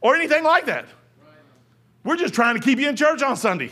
Or 0.00 0.16
anything 0.16 0.44
like 0.44 0.66
that? 0.66 0.86
We're 2.04 2.16
just 2.16 2.34
trying 2.34 2.56
to 2.56 2.60
keep 2.60 2.78
you 2.78 2.88
in 2.88 2.96
church 2.96 3.22
on 3.22 3.36
Sunday. 3.36 3.70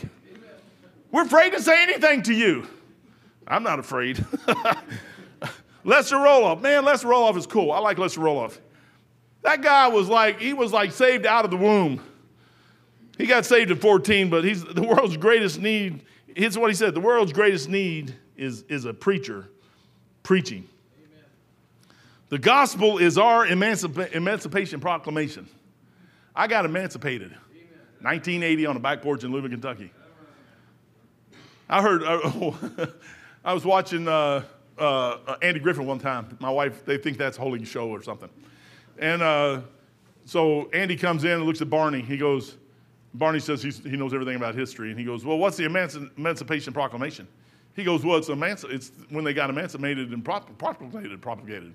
We're 1.11 1.23
afraid 1.23 1.51
to 1.51 1.61
say 1.61 1.83
anything 1.83 2.23
to 2.23 2.33
you. 2.33 2.65
I'm 3.47 3.63
not 3.63 3.79
afraid. 3.79 4.23
Lester 5.83 6.15
Roloff, 6.15 6.61
man, 6.61 6.85
Lester 6.85 7.07
Roloff 7.07 7.37
is 7.37 7.47
cool. 7.47 7.71
I 7.71 7.79
like 7.79 7.97
Lester 7.97 8.21
Roloff. 8.21 8.59
That 9.41 9.61
guy 9.61 9.87
was 9.87 10.07
like, 10.07 10.39
he 10.39 10.53
was 10.53 10.71
like 10.71 10.91
saved 10.91 11.25
out 11.25 11.45
of 11.45 11.51
the 11.51 11.57
womb. 11.57 12.01
He 13.17 13.25
got 13.25 13.45
saved 13.45 13.71
at 13.71 13.79
14, 13.79 14.29
but 14.29 14.43
he's 14.43 14.63
the 14.63 14.81
world's 14.81 15.17
greatest 15.17 15.59
need. 15.59 16.03
Here's 16.35 16.57
what 16.57 16.69
he 16.69 16.75
said 16.75 16.93
the 16.93 17.01
world's 17.01 17.33
greatest 17.33 17.69
need 17.69 18.15
is, 18.37 18.63
is 18.63 18.85
a 18.85 18.93
preacher 18.93 19.49
preaching. 20.23 20.67
Amen. 20.97 21.23
The 22.29 22.39
gospel 22.39 22.97
is 22.99 23.17
our 23.17 23.45
emancipa- 23.45 24.11
emancipation 24.13 24.79
proclamation. 24.79 25.47
I 26.35 26.47
got 26.47 26.65
emancipated. 26.65 27.31
Amen. 27.31 27.67
1980 28.01 28.65
on 28.67 28.77
a 28.77 28.79
back 28.79 29.01
porch 29.01 29.23
in 29.23 29.31
Louisville, 29.31 29.51
Kentucky. 29.51 29.91
I 31.69 31.81
heard, 31.81 32.03
uh, 32.03 32.87
I 33.43 33.53
was 33.53 33.65
watching 33.65 34.07
uh, 34.07 34.43
uh, 34.77 35.35
Andy 35.41 35.59
Griffin 35.59 35.85
one 35.85 35.99
time. 35.99 36.37
My 36.39 36.49
wife, 36.49 36.85
they 36.85 36.97
think 36.97 37.17
that's 37.17 37.37
holding 37.37 37.63
show 37.63 37.89
or 37.89 38.03
something. 38.03 38.29
And 38.99 39.21
uh, 39.21 39.61
so 40.25 40.69
Andy 40.71 40.95
comes 40.95 41.23
in 41.23 41.31
and 41.31 41.43
looks 41.43 41.61
at 41.61 41.69
Barney. 41.69 42.01
He 42.01 42.17
goes, 42.17 42.57
Barney 43.13 43.39
says 43.39 43.63
he 43.63 43.97
knows 43.97 44.13
everything 44.13 44.35
about 44.35 44.55
history. 44.55 44.91
And 44.91 44.99
he 44.99 45.05
goes, 45.05 45.25
Well, 45.25 45.37
what's 45.37 45.57
the 45.57 45.65
Emancipation 45.65 46.71
Proclamation? 46.71 47.27
He 47.75 47.83
goes, 47.83 48.05
Well, 48.05 48.17
it's, 48.17 48.29
emanci- 48.29 48.71
it's 48.71 48.91
when 49.09 49.23
they 49.23 49.33
got 49.33 49.49
emancipated 49.49 50.11
and 50.11 50.23
propagated, 50.23 51.21
propagated. 51.21 51.73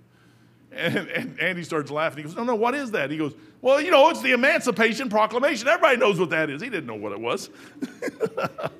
And, 0.72 0.96
and 0.96 1.40
Andy 1.40 1.62
starts 1.62 1.90
laughing. 1.90 2.18
He 2.18 2.22
goes, 2.24 2.36
No, 2.36 2.44
no, 2.44 2.54
what 2.54 2.74
is 2.74 2.92
that? 2.92 3.10
He 3.10 3.18
goes, 3.18 3.34
Well, 3.60 3.80
you 3.80 3.90
know, 3.90 4.08
it's 4.08 4.22
the 4.22 4.32
Emancipation 4.32 5.08
Proclamation. 5.08 5.66
Everybody 5.68 5.96
knows 5.96 6.20
what 6.20 6.30
that 6.30 6.48
is. 6.48 6.62
He 6.62 6.70
didn't 6.70 6.86
know 6.86 6.94
what 6.94 7.12
it 7.12 7.20
was. 7.20 7.50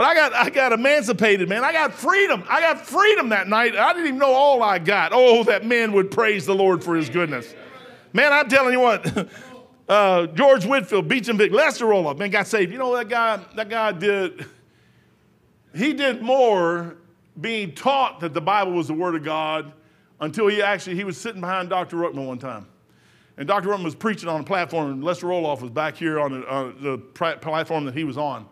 But 0.00 0.06
I 0.06 0.14
got, 0.14 0.32
I 0.32 0.48
got 0.48 0.72
emancipated, 0.72 1.46
man. 1.50 1.62
I 1.62 1.74
got 1.74 1.92
freedom. 1.92 2.42
I 2.48 2.62
got 2.62 2.86
freedom 2.86 3.28
that 3.28 3.48
night. 3.48 3.76
I 3.76 3.92
didn't 3.92 4.06
even 4.06 4.18
know 4.18 4.32
all 4.32 4.62
I 4.62 4.78
got. 4.78 5.12
Oh, 5.12 5.44
that 5.44 5.66
man 5.66 5.92
would 5.92 6.10
praise 6.10 6.46
the 6.46 6.54
Lord 6.54 6.82
for 6.82 6.96
his 6.96 7.10
goodness. 7.10 7.54
Man, 8.14 8.32
I'm 8.32 8.48
telling 8.48 8.72
you 8.72 8.80
what, 8.80 9.28
uh, 9.90 10.26
George 10.28 10.64
Whitefield, 10.64 11.06
Beauchamp 11.06 11.38
Vick, 11.38 11.52
Lester 11.52 11.84
Roloff, 11.84 12.16
man, 12.16 12.30
got 12.30 12.46
saved. 12.46 12.72
You 12.72 12.78
know 12.78 12.96
that 12.96 13.10
guy, 13.10 13.40
that 13.56 13.68
guy 13.68 13.92
did, 13.92 14.46
he 15.76 15.92
did 15.92 16.22
more 16.22 16.96
being 17.38 17.74
taught 17.74 18.20
that 18.20 18.32
the 18.32 18.40
Bible 18.40 18.72
was 18.72 18.86
the 18.86 18.94
Word 18.94 19.16
of 19.16 19.22
God 19.22 19.70
until 20.18 20.46
he 20.46 20.62
actually, 20.62 20.96
he 20.96 21.04
was 21.04 21.20
sitting 21.20 21.42
behind 21.42 21.68
Dr. 21.68 21.98
Ruckman 21.98 22.26
one 22.26 22.38
time. 22.38 22.66
And 23.36 23.46
Dr. 23.46 23.68
Ruckman 23.68 23.84
was 23.84 23.96
preaching 23.96 24.30
on 24.30 24.40
a 24.40 24.44
platform, 24.44 24.92
and 24.92 25.04
Lester 25.04 25.26
Roloff 25.26 25.60
was 25.60 25.70
back 25.70 25.94
here 25.94 26.18
on 26.18 26.40
the, 26.40 26.46
uh, 26.46 26.72
the 26.80 26.96
platform 26.96 27.84
that 27.84 27.92
he 27.92 28.04
was 28.04 28.16
on. 28.16 28.46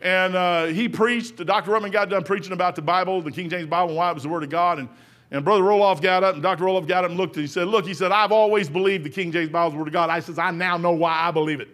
And 0.00 0.36
uh, 0.36 0.66
he 0.66 0.88
preached. 0.88 1.44
Dr. 1.44 1.72
Ruckman 1.72 1.90
got 1.90 2.08
done 2.08 2.22
preaching 2.22 2.52
about 2.52 2.76
the 2.76 2.82
Bible, 2.82 3.20
the 3.20 3.32
King 3.32 3.50
James 3.50 3.66
Bible, 3.66 3.88
and 3.88 3.96
why 3.96 4.10
it 4.10 4.14
was 4.14 4.22
the 4.22 4.28
Word 4.28 4.44
of 4.44 4.50
God. 4.50 4.78
And, 4.78 4.88
and 5.30 5.44
Brother 5.44 5.62
Roloff 5.62 6.00
got 6.00 6.22
up, 6.22 6.34
and 6.34 6.42
Dr. 6.42 6.64
Roloff 6.64 6.86
got 6.86 7.04
up 7.04 7.10
and 7.10 7.18
looked, 7.18 7.36
and 7.36 7.42
he 7.42 7.48
said, 7.48 7.66
Look, 7.68 7.84
he 7.84 7.94
said, 7.94 8.12
I've 8.12 8.32
always 8.32 8.68
believed 8.68 9.04
the 9.04 9.10
King 9.10 9.32
James 9.32 9.50
Bible 9.50 9.68
is 9.68 9.72
the 9.74 9.78
Word 9.78 9.88
of 9.88 9.92
God. 9.92 10.10
I 10.10 10.20
says, 10.20 10.38
I 10.38 10.50
now 10.52 10.76
know 10.76 10.92
why 10.92 11.12
I 11.12 11.30
believe 11.30 11.60
it. 11.60 11.68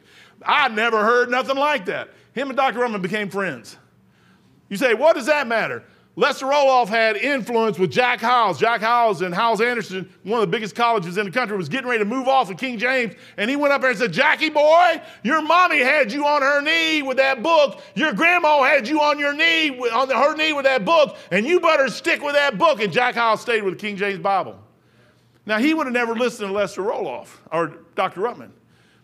I 0.45 0.69
never 0.69 1.03
heard 1.05 1.31
nothing 1.31 1.57
like 1.57 1.85
that. 1.87 2.11
Him 2.33 2.49
and 2.49 2.57
Dr. 2.57 2.81
Ruckman 2.81 3.03
became 3.03 3.29
friends. 3.29 3.77
You 4.69 4.77
say, 4.77 4.95
what 4.95 5.15
does 5.15 5.27
that 5.27 5.47
matter? 5.47 5.85
Lester 6.17 6.47
Roloff 6.47 6.87
had 6.87 7.17
influence 7.17 7.77
with 7.77 7.91
Jack 7.91 8.21
Hyles. 8.21 8.57
Jack 8.57 8.81
Hyles 8.81 9.21
and 9.21 9.35
Hyles 9.35 9.61
Anderson, 9.61 10.09
one 10.23 10.41
of 10.41 10.49
the 10.49 10.51
biggest 10.51 10.77
colleges 10.77 11.19
in 11.19 11.25
the 11.27 11.33
country, 11.33 11.57
was 11.57 11.69
getting 11.69 11.89
ready 11.89 11.99
to 11.99 12.05
move 12.05 12.29
off 12.29 12.51
of 12.51 12.57
King 12.57 12.79
James. 12.79 13.15
And 13.37 13.51
he 13.51 13.57
went 13.57 13.73
up 13.73 13.81
there 13.81 13.91
and 13.91 13.99
said, 13.99 14.13
Jackie 14.13 14.51
boy, 14.51 15.03
your 15.25 15.43
mommy 15.43 15.81
had 15.81 16.13
you 16.13 16.25
on 16.25 16.41
her 16.41 16.61
knee 16.61 17.03
with 17.03 17.17
that 17.17 17.43
book. 17.43 17.83
Your 17.97 18.13
grandma 18.13 18.63
had 18.63 18.87
you 18.87 19.01
on 19.01 19.19
your 19.19 19.35
knee, 19.35 19.71
on 19.91 20.09
her 20.09 20.37
knee 20.37 20.53
with 20.53 20.67
that 20.67 20.85
book. 20.85 21.17
And 21.33 21.45
you 21.45 21.59
better 21.59 21.89
stick 21.89 22.23
with 22.23 22.35
that 22.35 22.59
book. 22.59 22.81
And 22.81 22.93
Jack 22.93 23.17
Hyles 23.17 23.41
stayed 23.41 23.65
with 23.65 23.75
the 23.75 23.81
King 23.81 23.97
James 23.97 24.21
Bible. 24.21 24.57
Now, 25.47 25.59
he 25.59 25.75
would 25.75 25.87
have 25.87 25.95
never 25.95 26.15
listened 26.15 26.49
to 26.49 26.55
Lester 26.55 26.83
Roloff 26.83 27.29
or 27.51 27.79
Dr. 27.97 28.21
Ruckman. 28.21 28.51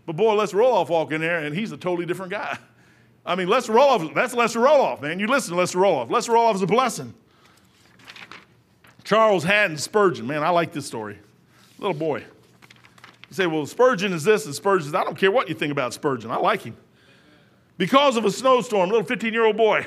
But 0.06 0.14
boy, 0.14 0.34
Lester 0.34 0.58
Roloff 0.58 0.88
walked 0.88 1.12
in 1.12 1.20
there 1.20 1.40
and 1.40 1.54
he's 1.56 1.72
a 1.72 1.76
totally 1.76 2.06
different 2.06 2.30
guy. 2.30 2.56
I 3.30 3.36
mean, 3.36 3.46
Lester 3.46 3.72
Roloff, 3.72 4.12
that's 4.12 4.34
Lester 4.34 4.58
Roloff, 4.58 5.00
man. 5.00 5.20
You 5.20 5.28
listen 5.28 5.52
to 5.52 5.56
Lester 5.60 5.78
Roloff. 5.78 6.10
Lester 6.10 6.32
Roloff 6.32 6.56
is 6.56 6.62
a 6.62 6.66
blessing. 6.66 7.14
Charles 9.04 9.44
Haddon 9.44 9.76
Spurgeon, 9.76 10.26
man, 10.26 10.42
I 10.42 10.48
like 10.48 10.72
this 10.72 10.84
story. 10.84 11.16
Little 11.78 11.94
boy. 11.94 12.18
You 12.18 12.26
say, 13.30 13.46
well, 13.46 13.64
Spurgeon 13.66 14.12
is 14.12 14.24
this 14.24 14.46
and 14.46 14.54
Spurgeon 14.54 14.88
is 14.88 14.94
I 14.96 15.04
don't 15.04 15.16
care 15.16 15.30
what 15.30 15.48
you 15.48 15.54
think 15.54 15.70
about 15.70 15.94
Spurgeon. 15.94 16.32
I 16.32 16.38
like 16.38 16.62
him. 16.62 16.76
Because 17.78 18.16
of 18.16 18.24
a 18.24 18.32
snowstorm, 18.32 18.90
a 18.90 18.92
little 18.92 19.06
15 19.06 19.32
year 19.32 19.44
old 19.44 19.56
boy, 19.56 19.86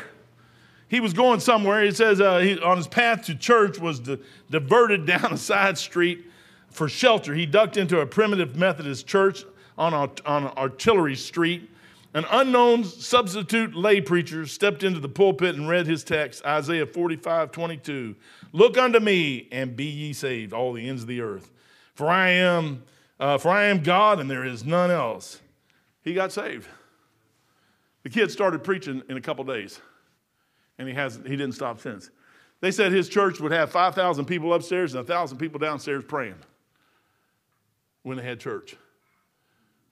he 0.87 1.01
was 1.01 1.11
going 1.11 1.41
somewhere. 1.41 1.83
He 1.83 1.91
says 1.91 2.21
uh, 2.21 2.39
he, 2.39 2.57
on 2.59 2.77
his 2.77 2.87
path 2.87 3.23
to 3.25 3.35
church 3.35 3.77
was 3.77 3.99
di- 3.99 4.19
diverted 4.51 5.05
down 5.05 5.33
a 5.33 5.37
side 5.37 5.77
street 5.77 6.27
for 6.69 6.87
shelter. 6.87 7.33
He 7.33 7.45
ducked 7.45 7.75
into 7.75 7.99
a 7.99 8.05
primitive 8.05 8.55
Methodist 8.55 9.05
church 9.05 9.43
on, 9.77 9.93
on 9.93 10.47
Artillery 10.57 11.17
Street 11.17 11.71
an 12.13 12.25
unknown 12.29 12.83
substitute 12.83 13.75
lay 13.75 13.99
preacher 13.99 14.45
stepped 14.45 14.83
into 14.83 14.99
the 14.99 15.09
pulpit 15.09 15.55
and 15.55 15.67
read 15.67 15.87
his 15.87 16.03
text, 16.03 16.45
Isaiah 16.45 16.85
45, 16.85 17.51
22. 17.51 18.15
Look 18.51 18.77
unto 18.77 18.99
me 18.99 19.47
and 19.51 19.75
be 19.75 19.85
ye 19.85 20.13
saved, 20.13 20.53
all 20.53 20.73
the 20.73 20.87
ends 20.87 21.03
of 21.03 21.07
the 21.07 21.21
earth. 21.21 21.51
For 21.95 22.07
I 22.07 22.29
am, 22.29 22.83
uh, 23.19 23.39
for 23.39 23.49
I 23.49 23.65
am 23.65 23.81
God 23.81 24.19
and 24.19 24.29
there 24.29 24.45
is 24.45 24.63
none 24.63 24.91
else. 24.91 25.41
He 26.03 26.13
got 26.13 26.31
saved. 26.31 26.67
The 28.03 28.09
kid 28.09 28.29
started 28.29 28.63
preaching 28.63 29.01
in 29.09 29.17
a 29.17 29.21
couple 29.21 29.43
days, 29.45 29.79
and 30.77 30.87
he, 30.87 30.93
has, 30.93 31.15
he 31.23 31.37
didn't 31.37 31.53
stop 31.53 31.79
since. 31.79 32.09
They 32.59 32.71
said 32.71 32.91
his 32.91 33.09
church 33.09 33.39
would 33.39 33.51
have 33.51 33.71
5,000 33.71 34.25
people 34.25 34.53
upstairs 34.53 34.93
and 34.93 34.99
1,000 34.99 35.37
people 35.37 35.59
downstairs 35.59 36.03
praying 36.03 36.35
when 38.03 38.17
they 38.17 38.23
had 38.23 38.39
church. 38.39 38.75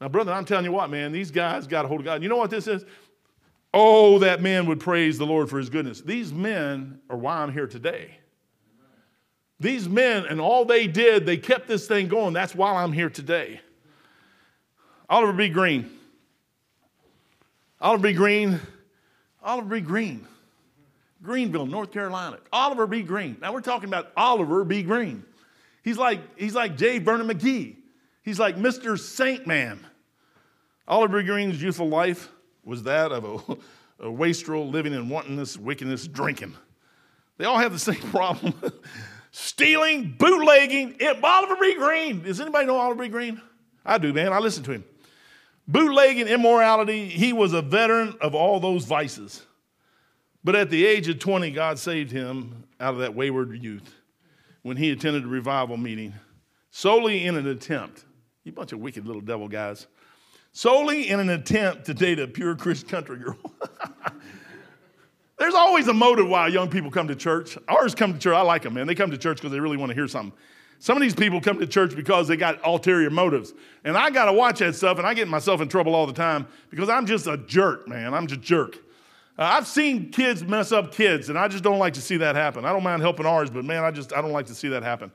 Now, 0.02 0.08
brother, 0.08 0.34
I'm 0.34 0.45
telling 0.45 0.66
you 0.66 0.72
what, 0.72 0.89
man, 0.89 1.12
these 1.12 1.30
guys 1.30 1.68
got 1.68 1.86
a 1.86 1.88
hold 1.88 2.02
of 2.02 2.06
God. 2.06 2.24
You 2.24 2.30
know 2.30 2.36
what 2.36 2.49
this 2.49 2.66
is? 2.66 2.84
Oh, 3.72 4.18
that 4.20 4.41
man 4.41 4.66
would 4.66 4.80
praise 4.80 5.20
the 5.20 5.28
Lord 5.28 5.47
for 5.47 5.60
his 5.60 5.70
goodness. 5.70 6.02
These 6.02 6.34
men 6.34 6.99
are 7.08 7.16
why 7.16 7.38
I'm 7.38 7.54
here 7.54 7.68
today. 7.68 8.18
These 9.60 9.88
men 9.88 10.26
and 10.26 10.41
all 10.41 10.66
they 10.66 10.88
did, 10.88 11.28
they 11.28 11.38
kept 11.38 11.68
this 11.68 11.88
thing 11.88 12.08
going. 12.08 12.34
That's 12.34 12.56
why 12.56 12.82
I'm 12.82 12.91
here 12.91 13.12
today. 13.12 13.62
Oliver 15.08 15.34
B. 15.34 15.49
Greene. 15.49 15.89
Oliver 17.80 18.08
B. 18.08 18.14
Greene. 18.14 18.60
Oliver 19.43 19.76
B. 19.76 19.82
Greene. 19.82 20.28
Greenville, 21.22 21.68
North 21.68 21.91
Carolina. 21.91 22.39
Oliver 22.52 22.88
B. 22.88 23.04
Greene. 23.04 23.38
Now 23.39 23.54
we're 23.54 23.62
talking 23.62 23.88
about 23.88 24.12
Oliver 24.18 24.64
B. 24.64 24.82
Greene. 24.82 25.24
He's 25.84 25.97
like, 25.97 26.22
he's 26.39 26.56
like 26.56 26.76
J. 26.76 26.97
Vernon 26.97 27.28
McGee. 27.28 27.76
He's 28.24 28.39
like 28.39 28.58
Mr. 28.58 28.99
Saint 28.99 29.45
Man. 29.45 29.86
Oliver 30.88 31.24
Greene's 31.24 31.62
youthful 31.62 31.90
life 31.90 32.30
was 32.64 32.84
that 32.84 33.12
of 33.12 33.24
a, 33.26 33.58
a 34.06 34.12
wastrel 34.12 34.70
living 34.70 34.94
in 34.94 35.10
wantonness, 35.10 35.58
wickedness, 35.58 36.08
drinking. 36.08 36.56
They 37.38 37.46
all 37.46 37.58
have 37.58 37.72
the 37.72 37.80
same 37.80 37.96
problem 38.12 38.54
stealing, 39.32 40.16
bootlegging. 40.18 40.98
It, 41.00 41.24
Oliver 41.24 41.56
B. 41.60 41.76
Greene. 41.76 42.24
Does 42.24 42.40
anybody 42.40 42.68
know 42.68 42.78
Oliver 42.78 43.04
B. 43.04 43.10
Greene? 43.10 43.42
I 43.86 43.98
do, 43.98 44.14
man. 44.14 44.34
I 44.34 44.40
listen 44.40 44.64
to 44.66 44.72
him. 44.72 44.84
Bootlegging, 45.68 46.28
immorality, 46.28 47.08
he 47.08 47.34
was 47.34 47.54
a 47.54 47.62
veteran 47.62 48.16
of 48.20 48.36
all 48.36 48.60
those 48.60 48.86
vices. 48.86 49.46
But 50.44 50.56
at 50.56 50.70
the 50.70 50.86
age 50.86 51.08
of 51.08 51.20
20, 51.20 51.52
God 51.52 51.80
saved 51.80 52.12
him 52.12 52.66
out 52.80 52.96
of 52.96 53.00
that 53.00 53.16
wayward 53.16 53.56
youth 53.64 53.96
when 54.64 54.76
he 54.76 54.92
attended 54.92 55.24
a 55.24 55.28
revival 55.28 55.78
meeting 55.78 56.14
solely 56.72 57.26
in 57.26 57.36
an 57.38 57.48
attempt. 57.48 58.06
You 58.44 58.52
bunch 58.52 58.74
of 58.74 58.80
wicked 58.80 59.06
little 59.06 59.22
devil 59.22 59.48
guys 59.48 59.88
solely 60.54 61.10
in 61.10 61.20
an 61.20 61.30
attempt 61.30 61.86
to 61.86 61.93
date 61.93 62.20
a 62.20 62.28
pure 62.28 62.56
Christian 62.56 62.89
country 62.89 63.18
girl. 63.18 63.38
There's 65.39 65.54
always 65.54 65.88
a 65.88 65.93
motive 65.93 66.28
why 66.28 66.47
young 66.47 66.70
people 66.70 66.91
come 66.91 67.08
to 67.08 67.16
church. 67.16 67.58
Ours 67.68 67.95
come 67.95 68.14
to 68.14 68.20
church. 68.20 68.36
I 68.36 68.41
like 68.41 68.62
them, 68.62 68.76
man. 68.76 68.86
They 68.86 68.95
come 68.95 69.10
to 69.12 69.18
church 69.18 69.38
because 69.38 69.52
they 69.52 69.60
really 69.60 69.78
want 69.78 69.89
to 69.89 69.95
hear 69.95 70.08
something. 70.08 70.38
Some 70.78 70.97
of 70.97 71.02
these 71.02 71.16
people 71.16 71.41
come 71.41 71.60
to 71.60 71.68
church 71.68 71.95
because 71.95 72.28
they 72.28 72.36
got 72.36 72.64
ulterior 72.66 73.10
motives. 73.10 73.54
And 73.84 73.97
I 73.97 74.10
got 74.10 74.26
to 74.26 74.34
watch 74.34 74.60
that 74.60 74.76
stuff, 74.76 74.97
and 74.97 75.06
I 75.06 75.14
get 75.14 75.28
myself 75.28 75.62
in 75.62 75.68
trouble 75.68 75.95
all 75.95 76.08
the 76.08 76.14
time 76.14 76.47
because 76.70 76.89
I'm 76.89 77.06
just 77.06 77.28
a 77.28 77.38
jerk, 77.38 77.88
man. 77.88 78.14
I'm 78.14 78.28
just 78.28 78.41
a 78.41 78.43
jerk. 78.43 78.78
Uh, 79.38 79.43
I've 79.43 79.68
seen 79.68 80.12
kids 80.12 80.43
mess 80.43 80.72
up 80.72 80.91
kids, 80.91 81.30
and 81.30 81.38
I 81.38 81.47
just 81.47 81.64
don't 81.64 81.80
like 81.80 81.93
to 81.95 82.02
see 82.02 82.18
that 82.18 82.36
happen. 82.36 82.66
I 82.66 82.74
don't 82.74 82.84
mind 82.84 83.02
helping 83.02 83.26
ours, 83.26 83.49
but 83.49 83.64
man, 83.64 83.84
I 83.84 83.91
just 83.91 84.14
I 84.14 84.22
don't 84.22 84.32
like 84.32 84.47
to 84.47 84.56
see 84.56 84.70
that 84.70 84.84
happen. 84.84 85.12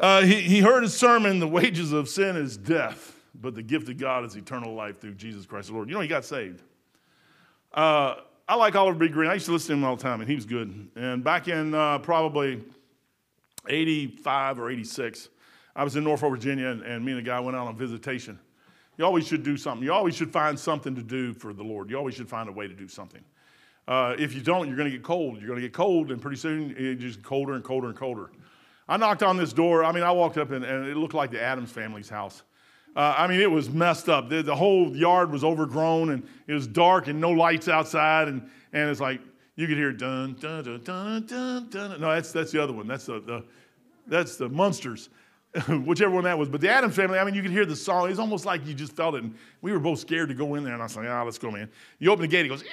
Uh, 0.00 0.22
he, 0.22 0.40
he 0.40 0.60
heard 0.60 0.84
a 0.84 0.88
sermon, 0.88 1.38
The 1.38 1.48
Wages 1.48 1.92
of 1.92 2.08
Sin 2.08 2.36
is 2.36 2.56
Death 2.56 3.17
but 3.40 3.54
the 3.54 3.62
gift 3.62 3.88
of 3.88 3.98
God 3.98 4.24
is 4.24 4.36
eternal 4.36 4.74
life 4.74 5.00
through 5.00 5.14
Jesus 5.14 5.46
Christ 5.46 5.68
the 5.68 5.74
Lord. 5.74 5.88
You 5.88 5.94
know, 5.94 6.00
he 6.00 6.08
got 6.08 6.24
saved. 6.24 6.62
Uh, 7.72 8.16
I 8.48 8.54
like 8.54 8.74
Oliver 8.74 8.98
B. 8.98 9.08
Greene. 9.08 9.30
I 9.30 9.34
used 9.34 9.46
to 9.46 9.52
listen 9.52 9.68
to 9.68 9.74
him 9.74 9.84
all 9.84 9.96
the 9.96 10.02
time, 10.02 10.20
and 10.20 10.28
he 10.28 10.34
was 10.34 10.46
good. 10.46 10.88
And 10.96 11.22
back 11.22 11.48
in 11.48 11.74
uh, 11.74 11.98
probably 11.98 12.64
85 13.68 14.58
or 14.58 14.70
86, 14.70 15.28
I 15.76 15.84
was 15.84 15.96
in 15.96 16.04
Norfolk, 16.04 16.30
Virginia, 16.30 16.68
and, 16.68 16.82
and 16.82 17.04
me 17.04 17.12
and 17.12 17.20
a 17.20 17.24
guy 17.24 17.38
went 17.40 17.56
out 17.56 17.66
on 17.66 17.76
visitation. 17.76 18.38
You 18.96 19.04
always 19.04 19.26
should 19.26 19.44
do 19.44 19.56
something. 19.56 19.84
You 19.84 19.92
always 19.92 20.16
should 20.16 20.32
find 20.32 20.58
something 20.58 20.94
to 20.96 21.02
do 21.02 21.32
for 21.32 21.52
the 21.52 21.62
Lord. 21.62 21.90
You 21.90 21.96
always 21.96 22.14
should 22.14 22.28
find 22.28 22.48
a 22.48 22.52
way 22.52 22.66
to 22.66 22.74
do 22.74 22.88
something. 22.88 23.22
Uh, 23.86 24.16
if 24.18 24.34
you 24.34 24.40
don't, 24.40 24.66
you're 24.66 24.76
going 24.76 24.90
to 24.90 24.96
get 24.96 25.04
cold. 25.04 25.38
You're 25.38 25.46
going 25.46 25.60
to 25.60 25.66
get 25.66 25.72
cold, 25.72 26.10
and 26.10 26.20
pretty 26.20 26.36
soon 26.36 26.74
it 26.76 26.96
just 26.96 27.22
colder 27.22 27.54
and 27.54 27.62
colder 27.62 27.88
and 27.88 27.96
colder. 27.96 28.30
I 28.88 28.96
knocked 28.96 29.22
on 29.22 29.36
this 29.36 29.52
door. 29.52 29.84
I 29.84 29.92
mean, 29.92 30.02
I 30.02 30.10
walked 30.10 30.36
up, 30.36 30.50
and, 30.50 30.64
and 30.64 30.86
it 30.88 30.96
looked 30.96 31.14
like 31.14 31.30
the 31.30 31.40
Addams 31.40 31.70
family's 31.70 32.08
house. 32.08 32.42
Uh, 32.96 33.14
I 33.16 33.26
mean, 33.26 33.40
it 33.40 33.50
was 33.50 33.70
messed 33.70 34.08
up. 34.08 34.28
The, 34.28 34.42
the, 34.42 34.56
whole 34.56 34.96
yard 34.96 35.30
was 35.30 35.44
overgrown 35.44 36.10
and 36.10 36.26
it 36.46 36.52
was 36.52 36.66
dark 36.66 37.06
and 37.06 37.20
no 37.20 37.30
lights 37.30 37.68
outside. 37.68 38.28
And, 38.28 38.48
and 38.72 38.90
it's 38.90 39.00
like, 39.00 39.20
you 39.54 39.66
could 39.66 39.76
hear 39.76 39.92
dun, 39.92 40.36
dun, 40.40 40.64
dun, 40.64 40.80
dun, 40.82 41.26
dun, 41.26 41.68
dun. 41.68 42.00
No, 42.00 42.12
that's, 42.12 42.32
that's 42.32 42.52
the 42.52 42.62
other 42.62 42.72
one. 42.72 42.86
That's 42.86 43.06
the, 43.06 43.20
the, 43.20 43.44
that's 44.06 44.36
the 44.36 44.48
Munsters, 44.48 45.10
whichever 45.68 46.12
one 46.12 46.24
that 46.24 46.38
was. 46.38 46.48
But 46.48 46.60
the 46.60 46.70
Addams 46.70 46.96
family, 46.96 47.18
I 47.18 47.24
mean, 47.24 47.34
you 47.34 47.42
could 47.42 47.50
hear 47.50 47.66
the 47.66 47.76
song. 47.76 48.10
It's 48.10 48.18
almost 48.18 48.46
like 48.46 48.66
you 48.66 48.74
just 48.74 48.94
felt 48.94 49.14
it. 49.14 49.22
And 49.22 49.34
we 49.60 49.72
were 49.72 49.78
both 49.78 50.00
scared 50.00 50.28
to 50.28 50.34
go 50.34 50.54
in 50.54 50.64
there. 50.64 50.72
And 50.72 50.82
I 50.82 50.86
was 50.86 50.96
like, 50.96 51.08
ah, 51.08 51.22
let's 51.22 51.38
go, 51.38 51.50
man. 51.50 51.68
You 51.98 52.10
open 52.10 52.22
the 52.22 52.28
gate, 52.28 52.44
he 52.44 52.48
goes, 52.48 52.64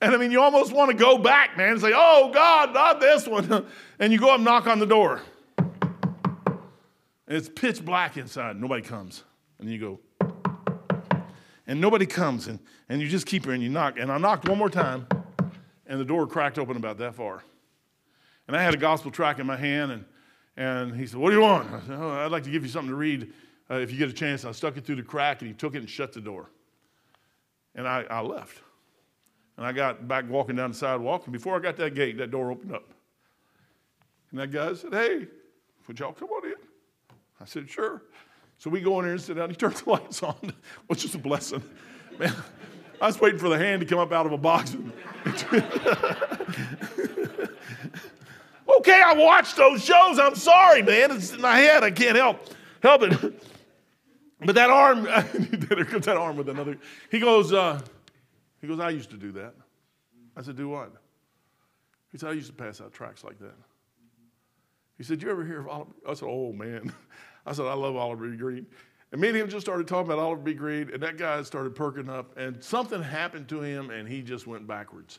and 0.00 0.14
I 0.14 0.16
mean, 0.16 0.30
you 0.30 0.40
almost 0.40 0.72
want 0.72 0.90
to 0.90 0.96
go 0.96 1.18
back, 1.18 1.56
man, 1.56 1.72
and 1.72 1.80
say, 1.80 1.92
oh, 1.94 2.30
God, 2.32 2.72
not 2.72 3.00
this 3.00 3.26
one. 3.26 3.66
and 3.98 4.12
you 4.12 4.18
go 4.18 4.34
up 4.34 4.40
knock 4.40 4.66
on 4.66 4.78
the 4.78 4.86
door. 4.86 5.20
And 7.30 7.36
it's 7.38 7.48
pitch 7.48 7.84
black 7.84 8.16
inside. 8.16 8.60
Nobody 8.60 8.82
comes. 8.82 9.22
And 9.60 9.70
you 9.70 9.78
go, 9.78 10.00
and 11.68 11.80
nobody 11.80 12.04
comes. 12.04 12.48
And, 12.48 12.58
and 12.88 13.00
you 13.00 13.08
just 13.08 13.24
keep 13.24 13.44
her 13.44 13.52
and 13.52 13.62
you 13.62 13.68
knock. 13.68 14.00
And 14.00 14.10
I 14.10 14.18
knocked 14.18 14.48
one 14.48 14.58
more 14.58 14.68
time, 14.68 15.06
and 15.86 16.00
the 16.00 16.04
door 16.04 16.26
cracked 16.26 16.58
open 16.58 16.76
about 16.76 16.98
that 16.98 17.14
far. 17.14 17.44
And 18.48 18.56
I 18.56 18.62
had 18.62 18.74
a 18.74 18.76
gospel 18.76 19.12
track 19.12 19.38
in 19.38 19.46
my 19.46 19.56
hand, 19.56 19.92
and, 19.92 20.04
and 20.56 20.96
he 20.96 21.06
said, 21.06 21.20
What 21.20 21.30
do 21.30 21.36
you 21.36 21.42
want? 21.42 21.72
I 21.72 21.80
said, 21.86 21.98
oh, 22.00 22.10
I'd 22.10 22.32
like 22.32 22.42
to 22.42 22.50
give 22.50 22.64
you 22.64 22.68
something 22.68 22.90
to 22.90 22.96
read 22.96 23.32
uh, 23.70 23.74
if 23.74 23.92
you 23.92 23.98
get 23.98 24.08
a 24.08 24.12
chance. 24.12 24.44
I 24.44 24.50
stuck 24.50 24.76
it 24.76 24.84
through 24.84 24.96
the 24.96 25.04
crack, 25.04 25.40
and 25.40 25.48
he 25.48 25.54
took 25.54 25.76
it 25.76 25.78
and 25.78 25.88
shut 25.88 26.12
the 26.12 26.20
door. 26.20 26.50
And 27.76 27.86
I, 27.86 28.06
I 28.10 28.22
left. 28.22 28.60
And 29.56 29.64
I 29.64 29.70
got 29.70 30.08
back 30.08 30.28
walking 30.28 30.56
down 30.56 30.72
the 30.72 30.76
sidewalk, 30.76 31.26
and 31.26 31.32
before 31.32 31.54
I 31.54 31.60
got 31.60 31.76
that 31.76 31.94
gate, 31.94 32.18
that 32.18 32.32
door 32.32 32.50
opened 32.50 32.74
up. 32.74 32.90
And 34.32 34.40
that 34.40 34.50
guy 34.50 34.74
said, 34.74 34.92
Hey, 34.92 35.28
would 35.86 36.00
y'all 36.00 36.12
come 36.12 36.30
on? 36.30 36.39
I 37.40 37.44
said, 37.44 37.68
sure. 37.70 38.02
So 38.58 38.68
we 38.68 38.80
go 38.80 38.98
in 38.98 39.06
there 39.06 39.14
and 39.14 39.20
sit 39.20 39.36
down. 39.36 39.48
He 39.50 39.56
turns 39.56 39.82
the 39.82 39.90
lights 39.92 40.22
on, 40.22 40.52
which 40.86 41.04
is 41.04 41.14
a 41.14 41.18
blessing. 41.18 41.62
Man, 42.18 42.34
I 43.00 43.06
was 43.06 43.20
waiting 43.20 43.38
for 43.38 43.48
the 43.48 43.58
hand 43.58 43.80
to 43.80 43.86
come 43.86 43.98
up 43.98 44.12
out 44.12 44.26
of 44.26 44.32
a 44.32 44.38
box. 44.38 44.76
okay, 48.78 49.02
I 49.02 49.14
watched 49.16 49.56
those 49.56 49.84
shows. 49.84 50.18
I'm 50.18 50.34
sorry, 50.34 50.82
man. 50.82 51.10
It's 51.12 51.32
in 51.32 51.40
my 51.40 51.56
head. 51.56 51.82
I 51.82 51.90
can't 51.90 52.16
help 52.16 52.38
help 52.82 53.02
it. 53.02 53.42
But 54.44 54.54
that 54.54 54.70
arm, 54.70 55.04
there 55.04 55.84
comes 55.84 56.06
that 56.06 56.16
arm 56.16 56.36
with 56.36 56.48
another. 56.48 56.78
He 57.10 57.20
goes, 57.20 57.52
uh, 57.52 57.80
he 58.60 58.66
goes, 58.66 58.80
I 58.80 58.90
used 58.90 59.10
to 59.10 59.16
do 59.16 59.32
that. 59.32 59.54
I 60.36 60.42
said, 60.42 60.56
do 60.56 60.68
what? 60.68 60.92
He 62.12 62.18
said, 62.18 62.30
I 62.30 62.32
used 62.32 62.48
to 62.48 62.52
pass 62.52 62.80
out 62.80 62.92
tracks 62.92 63.22
like 63.22 63.38
that. 63.40 63.54
He 64.96 65.04
said, 65.04 65.22
you 65.22 65.30
ever 65.30 65.44
hear 65.44 65.60
of 65.60 65.68
Oliver? 65.68 65.90
I 66.08 66.14
said, 66.14 66.28
oh, 66.28 66.52
man. 66.52 66.92
I 67.46 67.52
said, 67.52 67.66
I 67.66 67.74
love 67.74 67.96
Oliver 67.96 68.28
Greene. 68.28 68.66
And 69.12 69.20
me 69.20 69.28
and 69.28 69.36
him 69.36 69.48
just 69.48 69.66
started 69.66 69.88
talking 69.88 70.12
about 70.12 70.22
Oliver 70.22 70.42
B. 70.42 70.54
Greene, 70.54 70.90
and 70.92 71.02
that 71.02 71.16
guy 71.16 71.42
started 71.42 71.74
perking 71.74 72.08
up, 72.08 72.36
and 72.36 72.62
something 72.62 73.02
happened 73.02 73.48
to 73.48 73.60
him, 73.60 73.90
and 73.90 74.08
he 74.08 74.22
just 74.22 74.46
went 74.46 74.66
backwards. 74.66 75.18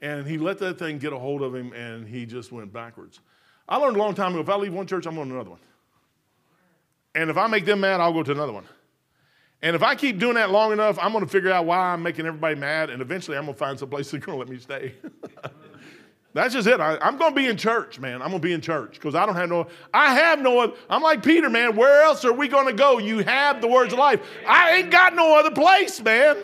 And 0.00 0.26
he 0.26 0.38
let 0.38 0.58
that 0.58 0.78
thing 0.78 0.98
get 0.98 1.12
a 1.12 1.18
hold 1.18 1.42
of 1.42 1.54
him, 1.54 1.72
and 1.72 2.06
he 2.06 2.26
just 2.26 2.52
went 2.52 2.72
backwards. 2.72 3.20
I 3.68 3.78
learned 3.78 3.96
a 3.96 3.98
long 3.98 4.14
time 4.14 4.32
ago 4.32 4.40
if 4.40 4.48
I 4.48 4.56
leave 4.56 4.72
one 4.72 4.86
church, 4.86 5.06
I'm 5.06 5.16
going 5.16 5.28
to 5.28 5.34
another 5.34 5.50
one. 5.50 5.60
And 7.14 7.30
if 7.30 7.36
I 7.36 7.46
make 7.46 7.64
them 7.64 7.80
mad, 7.80 8.00
I'll 8.00 8.12
go 8.12 8.22
to 8.22 8.32
another 8.32 8.52
one. 8.52 8.66
And 9.62 9.74
if 9.74 9.82
I 9.82 9.94
keep 9.94 10.18
doing 10.18 10.34
that 10.34 10.50
long 10.50 10.72
enough, 10.72 10.98
I'm 11.00 11.12
going 11.12 11.24
to 11.24 11.30
figure 11.30 11.50
out 11.50 11.64
why 11.64 11.78
I'm 11.78 12.02
making 12.02 12.26
everybody 12.26 12.54
mad, 12.54 12.90
and 12.90 13.00
eventually 13.00 13.36
I'm 13.36 13.44
going 13.44 13.54
to 13.54 13.58
find 13.58 13.78
some 13.78 13.88
place 13.88 14.10
that's 14.10 14.24
going 14.24 14.36
to 14.36 14.40
let 14.40 14.48
me 14.48 14.58
stay. 14.60 14.94
That's 16.34 16.52
just 16.52 16.66
it. 16.66 16.80
I, 16.80 16.98
am 17.00 17.16
going 17.16 17.30
to 17.30 17.36
be 17.36 17.46
in 17.46 17.56
church, 17.56 18.00
man. 18.00 18.20
I'm 18.20 18.30
going 18.30 18.42
to 18.42 18.46
be 18.46 18.52
in 18.52 18.60
church 18.60 18.94
because 18.94 19.14
I 19.14 19.24
don't 19.24 19.36
have 19.36 19.48
no, 19.48 19.68
I 19.94 20.14
have 20.14 20.40
no 20.40 20.58
other. 20.58 20.72
I'm 20.90 21.00
like 21.00 21.22
Peter, 21.22 21.48
man. 21.48 21.76
Where 21.76 22.02
else 22.02 22.24
are 22.24 22.32
we 22.32 22.48
going 22.48 22.66
to 22.66 22.72
go? 22.72 22.98
You 22.98 23.20
have 23.20 23.60
the 23.60 23.68
words 23.68 23.92
of 23.92 24.00
life. 24.00 24.20
I 24.46 24.78
ain't 24.78 24.90
got 24.90 25.14
no 25.14 25.38
other 25.38 25.52
place, 25.52 26.02
man. 26.02 26.36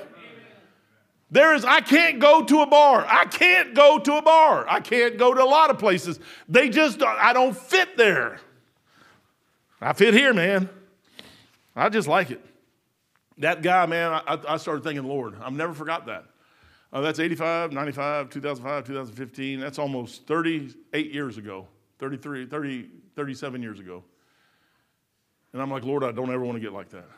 There 1.33 1.55
is, 1.55 1.65
I 1.65 1.81
can't 1.81 2.21
go 2.21 2.45
to 2.45 2.61
a 2.61 2.67
bar. 2.67 3.05
I 3.09 3.25
can't 3.25 3.75
go 3.75 3.99
to 3.99 4.15
a 4.15 4.23
bar. 4.23 4.65
I 4.69 4.79
can't 4.79 5.19
go 5.19 5.35
to 5.35 5.43
a 5.43 5.45
lot 5.45 5.71
of 5.71 5.79
places. 5.79 6.21
They 6.49 6.69
just, 6.69 7.03
I 7.03 7.33
don't 7.33 7.57
fit 7.57 7.97
there. 7.97 8.41
I 9.81 9.93
fit 9.93 10.15
here, 10.15 10.33
man. 10.33 10.69
I 11.75 11.89
just 11.89 12.07
like 12.07 12.31
it. 12.31 12.45
That 13.39 13.63
guy, 13.63 13.87
man, 13.87 14.13
I, 14.13 14.39
I 14.49 14.57
started 14.57 14.85
thinking, 14.85 15.05
Lord, 15.05 15.35
I've 15.43 15.53
never 15.53 15.75
forgot 15.75 16.07
that. 16.07 16.27
Uh, 16.93 17.01
that's 17.01 17.21
85, 17.21 17.73
95, 17.73 18.31
2005, 18.31 18.85
2015. 18.85 19.61
That's 19.61 19.79
almost 19.79 20.27
38 20.27 21.13
years 21.13 21.39
ago, 21.39 21.69
33, 21.99 22.47
30, 22.47 22.89
37 23.15 23.63
years 23.63 23.79
ago. 23.79 24.03
And 25.53 25.63
I'm 25.63 25.71
like, 25.71 25.85
Lord, 25.85 26.03
I 26.03 26.13
don't 26.13 26.31
ever 26.31 26.45
want 26.45 26.57
to 26.57 26.61
get 26.61 26.73
like 26.73 26.91
that. 26.91 27.09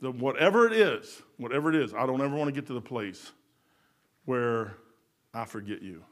The, 0.00 0.10
whatever 0.12 0.66
it 0.66 0.74
is, 0.74 1.22
whatever 1.38 1.70
it 1.70 1.76
is, 1.76 1.94
I 1.94 2.06
don't 2.06 2.20
ever 2.20 2.36
want 2.36 2.48
to 2.48 2.52
get 2.52 2.66
to 2.68 2.74
the 2.74 2.80
place 2.80 3.32
where 4.26 4.74
I 5.34 5.44
forget 5.44 5.82
you. 5.82 6.04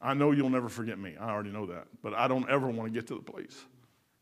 I 0.00 0.14
know 0.14 0.32
you'll 0.32 0.50
never 0.50 0.68
forget 0.68 0.98
me. 0.98 1.14
I 1.18 1.30
already 1.30 1.50
know 1.50 1.66
that. 1.66 1.86
But 2.02 2.14
I 2.14 2.26
don't 2.26 2.48
ever 2.50 2.68
want 2.68 2.92
to 2.92 2.98
get 2.98 3.06
to 3.08 3.14
the 3.14 3.22
place. 3.32 3.64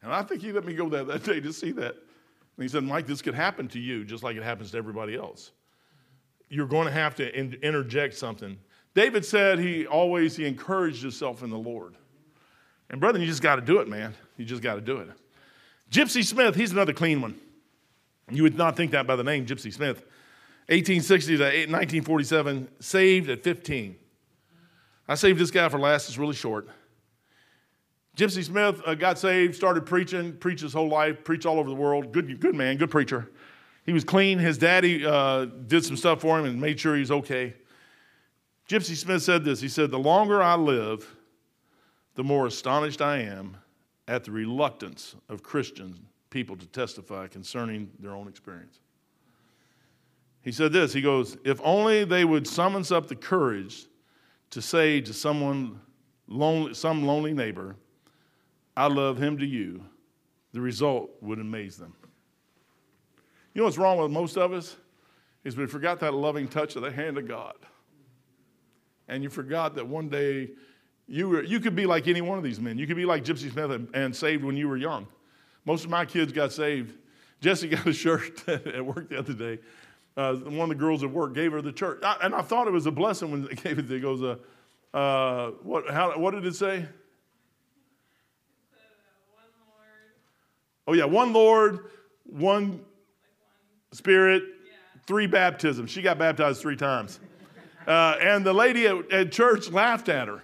And 0.02 0.12
I 0.12 0.22
think 0.22 0.42
he 0.42 0.52
let 0.52 0.66
me 0.66 0.74
go 0.74 0.88
there 0.88 1.04
that 1.04 1.24
day 1.24 1.40
to 1.40 1.52
see 1.52 1.72
that. 1.72 1.94
And 1.94 2.62
he 2.62 2.68
said, 2.68 2.84
Mike, 2.84 3.06
this 3.06 3.22
could 3.22 3.34
happen 3.34 3.68
to 3.68 3.78
you 3.78 4.04
just 4.04 4.22
like 4.22 4.36
it 4.36 4.42
happens 4.42 4.70
to 4.72 4.76
everybody 4.76 5.16
else 5.16 5.52
you're 6.50 6.66
going 6.66 6.86
to 6.86 6.92
have 6.92 7.14
to 7.14 7.38
in, 7.38 7.54
interject 7.62 8.14
something. 8.14 8.58
David 8.94 9.24
said 9.24 9.58
he 9.58 9.86
always 9.86 10.36
he 10.36 10.44
encouraged 10.44 11.00
himself 11.00 11.42
in 11.42 11.48
the 11.48 11.58
Lord. 11.58 11.94
And 12.90 13.00
brother, 13.00 13.18
you 13.18 13.26
just 13.26 13.40
got 13.40 13.56
to 13.56 13.62
do 13.62 13.78
it, 13.78 13.88
man. 13.88 14.14
You 14.36 14.44
just 14.44 14.62
got 14.62 14.74
to 14.74 14.80
do 14.80 14.98
it. 14.98 15.08
Gypsy 15.90 16.24
Smith, 16.24 16.56
he's 16.56 16.72
another 16.72 16.92
clean 16.92 17.22
one. 17.22 17.40
You 18.30 18.42
would 18.42 18.56
not 18.56 18.76
think 18.76 18.90
that 18.92 19.06
by 19.06 19.16
the 19.16 19.24
name 19.24 19.46
Gypsy 19.46 19.72
Smith. 19.72 20.04
1860 20.68 21.36
to 21.36 21.42
1947, 21.42 22.68
saved 22.80 23.30
at 23.30 23.42
15. 23.42 23.96
I 25.08 25.14
saved 25.16 25.40
this 25.40 25.50
guy 25.50 25.68
for 25.68 25.78
last, 25.78 26.08
it's 26.08 26.18
really 26.18 26.34
short. 26.34 26.68
Gypsy 28.16 28.44
Smith 28.44 28.80
uh, 28.86 28.94
got 28.94 29.18
saved, 29.18 29.56
started 29.56 29.86
preaching, 29.86 30.36
preached 30.36 30.62
his 30.62 30.72
whole 30.72 30.88
life, 30.88 31.24
preached 31.24 31.46
all 31.46 31.58
over 31.58 31.68
the 31.68 31.74
world. 31.74 32.12
Good, 32.12 32.40
good 32.40 32.54
man, 32.54 32.76
good 32.76 32.90
preacher. 32.90 33.30
He 33.84 33.92
was 33.92 34.04
clean. 34.04 34.38
His 34.38 34.58
daddy 34.58 35.04
uh, 35.04 35.46
did 35.46 35.84
some 35.84 35.96
stuff 35.96 36.20
for 36.20 36.38
him 36.38 36.44
and 36.44 36.60
made 36.60 36.78
sure 36.78 36.96
he's 36.96 37.10
okay. 37.10 37.54
Gypsy 38.68 38.94
Smith 38.94 39.22
said 39.22 39.44
this 39.44 39.60
He 39.60 39.68
said, 39.68 39.90
The 39.90 39.98
longer 39.98 40.42
I 40.42 40.54
live, 40.54 41.16
the 42.14 42.24
more 42.24 42.46
astonished 42.46 43.02
I 43.02 43.18
am 43.18 43.56
at 44.06 44.24
the 44.24 44.30
reluctance 44.30 45.16
of 45.28 45.42
Christian 45.42 45.98
people 46.30 46.56
to 46.56 46.66
testify 46.66 47.26
concerning 47.26 47.90
their 47.98 48.12
own 48.12 48.28
experience. 48.28 48.80
He 50.42 50.52
said 50.52 50.72
this 50.72 50.92
He 50.92 51.02
goes, 51.02 51.36
If 51.44 51.60
only 51.62 52.04
they 52.04 52.24
would 52.24 52.46
summons 52.46 52.92
up 52.92 53.08
the 53.08 53.16
courage 53.16 53.86
to 54.50 54.62
say 54.62 55.00
to 55.00 55.12
someone, 55.12 55.80
lonely, 56.26 56.74
some 56.74 57.06
lonely 57.06 57.32
neighbor, 57.32 57.76
I 58.76 58.86
love 58.86 59.18
him 59.18 59.38
to 59.38 59.46
you, 59.46 59.84
the 60.52 60.60
result 60.60 61.10
would 61.20 61.38
amaze 61.38 61.76
them. 61.76 61.94
You 63.54 63.60
know 63.60 63.64
what's 63.64 63.78
wrong 63.78 63.98
with 63.98 64.10
most 64.10 64.36
of 64.36 64.52
us? 64.52 64.76
Is 65.42 65.56
we 65.56 65.66
forgot 65.66 66.00
that 66.00 66.14
loving 66.14 66.46
touch 66.46 66.76
of 66.76 66.82
the 66.82 66.90
hand 66.90 67.18
of 67.18 67.26
God. 67.26 67.54
And 69.08 69.22
you 69.22 69.30
forgot 69.30 69.74
that 69.74 69.86
one 69.86 70.08
day 70.08 70.50
you, 71.08 71.28
were, 71.28 71.42
you 71.42 71.58
could 71.58 71.74
be 71.74 71.86
like 71.86 72.06
any 72.06 72.20
one 72.20 72.38
of 72.38 72.44
these 72.44 72.60
men. 72.60 72.78
You 72.78 72.86
could 72.86 72.96
be 72.96 73.04
like 73.04 73.24
Gypsy 73.24 73.50
Smith 73.50 73.72
and, 73.72 73.88
and 73.94 74.14
saved 74.14 74.44
when 74.44 74.56
you 74.56 74.68
were 74.68 74.76
young. 74.76 75.08
Most 75.64 75.84
of 75.84 75.90
my 75.90 76.04
kids 76.04 76.32
got 76.32 76.52
saved. 76.52 76.96
Jesse 77.40 77.68
got 77.68 77.86
a 77.86 77.92
shirt 77.92 78.48
at 78.48 78.84
work 78.84 79.08
the 79.08 79.18
other 79.18 79.32
day. 79.32 79.58
Uh, 80.16 80.34
one 80.34 80.62
of 80.62 80.68
the 80.68 80.74
girls 80.74 81.02
at 81.02 81.10
work 81.10 81.34
gave 81.34 81.52
her 81.52 81.62
the 81.62 81.72
church. 81.72 82.00
I, 82.04 82.16
and 82.22 82.34
I 82.34 82.42
thought 82.42 82.68
it 82.68 82.72
was 82.72 82.86
a 82.86 82.90
blessing 82.90 83.30
when 83.30 83.44
they 83.46 83.54
gave 83.54 83.78
it. 83.78 83.90
It 83.90 84.00
goes, 84.00 84.22
uh, 84.22 84.36
uh, 84.96 85.50
what, 85.62 85.90
how, 85.90 86.16
what 86.18 86.32
did 86.32 86.46
it 86.46 86.54
say? 86.54 86.86
Oh, 90.86 90.92
yeah, 90.92 91.04
one 91.04 91.32
Lord, 91.32 91.90
one 92.24 92.84
Spirit, 93.92 94.44
three 95.06 95.26
baptisms. 95.26 95.90
She 95.90 96.02
got 96.02 96.18
baptized 96.18 96.60
three 96.60 96.76
times. 96.76 97.20
Uh, 97.86 98.16
and 98.20 98.44
the 98.44 98.52
lady 98.52 98.86
at, 98.86 99.10
at, 99.10 99.32
church 99.32 99.70
laughed 99.70 100.08
at 100.08 100.28
her. 100.28 100.42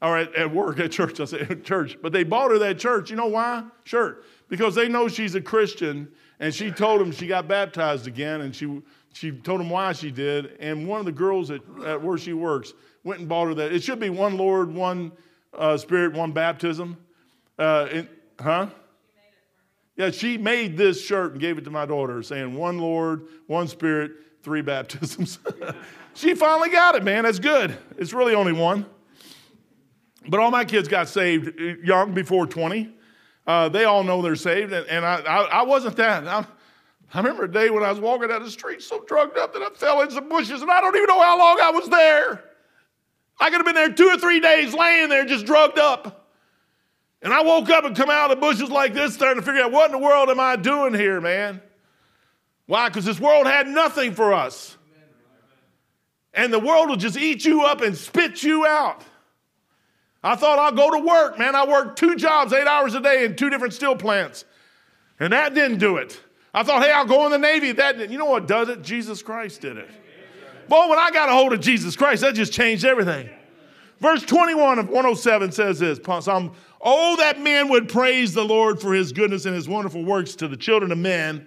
Or 0.00 0.18
at, 0.18 0.34
at 0.34 0.52
work, 0.52 0.80
at 0.80 0.90
church, 0.90 1.20
I 1.20 1.26
say 1.26 1.40
at 1.40 1.64
church. 1.64 1.96
But 2.02 2.12
they 2.12 2.24
bought 2.24 2.50
her 2.50 2.58
that 2.58 2.78
church. 2.78 3.10
You 3.10 3.16
know 3.16 3.28
why? 3.28 3.64
Sure. 3.84 4.18
Because 4.48 4.74
they 4.74 4.88
know 4.88 5.06
she's 5.06 5.36
a 5.36 5.40
Christian. 5.40 6.08
And 6.40 6.52
she 6.52 6.72
told 6.72 7.00
them 7.00 7.12
she 7.12 7.28
got 7.28 7.46
baptized 7.46 8.08
again. 8.08 8.40
And 8.40 8.54
she, 8.54 8.82
she 9.12 9.30
told 9.30 9.60
them 9.60 9.70
why 9.70 9.92
she 9.92 10.10
did. 10.10 10.56
And 10.58 10.88
one 10.88 10.98
of 10.98 11.06
the 11.06 11.12
girls 11.12 11.52
at, 11.52 11.60
at 11.84 12.02
where 12.02 12.18
she 12.18 12.32
works 12.32 12.72
went 13.04 13.20
and 13.20 13.28
bought 13.28 13.46
her 13.46 13.54
that. 13.54 13.72
It 13.72 13.84
should 13.84 14.00
be 14.00 14.10
one 14.10 14.36
Lord, 14.36 14.74
one 14.74 15.12
uh, 15.56 15.76
Spirit, 15.76 16.14
one 16.14 16.32
baptism. 16.32 16.96
Uh, 17.58 17.88
and, 17.92 18.08
huh? 18.40 18.66
Yeah, 19.96 20.10
she 20.10 20.38
made 20.38 20.76
this 20.76 21.04
shirt 21.04 21.32
and 21.32 21.40
gave 21.40 21.58
it 21.58 21.64
to 21.64 21.70
my 21.70 21.84
daughter 21.84 22.22
saying 22.22 22.54
one 22.54 22.78
Lord, 22.78 23.28
one 23.46 23.68
Spirit, 23.68 24.12
three 24.42 24.62
baptisms. 24.62 25.38
she 26.14 26.34
finally 26.34 26.70
got 26.70 26.94
it, 26.94 27.02
man. 27.02 27.24
That's 27.24 27.38
good. 27.38 27.76
It's 27.98 28.12
really 28.12 28.34
only 28.34 28.52
one. 28.52 28.86
But 30.28 30.40
all 30.40 30.50
my 30.50 30.64
kids 30.64 30.88
got 30.88 31.08
saved 31.08 31.58
young, 31.84 32.14
before 32.14 32.46
20. 32.46 32.94
Uh, 33.46 33.68
they 33.68 33.84
all 33.84 34.04
know 34.04 34.22
they're 34.22 34.36
saved, 34.36 34.72
and, 34.72 34.86
and 34.86 35.04
I, 35.04 35.20
I, 35.20 35.42
I, 35.42 35.62
wasn't 35.62 35.96
that. 35.96 36.28
I, 36.28 36.46
I 37.12 37.18
remember 37.18 37.44
a 37.44 37.50
day 37.50 37.70
when 37.70 37.82
I 37.82 37.90
was 37.90 37.98
walking 37.98 38.28
down 38.28 38.42
the 38.42 38.50
street 38.50 38.82
so 38.82 39.04
drugged 39.06 39.36
up 39.36 39.52
that 39.52 39.62
I 39.62 39.70
fell 39.70 40.00
in 40.02 40.10
some 40.10 40.28
bushes, 40.28 40.62
and 40.62 40.70
I 40.70 40.80
don't 40.80 40.94
even 40.94 41.08
know 41.08 41.20
how 41.20 41.36
long 41.36 41.58
I 41.60 41.70
was 41.70 41.88
there. 41.88 42.44
I 43.40 43.50
could 43.50 43.56
have 43.56 43.66
been 43.66 43.74
there 43.74 43.92
two 43.92 44.06
or 44.06 44.16
three 44.16 44.38
days 44.38 44.72
laying 44.74 45.08
there 45.08 45.24
just 45.24 45.44
drugged 45.44 45.78
up. 45.78 46.21
And 47.22 47.32
I 47.32 47.42
woke 47.42 47.70
up 47.70 47.84
and 47.84 47.96
come 47.96 48.10
out 48.10 48.30
of 48.30 48.36
the 48.36 48.40
bushes 48.40 48.68
like 48.68 48.94
this, 48.94 49.14
starting 49.14 49.40
to 49.40 49.46
figure 49.46 49.62
out 49.62 49.70
what 49.70 49.86
in 49.86 49.92
the 49.92 50.04
world 50.04 50.28
am 50.28 50.40
I 50.40 50.56
doing 50.56 50.92
here, 50.92 51.20
man? 51.20 51.62
Why? 52.66 52.88
Because 52.88 53.04
this 53.04 53.20
world 53.20 53.46
had 53.46 53.68
nothing 53.68 54.12
for 54.12 54.32
us. 54.32 54.76
And 56.34 56.52
the 56.52 56.58
world 56.58 56.88
will 56.88 56.96
just 56.96 57.16
eat 57.16 57.44
you 57.44 57.62
up 57.62 57.80
and 57.80 57.96
spit 57.96 58.42
you 58.42 58.66
out. 58.66 59.04
I 60.24 60.34
thought 60.36 60.58
I'll 60.58 60.72
go 60.72 60.90
to 60.90 61.06
work, 61.06 61.38
man. 61.38 61.54
I 61.54 61.66
worked 61.66 61.98
two 61.98 62.16
jobs, 62.16 62.52
eight 62.52 62.66
hours 62.66 62.94
a 62.94 63.00
day 63.00 63.24
in 63.24 63.36
two 63.36 63.50
different 63.50 63.74
steel 63.74 63.96
plants. 63.96 64.44
And 65.20 65.32
that 65.32 65.54
didn't 65.54 65.78
do 65.78 65.98
it. 65.98 66.18
I 66.54 66.62
thought, 66.62 66.82
hey, 66.82 66.92
I'll 66.92 67.06
go 67.06 67.24
in 67.26 67.32
the 67.32 67.38
Navy. 67.38 67.72
That 67.72 67.98
didn't. 67.98 68.12
You 68.12 68.18
know 68.18 68.26
what 68.26 68.46
does 68.46 68.68
it? 68.68 68.82
Jesus 68.82 69.22
Christ 69.22 69.60
did 69.60 69.76
it. 69.76 69.88
Boy, 70.68 70.88
when 70.88 70.98
I 70.98 71.10
got 71.10 71.28
a 71.28 71.32
hold 71.32 71.52
of 71.52 71.60
Jesus 71.60 71.96
Christ, 71.96 72.22
that 72.22 72.34
just 72.34 72.52
changed 72.52 72.84
everything. 72.84 73.28
Verse 74.02 74.22
21 74.22 74.80
of 74.80 74.88
107 74.88 75.52
says 75.52 75.78
this 75.78 76.00
Psalm 76.04 76.52
Oh, 76.80 77.16
that 77.18 77.40
men 77.40 77.68
would 77.68 77.88
praise 77.88 78.34
the 78.34 78.44
Lord 78.44 78.80
for 78.80 78.92
his 78.92 79.12
goodness 79.12 79.46
and 79.46 79.54
his 79.54 79.68
wonderful 79.68 80.04
works 80.04 80.34
to 80.36 80.48
the 80.48 80.56
children 80.56 80.90
of 80.90 80.98
men, 80.98 81.46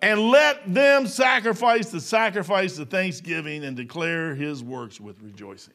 and 0.00 0.30
let 0.30 0.72
them 0.72 1.08
sacrifice 1.08 1.90
the 1.90 2.00
sacrifice 2.00 2.78
of 2.78 2.88
thanksgiving 2.88 3.64
and 3.64 3.76
declare 3.76 4.32
his 4.36 4.62
works 4.62 5.00
with 5.00 5.20
rejoicing. 5.22 5.74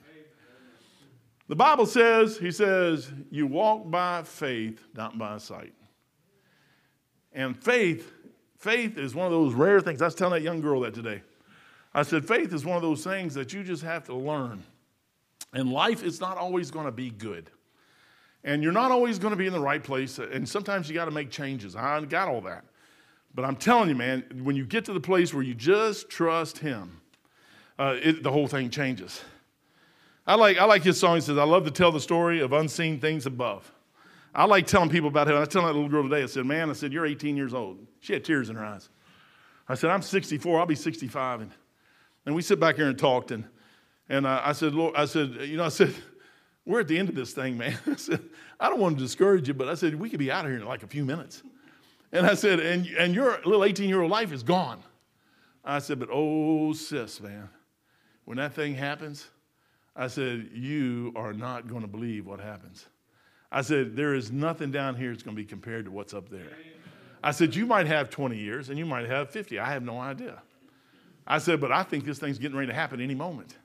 The 1.49 1.57
Bible 1.57 1.85
says, 1.85 2.37
he 2.37 2.51
says, 2.51 3.11
you 3.29 3.45
walk 3.45 3.91
by 3.91 4.23
faith, 4.23 4.81
not 4.95 5.17
by 5.17 5.39
sight. 5.39 5.73
And 7.33 7.61
faith, 7.61 8.13
faith 8.57 8.97
is 8.97 9.13
one 9.13 9.25
of 9.25 9.33
those 9.33 9.53
rare 9.53 9.81
things. 9.81 10.01
I 10.01 10.05
was 10.05 10.15
telling 10.15 10.41
that 10.41 10.41
young 10.41 10.61
girl 10.61 10.79
that 10.81 10.93
today. 10.93 11.21
I 11.93 12.03
said, 12.03 12.25
faith 12.25 12.53
is 12.53 12.65
one 12.65 12.77
of 12.77 12.81
those 12.81 13.03
things 13.03 13.33
that 13.33 13.51
you 13.51 13.61
just 13.63 13.83
have 13.83 14.05
to 14.05 14.15
learn. 14.15 14.63
And 15.53 15.71
life 15.71 16.03
is 16.03 16.19
not 16.19 16.37
always 16.37 16.71
going 16.71 16.85
to 16.85 16.91
be 16.91 17.09
good. 17.09 17.49
And 18.43 18.63
you're 18.63 18.71
not 18.71 18.91
always 18.91 19.19
going 19.19 19.31
to 19.31 19.37
be 19.37 19.47
in 19.47 19.53
the 19.53 19.59
right 19.59 19.83
place. 19.83 20.19
And 20.19 20.47
sometimes 20.47 20.87
you 20.87 20.95
got 20.95 21.05
to 21.05 21.11
make 21.11 21.31
changes. 21.31 21.75
I 21.75 21.99
got 22.01 22.27
all 22.27 22.41
that. 22.41 22.65
But 23.33 23.45
I'm 23.45 23.55
telling 23.55 23.89
you, 23.89 23.95
man, 23.95 24.23
when 24.43 24.55
you 24.55 24.65
get 24.65 24.85
to 24.85 24.93
the 24.93 24.99
place 24.99 25.33
where 25.33 25.43
you 25.43 25.53
just 25.53 26.09
trust 26.09 26.59
Him, 26.59 27.01
uh, 27.77 27.95
it, 28.01 28.23
the 28.23 28.31
whole 28.31 28.47
thing 28.47 28.69
changes. 28.69 29.21
I 30.25 30.35
like, 30.35 30.57
I 30.57 30.65
like 30.65 30.83
his 30.83 30.99
song. 30.99 31.15
He 31.15 31.21
says, 31.21 31.37
I 31.37 31.43
love 31.43 31.63
to 31.65 31.71
tell 31.71 31.91
the 31.91 32.01
story 32.01 32.41
of 32.41 32.51
unseen 32.51 32.99
things 32.99 33.25
above. 33.25 33.71
I 34.35 34.45
like 34.45 34.67
telling 34.67 34.89
people 34.89 35.07
about 35.07 35.27
heaven. 35.27 35.41
I 35.41 35.45
telling 35.45 35.67
that 35.67 35.73
little 35.73 35.89
girl 35.89 36.03
today, 36.03 36.21
I 36.21 36.25
said, 36.25 36.45
Man, 36.45 36.69
I 36.69 36.73
said, 36.73 36.91
you're 36.91 37.05
18 37.05 37.37
years 37.37 37.53
old. 37.53 37.79
She 38.01 38.13
had 38.13 38.25
tears 38.25 38.49
in 38.49 38.55
her 38.55 38.65
eyes. 38.65 38.89
I 39.69 39.75
said, 39.75 39.89
I'm 39.89 40.01
64, 40.01 40.59
I'll 40.59 40.65
be 40.65 40.75
65. 40.75 41.41
And, 41.41 41.51
and 42.25 42.35
we 42.35 42.41
sit 42.41 42.59
back 42.59 42.75
here 42.75 42.87
and 42.87 42.99
talked. 42.99 43.31
And, 43.31 43.45
and 44.09 44.25
uh, 44.25 44.41
I 44.43 44.53
said, 44.53 44.73
Lord, 44.73 44.95
I 44.95 45.05
said, 45.05 45.35
you 45.41 45.57
know, 45.57 45.65
I 45.65 45.69
said, 45.69 45.93
we're 46.65 46.81
at 46.81 46.87
the 46.87 46.97
end 46.97 47.09
of 47.09 47.15
this 47.15 47.31
thing, 47.31 47.57
man. 47.57 47.77
I 47.87 47.95
said, 47.95 48.21
I 48.59 48.69
don't 48.69 48.79
want 48.79 48.97
to 48.97 49.03
discourage 49.03 49.47
you, 49.47 49.53
but 49.53 49.67
I 49.67 49.75
said, 49.75 49.95
we 49.95 50.09
could 50.09 50.19
be 50.19 50.31
out 50.31 50.45
of 50.45 50.51
here 50.51 50.59
in 50.59 50.65
like 50.65 50.83
a 50.83 50.87
few 50.87 51.05
minutes. 51.05 51.43
And 52.11 52.25
I 52.25 52.35
said, 52.35 52.59
and, 52.59 52.85
and 52.97 53.13
your 53.13 53.39
little 53.45 53.63
18 53.63 53.89
year 53.89 54.01
old 54.01 54.11
life 54.11 54.31
is 54.31 54.43
gone. 54.43 54.81
I 55.63 55.79
said, 55.79 55.99
but 55.99 56.09
oh, 56.11 56.71
sis, 56.73 57.19
man, 57.19 57.49
when 58.25 58.37
that 58.37 58.53
thing 58.53 58.75
happens, 58.75 59.27
I 59.95 60.07
said, 60.07 60.49
you 60.53 61.11
are 61.15 61.33
not 61.33 61.67
going 61.67 61.81
to 61.81 61.87
believe 61.87 62.25
what 62.25 62.39
happens. 62.39 62.85
I 63.51 63.61
said, 63.61 63.95
there 63.95 64.13
is 64.13 64.31
nothing 64.31 64.71
down 64.71 64.95
here 64.95 65.11
that's 65.11 65.23
going 65.23 65.35
to 65.35 65.41
be 65.41 65.47
compared 65.47 65.85
to 65.85 65.91
what's 65.91 66.13
up 66.13 66.29
there. 66.29 66.47
I 67.23 67.31
said, 67.31 67.55
you 67.55 67.65
might 67.65 67.87
have 67.87 68.09
20 68.09 68.37
years 68.37 68.69
and 68.69 68.77
you 68.77 68.85
might 68.85 69.07
have 69.07 69.29
50. 69.29 69.59
I 69.59 69.71
have 69.71 69.83
no 69.83 69.99
idea. 69.99 70.41
I 71.25 71.39
said, 71.39 71.59
but 71.59 71.71
I 71.71 71.83
think 71.83 72.05
this 72.05 72.19
thing's 72.19 72.37
getting 72.37 72.57
ready 72.57 72.67
to 72.67 72.73
happen 72.73 73.01
any 73.01 73.15
moment. 73.15 73.55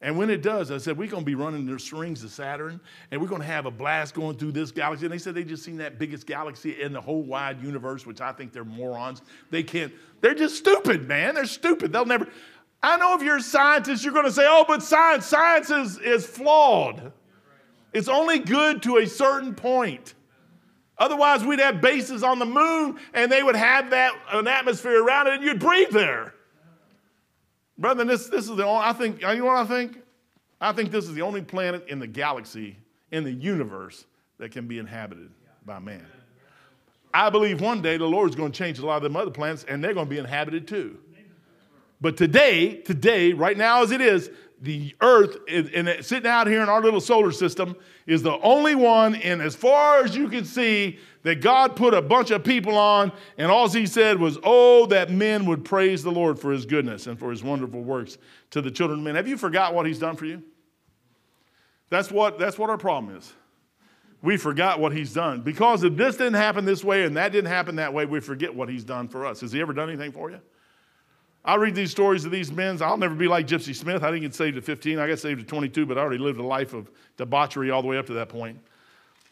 And 0.00 0.18
when 0.18 0.28
it 0.28 0.42
does, 0.42 0.70
I 0.70 0.78
said, 0.78 0.98
we're 0.98 1.08
going 1.08 1.22
to 1.22 1.26
be 1.26 1.34
running 1.34 1.64
the 1.64 1.96
rings 1.96 2.22
of 2.24 2.30
Saturn 2.30 2.80
and 3.10 3.20
we're 3.20 3.28
going 3.28 3.40
to 3.40 3.46
have 3.46 3.64
a 3.64 3.70
blast 3.70 4.14
going 4.14 4.36
through 4.36 4.52
this 4.52 4.70
galaxy. 4.70 5.06
And 5.06 5.12
they 5.12 5.18
said 5.18 5.34
they 5.34 5.44
just 5.44 5.64
seen 5.64 5.78
that 5.78 5.98
biggest 5.98 6.26
galaxy 6.26 6.82
in 6.82 6.92
the 6.92 7.00
whole 7.00 7.22
wide 7.22 7.62
universe, 7.62 8.04
which 8.04 8.20
I 8.20 8.32
think 8.32 8.52
they're 8.52 8.64
morons. 8.64 9.22
They 9.50 9.62
can't, 9.62 9.92
they're 10.20 10.34
just 10.34 10.56
stupid, 10.56 11.08
man. 11.08 11.36
They're 11.36 11.46
stupid. 11.46 11.92
They'll 11.92 12.04
never. 12.04 12.28
I 12.82 12.98
know 12.98 13.14
if 13.14 13.22
you're 13.22 13.38
a 13.38 13.42
scientist, 13.42 14.04
you're 14.04 14.12
going 14.12 14.26
to 14.26 14.32
say, 14.32 14.44
oh, 14.46 14.66
but 14.68 14.82
science, 14.82 15.24
science 15.24 15.70
is, 15.70 15.98
is 15.98 16.26
flawed. 16.26 17.12
It's 17.94 18.08
only 18.08 18.40
good 18.40 18.82
to 18.82 18.98
a 18.98 19.06
certain 19.06 19.54
point. 19.54 20.14
Otherwise, 20.98 21.44
we'd 21.44 21.60
have 21.60 21.80
bases 21.80 22.22
on 22.22 22.38
the 22.38 22.46
moon 22.46 22.98
and 23.14 23.32
they 23.32 23.42
would 23.42 23.56
have 23.56 23.90
that 23.90 24.12
an 24.32 24.46
atmosphere 24.46 25.02
around 25.02 25.28
it 25.28 25.34
and 25.34 25.44
you'd 25.44 25.58
breathe 25.58 25.90
there. 25.90 26.33
Brother, 27.76 28.04
this, 28.04 28.28
this 28.28 28.48
is 28.48 28.56
the 28.56 28.64
only, 28.64 28.82
I 28.84 28.92
think, 28.92 29.20
you 29.20 29.36
know 29.36 29.46
what 29.46 29.56
I 29.56 29.64
think? 29.64 29.98
I 30.60 30.72
think 30.72 30.90
this 30.90 31.06
is 31.06 31.14
the 31.14 31.22
only 31.22 31.42
planet 31.42 31.86
in 31.88 31.98
the 31.98 32.06
galaxy, 32.06 32.76
in 33.10 33.24
the 33.24 33.32
universe, 33.32 34.06
that 34.38 34.52
can 34.52 34.66
be 34.66 34.78
inhabited 34.78 35.30
by 35.64 35.78
man. 35.78 36.06
I 37.12 37.30
believe 37.30 37.60
one 37.60 37.80
day 37.80 37.96
the 37.96 38.06
Lord's 38.06 38.34
going 38.34 38.50
to 38.50 38.58
change 38.58 38.78
a 38.80 38.86
lot 38.86 38.96
of 38.96 39.02
them 39.02 39.16
other 39.16 39.30
planets 39.30 39.64
and 39.68 39.82
they're 39.82 39.94
going 39.94 40.06
to 40.06 40.10
be 40.10 40.18
inhabited 40.18 40.66
too. 40.66 40.98
But 42.00 42.16
today, 42.16 42.78
today, 42.78 43.32
right 43.32 43.56
now 43.56 43.82
as 43.82 43.92
it 43.92 44.00
is, 44.00 44.30
the 44.64 44.94
earth 45.00 45.36
and 45.48 45.88
sitting 46.04 46.28
out 46.28 46.46
here 46.46 46.62
in 46.62 46.68
our 46.68 46.82
little 46.82 47.00
solar 47.00 47.32
system 47.32 47.76
is 48.06 48.22
the 48.22 48.38
only 48.40 48.74
one 48.74 49.14
and 49.16 49.40
as 49.40 49.54
far 49.54 50.02
as 50.02 50.16
you 50.16 50.28
can 50.28 50.44
see 50.44 50.98
that 51.22 51.40
god 51.40 51.76
put 51.76 51.94
a 51.94 52.02
bunch 52.02 52.30
of 52.30 52.42
people 52.42 52.76
on 52.76 53.12
and 53.38 53.50
all 53.50 53.68
he 53.68 53.86
said 53.86 54.18
was 54.18 54.38
oh 54.42 54.86
that 54.86 55.10
men 55.10 55.46
would 55.46 55.64
praise 55.64 56.02
the 56.02 56.10
lord 56.10 56.38
for 56.38 56.50
his 56.50 56.66
goodness 56.66 57.06
and 57.06 57.18
for 57.18 57.30
his 57.30 57.42
wonderful 57.42 57.82
works 57.82 58.18
to 58.54 58.62
the 58.62 58.70
children 58.70 59.00
of 59.00 59.04
men. 59.04 59.16
Have 59.16 59.26
you 59.26 59.36
forgot 59.36 59.74
what 59.74 59.84
he's 59.84 59.98
done 59.98 60.14
for 60.14 60.26
you? 60.26 60.40
That's 61.90 62.10
what 62.10 62.38
that's 62.38 62.56
what 62.56 62.70
our 62.70 62.78
problem 62.78 63.16
is. 63.16 63.32
We 64.22 64.36
forgot 64.36 64.78
what 64.78 64.92
he's 64.92 65.12
done. 65.12 65.42
Because 65.42 65.82
if 65.82 65.96
this 65.96 66.16
didn't 66.16 66.34
happen 66.34 66.64
this 66.64 66.84
way 66.84 67.02
and 67.02 67.16
that 67.16 67.32
didn't 67.32 67.50
happen 67.50 67.76
that 67.76 67.92
way 67.92 68.06
we 68.06 68.20
forget 68.20 68.54
what 68.54 68.68
he's 68.68 68.84
done 68.84 69.08
for 69.08 69.26
us. 69.26 69.40
Has 69.40 69.50
he 69.50 69.60
ever 69.60 69.72
done 69.72 69.88
anything 69.88 70.12
for 70.12 70.30
you 70.30 70.40
I 71.44 71.56
read 71.56 71.74
these 71.74 71.90
stories 71.90 72.24
of 72.24 72.30
these 72.30 72.50
men. 72.50 72.80
I'll 72.80 72.96
never 72.96 73.14
be 73.14 73.28
like 73.28 73.46
Gypsy 73.46 73.74
Smith. 73.74 74.02
I 74.02 74.10
didn't 74.10 74.22
get 74.22 74.34
saved 74.34 74.56
at 74.56 74.64
15. 74.64 74.98
I 74.98 75.06
got 75.06 75.18
saved 75.18 75.42
at 75.42 75.48
22, 75.48 75.84
but 75.84 75.98
I 75.98 76.00
already 76.00 76.18
lived 76.18 76.40
a 76.40 76.42
life 76.44 76.72
of 76.72 76.90
debauchery 77.18 77.70
all 77.70 77.82
the 77.82 77.88
way 77.88 77.98
up 77.98 78.06
to 78.06 78.14
that 78.14 78.30
point. 78.30 78.58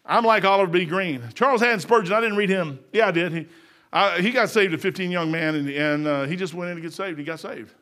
I'm 0.05 0.25
like 0.25 0.45
Oliver 0.45 0.71
B. 0.71 0.85
Greene. 0.85 1.23
Charles 1.35 1.63
Haddon 1.63 1.81
Spurgeon, 1.81 2.13
I 2.13 2.21
didn't 2.21 2.37
read 2.37 2.51
him. 2.51 2.81
Yeah, 2.93 3.09
I 3.09 3.11
did. 3.13 3.33
He, 3.33 3.47
I, 3.93 4.21
he 4.21 4.31
got 4.31 4.51
saved 4.51 4.75
at 4.75 4.81
15, 4.81 5.11
young 5.11 5.31
man, 5.31 5.55
and, 5.55 5.69
and 5.71 6.07
uh, 6.07 6.25
he 6.25 6.37
just 6.37 6.55
went 6.55 6.71
in 6.71 6.77
to 6.77 6.83
get 6.83 6.93
saved. 6.93 7.19
He 7.19 7.25
got 7.25 7.41
saved. 7.41 7.73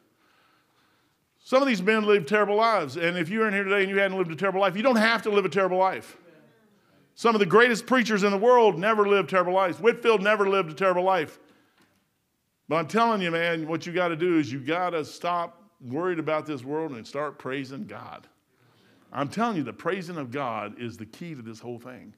Some 1.42 1.62
of 1.62 1.68
these 1.68 1.82
men 1.82 2.04
lived 2.04 2.28
terrible 2.28 2.56
lives. 2.56 2.96
And 2.96 3.16
if 3.16 3.28
you're 3.28 3.48
in 3.48 3.54
here 3.54 3.64
today 3.64 3.80
and 3.80 3.88
you 3.88 3.98
hadn't 3.98 4.16
lived 4.16 4.30
a 4.30 4.36
terrible 4.36 4.60
life, 4.60 4.76
you 4.76 4.82
don't 4.82 4.96
have 4.96 5.22
to 5.22 5.30
live 5.30 5.44
a 5.44 5.48
terrible 5.48 5.78
life. 5.78 6.16
Some 7.14 7.34
of 7.34 7.40
the 7.40 7.46
greatest 7.46 7.86
preachers 7.86 8.22
in 8.22 8.30
the 8.30 8.38
world 8.38 8.78
never 8.78 9.08
lived 9.08 9.30
terrible 9.30 9.52
lives. 9.52 9.78
Whitefield 9.78 10.22
never 10.22 10.48
lived 10.48 10.70
a 10.70 10.74
terrible 10.74 11.02
life. 11.02 11.38
But 12.70 12.76
I'm 12.76 12.86
telling 12.86 13.20
you, 13.20 13.32
man, 13.32 13.66
what 13.66 13.84
you 13.84 13.92
got 13.92 14.08
to 14.08 14.16
do 14.16 14.38
is 14.38 14.52
you 14.52 14.60
got 14.60 14.90
to 14.90 15.04
stop 15.04 15.60
worried 15.80 16.20
about 16.20 16.46
this 16.46 16.62
world 16.62 16.92
and 16.92 17.04
start 17.04 17.36
praising 17.36 17.84
God. 17.84 18.28
I'm 19.12 19.28
telling 19.28 19.56
you, 19.56 19.64
the 19.64 19.72
praising 19.72 20.16
of 20.16 20.30
God 20.30 20.80
is 20.80 20.96
the 20.96 21.04
key 21.04 21.34
to 21.34 21.42
this 21.42 21.58
whole 21.58 21.80
thing. 21.80 22.14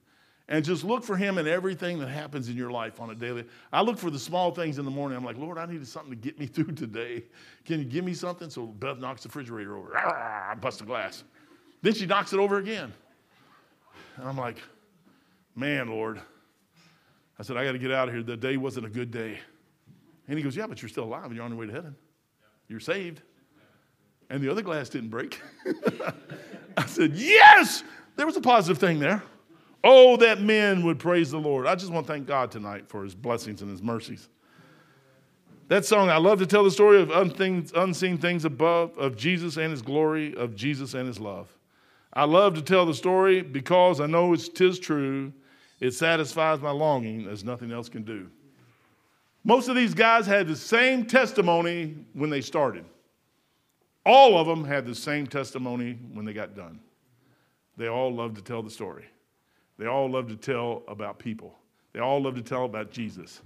And 0.50 0.62
just 0.62 0.84
look 0.84 1.05
for 1.05 1.16
Him 1.16 1.38
in 1.38 1.48
everything 1.48 1.98
that 2.00 2.09
happens 2.09 2.50
in 2.50 2.57
your 2.59 2.70
life 2.70 3.00
on 3.00 3.09
a 3.09 3.14
daily. 3.14 3.46
I 3.72 3.80
look 3.80 3.96
for 3.96 4.11
the 4.11 4.18
small 4.18 4.50
things 4.50 4.76
in 4.76 4.84
the 4.84 4.90
morning. 4.90 5.16
I'm 5.16 5.24
like, 5.24 5.38
Lord, 5.38 5.57
I 5.57 5.64
needed 5.64 5.88
something 5.88 6.11
to 6.11 6.16
get 6.16 6.38
me 6.38 6.44
through 6.55 6.74
today. 6.74 7.24
Can 7.64 7.78
you 7.78 7.86
give 7.86 8.05
me 8.05 8.12
something? 8.12 8.50
So 8.50 8.66
Beth 8.66 8.98
knocks 8.98 9.22
the 9.22 9.30
refrigerator 9.30 9.74
over. 9.74 9.94
Ah, 9.96 10.50
I 10.50 10.55
bust 10.55 10.82
a 10.82 10.84
glass. 10.84 11.24
Then 11.80 11.94
she 11.94 12.05
knocks 12.05 12.34
it 12.34 12.38
over 12.38 12.59
again. 12.59 12.92
And 14.16 14.28
I'm 14.28 14.36
like, 14.36 14.59
man, 15.57 15.88
Lord. 15.88 16.20
I 17.38 17.42
said, 17.42 17.57
I 17.57 17.64
got 17.64 17.72
to 17.72 17.78
get 17.78 17.90
out 17.90 18.09
of 18.09 18.14
here. 18.14 18.22
The 18.22 18.36
day 18.36 18.59
wasn't 18.59 18.84
a 18.84 18.90
good 18.90 19.11
day. 19.11 19.38
And 20.29 20.39
he 20.39 20.43
goes, 20.43 20.57
Yeah, 20.57 20.66
but 20.66 20.83
you're 20.83 20.89
still 20.89 21.05
alive 21.05 21.27
and 21.27 21.35
you're 21.35 21.45
on 21.45 21.51
your 21.51 21.61
way 21.61 21.66
to 21.66 21.73
heaven. 21.73 21.97
You're 22.68 22.81
saved. 22.81 23.23
And 24.31 24.43
the 24.43 24.51
other 24.51 24.62
glass 24.62 24.89
didn't 24.89 25.11
break. 25.11 25.41
I 26.77 26.87
said, 26.87 27.12
Yes! 27.14 27.85
There 28.16 28.27
was 28.27 28.37
a 28.37 28.41
positive 28.41 28.79
thing 28.79 28.99
there. 28.99 29.23
Oh, 29.85 30.16
that 30.18 30.41
men 30.41 30.85
would 30.85 30.99
praise 30.99 31.31
the 31.31 31.39
Lord. 31.39 31.66
I 31.66 31.75
just 31.75 31.93
want 31.93 32.07
to 32.07 32.12
thank 32.12 32.27
God 32.27 32.51
tonight 32.51 32.89
for 32.89 33.03
his 33.03 33.14
blessings 33.14 33.62
and 33.62 33.70
his 33.70 33.83
mercies. 33.83 34.29
That 35.68 35.85
song, 35.85 36.11
I 36.11 36.18
love 36.18 36.39
to 36.41 36.47
tell 36.47 36.64
the 36.64 36.70
story 36.70 37.01
of 37.01 37.11
unseen 37.11 38.18
things 38.18 38.45
above, 38.45 38.97
of 38.99 39.16
Jesus 39.16 39.57
and 39.57 39.70
his 39.70 39.83
glory, 39.83 40.37
of 40.37 40.55
Jesus 40.55 40.95
and 40.95 41.07
his 41.07 41.18
love. 41.18 41.49
I 42.12 42.25
love 42.25 42.55
to 42.55 42.62
tell 42.62 42.85
the 42.85 42.95
story 42.95 43.41
because 43.41 44.01
I 44.01 44.07
know 44.07 44.35
it's 44.35 44.49
tis 44.49 44.79
true. 44.79 45.33
It 45.81 45.93
satisfies 45.93 46.61
my 46.61 46.70
longing 46.70 47.27
as 47.27 47.43
nothing 47.43 47.73
else 47.73 47.89
can 47.89 48.03
do. 48.03 48.29
Most 49.45 49.68
of 49.68 49.74
these 49.74 49.95
guys 49.95 50.26
had 50.26 50.47
the 50.47 50.57
same 50.57 51.05
testimony 51.05 51.97
when 52.12 52.30
they 52.30 52.40
started. 52.40 52.84
All 54.05 54.38
of 54.38 54.47
them 54.47 54.64
had 54.64 54.86
the 54.86 54.95
same 54.95 55.26
testimony 55.26 55.99
when 56.12 56.24
they 56.24 56.32
got 56.32 56.57
done. 56.57 56.80
They 57.76 57.88
all 57.88 58.12
loved 58.12 58.36
to 58.36 58.43
tell 58.43 58.62
the 58.62 58.70
story. 58.70 59.07
They 59.78 59.86
all 59.86 60.09
loved 60.09 60.28
to 60.28 60.36
tell 60.36 60.82
about 60.86 61.18
people. 61.18 61.57
They 61.93 62.01
all 62.01 62.22
loved 62.22 62.36
to 62.36 62.43
tell 62.43 62.64
about 62.64 62.90
Jesus. 62.90 63.43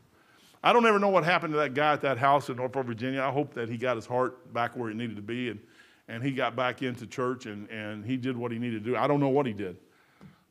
I 0.62 0.72
don't 0.72 0.86
ever 0.86 0.98
know 0.98 1.08
what 1.08 1.24
happened 1.24 1.52
to 1.52 1.58
that 1.58 1.74
guy 1.74 1.92
at 1.92 2.00
that 2.02 2.18
house 2.18 2.48
in 2.48 2.56
Norfolk, 2.56 2.86
Virginia. 2.86 3.22
I 3.22 3.30
hope 3.30 3.54
that 3.54 3.68
he 3.68 3.76
got 3.76 3.96
his 3.96 4.06
heart 4.06 4.52
back 4.52 4.76
where 4.76 4.90
it 4.90 4.96
needed 4.96 5.16
to 5.16 5.22
be 5.22 5.50
and, 5.50 5.60
and 6.08 6.22
he 6.22 6.32
got 6.32 6.56
back 6.56 6.82
into 6.82 7.06
church 7.06 7.46
and, 7.46 7.70
and 7.70 8.04
he 8.04 8.16
did 8.16 8.36
what 8.36 8.50
he 8.50 8.58
needed 8.58 8.84
to 8.84 8.90
do. 8.90 8.96
I 8.96 9.06
don't 9.06 9.20
know 9.20 9.28
what 9.28 9.46
he 9.46 9.52
did. 9.52 9.76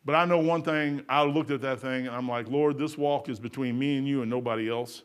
But 0.06 0.16
I 0.16 0.26
know 0.26 0.38
one 0.38 0.62
thing. 0.62 1.04
I 1.10 1.24
looked 1.24 1.52
at 1.52 1.62
that 1.62 1.80
thing 1.80 2.08
and 2.08 2.16
I'm 2.16 2.30
like, 2.30 2.48
Lord, 2.48 2.78
this 2.78 2.98
walk 2.98 3.28
is 3.28 3.39
between 3.39 3.78
me 3.78 3.98
and 3.98 4.08
you 4.08 4.22
and 4.22 4.30
nobody 4.30 4.70
else. 4.70 5.04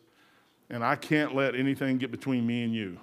And 0.71 0.85
I 0.85 0.95
can't 0.95 1.35
let 1.35 1.55
anything 1.55 1.99
get 1.99 2.11
between 2.11 2.47
me 2.47 2.63
and 2.63 2.73
you 2.73 2.99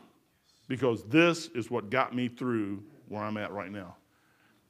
because 0.68 1.03
this 1.03 1.47
is 1.47 1.70
what 1.70 1.89
got 1.89 2.15
me 2.15 2.30
through 2.30 2.84
where 3.09 3.22
I'm 3.22 3.38
at 3.38 3.51
right 3.51 3.72
now. 3.72 3.95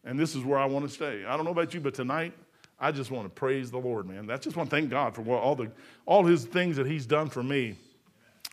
And 0.03 0.19
this 0.19 0.35
is 0.35 0.43
where 0.43 0.57
I 0.57 0.65
want 0.65 0.87
to 0.87 0.93
stay. 0.93 1.25
I 1.25 1.35
don't 1.35 1.45
know 1.45 1.51
about 1.51 1.73
you, 1.73 1.79
but 1.79 1.93
tonight, 1.93 2.33
I 2.79 2.91
just 2.91 3.11
want 3.11 3.25
to 3.25 3.29
praise 3.29 3.71
the 3.71 3.77
Lord, 3.77 4.07
man. 4.07 4.27
That's 4.27 4.43
just 4.43 4.55
want 4.55 4.69
to 4.69 4.75
thank 4.75 4.89
God 4.89 5.15
for 5.15 5.27
all, 5.35 5.55
the, 5.55 5.71
all 6.05 6.23
his 6.25 6.45
things 6.45 6.77
that 6.77 6.85
he's 6.85 7.05
done 7.05 7.29
for 7.29 7.43
me. 7.43 7.75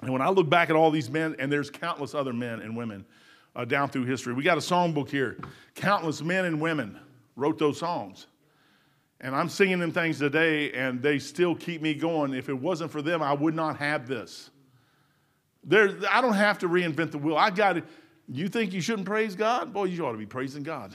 And 0.01 0.13
when 0.13 0.23
I 0.23 0.31
look 0.31 0.49
back 0.49 0.71
at 0.71 0.77
all 0.77 0.91
these 0.91 1.11
men, 1.11 1.37
and 1.39 1.53
there's 1.53 1.71
countless 1.71 2.15
other 2.15 2.33
men 2.33 2.61
and 2.61 2.77
women 2.77 3.05
uh, 3.55 3.65
down 3.65 3.89
through 3.89 4.05
history, 4.05 4.35
we 4.35 4.43
got 4.43 4.59
a 4.59 4.63
songbook 4.63 5.09
here. 5.09 5.39
Countless 5.75 6.23
men 6.23 6.47
and 6.47 6.61
women 6.61 6.99
wrote 7.37 7.59
those 7.59 7.79
songs. 7.79 8.27
And 9.21 9.35
I'm 9.35 9.49
singing 9.49 9.79
them 9.79 9.93
things 9.93 10.19
today, 10.19 10.73
and 10.73 11.03
they 11.03 11.19
still 11.19 11.55
keep 11.55 11.81
me 11.81 11.95
going. 11.95 12.35
If 12.35 12.49
it 12.49 12.55
wasn't 12.55 12.91
for 12.91 13.01
them, 13.01 13.23
I 13.23 13.33
would 13.33 13.55
not 13.55 13.79
have 13.79 14.07
this. 14.07 14.51
There, 15.63 15.97
I 16.11 16.21
don't 16.21 16.35
have 16.35 16.59
to 16.59 16.69
reinvent 16.69 17.13
the 17.13 17.19
wheel. 17.19 17.37
I 17.37 17.51
got 17.51 17.79
it. 17.79 17.85
You 18.29 18.49
think 18.49 18.73
you 18.73 18.81
shouldn't 18.81 19.07
praise 19.07 19.35
God? 19.35 19.73
Boy, 19.73 19.85
you 19.85 20.05
ought 20.05 20.13
to 20.13 20.19
be 20.19 20.27
praising 20.27 20.63
God. 20.63 20.95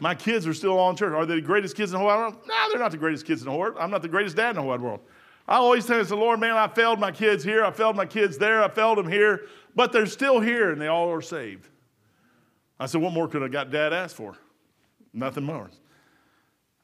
My 0.00 0.14
kids 0.14 0.46
are 0.46 0.54
still 0.54 0.78
all 0.78 0.90
in 0.90 0.96
church. 0.96 1.12
Are 1.12 1.26
they 1.26 1.36
the 1.36 1.40
greatest 1.40 1.76
kids 1.76 1.92
in 1.92 1.94
the 1.94 1.98
whole 1.98 2.08
world? 2.08 2.36
No, 2.46 2.54
they're 2.70 2.78
not 2.78 2.90
the 2.90 2.98
greatest 2.98 3.26
kids 3.26 3.42
in 3.42 3.48
the 3.48 3.54
world. 3.54 3.76
I'm 3.78 3.90
not 3.90 4.02
the 4.02 4.08
greatest 4.08 4.36
dad 4.36 4.50
in 4.50 4.56
the 4.56 4.62
whole 4.62 4.78
world. 4.78 5.00
I 5.46 5.56
always 5.56 5.84
tell 5.84 6.02
the 6.02 6.16
Lord, 6.16 6.40
man, 6.40 6.56
I 6.56 6.68
failed 6.68 6.98
my 6.98 7.12
kids 7.12 7.44
here. 7.44 7.64
I 7.64 7.70
failed 7.70 7.96
my 7.96 8.06
kids 8.06 8.38
there. 8.38 8.62
I 8.62 8.68
failed 8.68 8.98
them 8.98 9.08
here. 9.08 9.42
But 9.74 9.92
they're 9.92 10.06
still 10.06 10.40
here, 10.40 10.72
and 10.72 10.80
they 10.80 10.86
all 10.86 11.10
are 11.12 11.20
saved. 11.20 11.68
I 12.80 12.86
said, 12.86 13.02
what 13.02 13.12
more 13.12 13.28
could 13.28 13.42
I 13.42 13.48
got 13.48 13.70
dad 13.70 13.92
ask 13.92 14.16
for? 14.16 14.36
Nothing 15.12 15.44
more. 15.44 15.70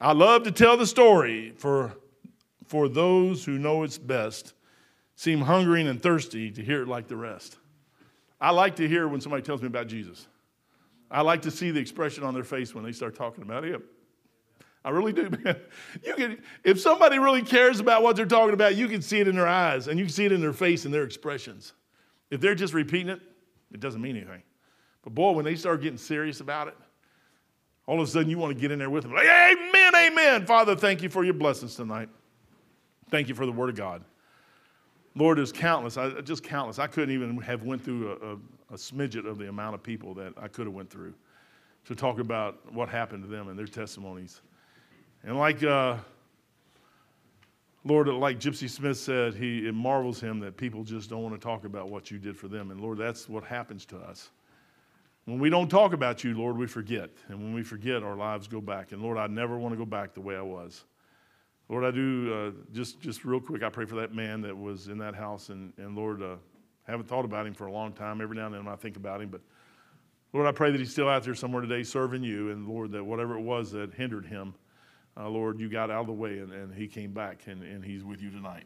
I 0.01 0.13
love 0.13 0.43
to 0.43 0.51
tell 0.51 0.77
the 0.77 0.87
story 0.87 1.53
for, 1.55 1.93
for 2.65 2.89
those 2.89 3.45
who 3.45 3.59
know 3.59 3.83
it's 3.83 3.99
best, 3.99 4.55
seem 5.15 5.41
hungering 5.41 5.87
and 5.87 6.01
thirsty 6.01 6.49
to 6.49 6.63
hear 6.63 6.81
it 6.81 6.87
like 6.87 7.07
the 7.07 7.15
rest. 7.15 7.57
I 8.39 8.49
like 8.49 8.77
to 8.77 8.87
hear 8.87 9.07
when 9.07 9.21
somebody 9.21 9.43
tells 9.43 9.61
me 9.61 9.67
about 9.67 9.85
Jesus. 9.85 10.27
I 11.11 11.21
like 11.21 11.43
to 11.43 11.51
see 11.51 11.69
the 11.69 11.79
expression 11.79 12.23
on 12.23 12.33
their 12.33 12.43
face 12.43 12.73
when 12.73 12.83
they 12.83 12.93
start 12.93 13.15
talking 13.15 13.43
about 13.43 13.63
him. 13.63 13.83
I 14.83 14.89
really 14.89 15.13
do, 15.13 15.29
man. 15.43 15.57
You 16.03 16.15
can, 16.15 16.41
if 16.63 16.81
somebody 16.81 17.19
really 17.19 17.43
cares 17.43 17.79
about 17.79 18.01
what 18.01 18.15
they're 18.15 18.25
talking 18.25 18.55
about, 18.55 18.75
you 18.75 18.87
can 18.87 19.03
see 19.03 19.19
it 19.19 19.27
in 19.27 19.35
their 19.35 19.47
eyes 19.47 19.87
and 19.87 19.99
you 19.99 20.05
can 20.05 20.13
see 20.13 20.25
it 20.25 20.31
in 20.31 20.41
their 20.41 20.51
face 20.51 20.85
and 20.85 20.91
their 20.91 21.03
expressions. 21.03 21.73
If 22.31 22.41
they're 22.41 22.55
just 22.55 22.73
repeating 22.73 23.09
it, 23.09 23.21
it 23.71 23.79
doesn't 23.79 24.01
mean 24.01 24.17
anything. 24.17 24.41
But 25.03 25.13
boy, 25.13 25.33
when 25.33 25.45
they 25.45 25.55
start 25.55 25.83
getting 25.83 25.99
serious 25.99 26.39
about 26.39 26.69
it, 26.69 26.77
all 27.87 27.99
of 27.99 28.07
a 28.07 28.11
sudden 28.11 28.29
you 28.29 28.37
want 28.37 28.55
to 28.55 28.59
get 28.59 28.71
in 28.71 28.79
there 28.79 28.89
with 28.89 29.03
them. 29.03 29.13
Like, 29.13 29.25
amen, 29.25 29.95
amen. 29.95 30.45
Father, 30.45 30.75
thank 30.75 31.01
you 31.01 31.09
for 31.09 31.23
your 31.23 31.33
blessings 31.33 31.75
tonight. 31.75 32.09
Thank 33.09 33.27
you 33.27 33.35
for 33.35 33.45
the 33.45 33.51
word 33.51 33.69
of 33.69 33.75
God. 33.75 34.03
Lord, 35.15 35.37
there's 35.37 35.51
countless, 35.51 35.97
I, 35.97 36.21
just 36.21 36.43
countless. 36.43 36.79
I 36.79 36.87
couldn't 36.87 37.13
even 37.13 37.37
have 37.41 37.63
went 37.63 37.83
through 37.83 38.11
a, 38.11 38.73
a, 38.73 38.75
a 38.75 38.77
smidget 38.77 39.25
of 39.27 39.37
the 39.37 39.49
amount 39.49 39.75
of 39.75 39.83
people 39.83 40.13
that 40.13 40.33
I 40.37 40.47
could 40.47 40.65
have 40.67 40.73
went 40.73 40.89
through 40.89 41.13
to 41.85 41.95
talk 41.95 42.19
about 42.19 42.71
what 42.71 42.87
happened 42.87 43.23
to 43.23 43.29
them 43.29 43.49
and 43.49 43.59
their 43.59 43.67
testimonies. 43.67 44.41
And 45.23 45.37
like, 45.37 45.63
uh, 45.63 45.97
Lord, 47.83 48.07
like 48.07 48.39
Gypsy 48.39 48.69
Smith 48.69 48.97
said, 48.97 49.33
he, 49.33 49.67
it 49.67 49.73
marvels 49.73 50.21
him 50.21 50.39
that 50.41 50.55
people 50.55 50.83
just 50.83 51.09
don't 51.09 51.23
want 51.23 51.33
to 51.33 51.41
talk 51.41 51.65
about 51.65 51.89
what 51.89 52.11
you 52.11 52.19
did 52.19 52.37
for 52.37 52.47
them. 52.47 52.71
And 52.71 52.79
Lord, 52.79 52.97
that's 52.97 53.27
what 53.27 53.43
happens 53.43 53.85
to 53.87 53.97
us. 53.97 54.29
When 55.25 55.39
we 55.39 55.49
don't 55.49 55.69
talk 55.69 55.93
about 55.93 56.23
you, 56.23 56.35
Lord, 56.35 56.57
we 56.57 56.65
forget. 56.65 57.09
And 57.27 57.39
when 57.39 57.53
we 57.53 57.61
forget, 57.61 58.01
our 58.01 58.15
lives 58.15 58.47
go 58.47 58.59
back. 58.59 58.91
And 58.91 59.01
Lord, 59.01 59.17
I 59.17 59.27
never 59.27 59.57
want 59.57 59.73
to 59.73 59.77
go 59.77 59.85
back 59.85 60.13
the 60.13 60.21
way 60.21 60.35
I 60.35 60.41
was. 60.41 60.83
Lord, 61.69 61.85
I 61.85 61.91
do, 61.91 62.33
uh, 62.33 62.73
just, 62.73 62.99
just 62.99 63.23
real 63.23 63.39
quick, 63.39 63.63
I 63.63 63.69
pray 63.69 63.85
for 63.85 63.95
that 63.95 64.13
man 64.13 64.41
that 64.41 64.57
was 64.57 64.87
in 64.87 64.97
that 64.97 65.15
house. 65.15 65.49
And, 65.49 65.73
and 65.77 65.95
Lord, 65.95 66.23
uh, 66.23 66.35
haven't 66.83 67.07
thought 67.07 67.23
about 67.23 67.45
him 67.45 67.53
for 67.53 67.67
a 67.67 67.71
long 67.71 67.93
time. 67.93 68.19
Every 68.19 68.35
now 68.35 68.47
and 68.47 68.55
then 68.55 68.67
I 68.67 68.75
think 68.75 68.97
about 68.97 69.21
him. 69.21 69.29
But 69.29 69.41
Lord, 70.33 70.47
I 70.47 70.51
pray 70.51 70.71
that 70.71 70.79
he's 70.79 70.91
still 70.91 71.07
out 71.07 71.23
there 71.23 71.35
somewhere 71.35 71.61
today 71.61 71.83
serving 71.83 72.23
you. 72.23 72.49
And 72.49 72.67
Lord, 72.67 72.91
that 72.91 73.03
whatever 73.03 73.37
it 73.37 73.41
was 73.41 73.71
that 73.73 73.93
hindered 73.93 74.25
him, 74.25 74.55
uh, 75.17 75.29
Lord, 75.29 75.59
you 75.59 75.69
got 75.69 75.91
out 75.91 76.01
of 76.01 76.07
the 76.07 76.13
way 76.13 76.39
and, 76.39 76.51
and 76.51 76.73
he 76.73 76.87
came 76.87 77.11
back 77.11 77.43
and, 77.45 77.61
and 77.63 77.85
he's 77.85 78.03
with 78.03 78.21
you 78.21 78.31
tonight. 78.31 78.63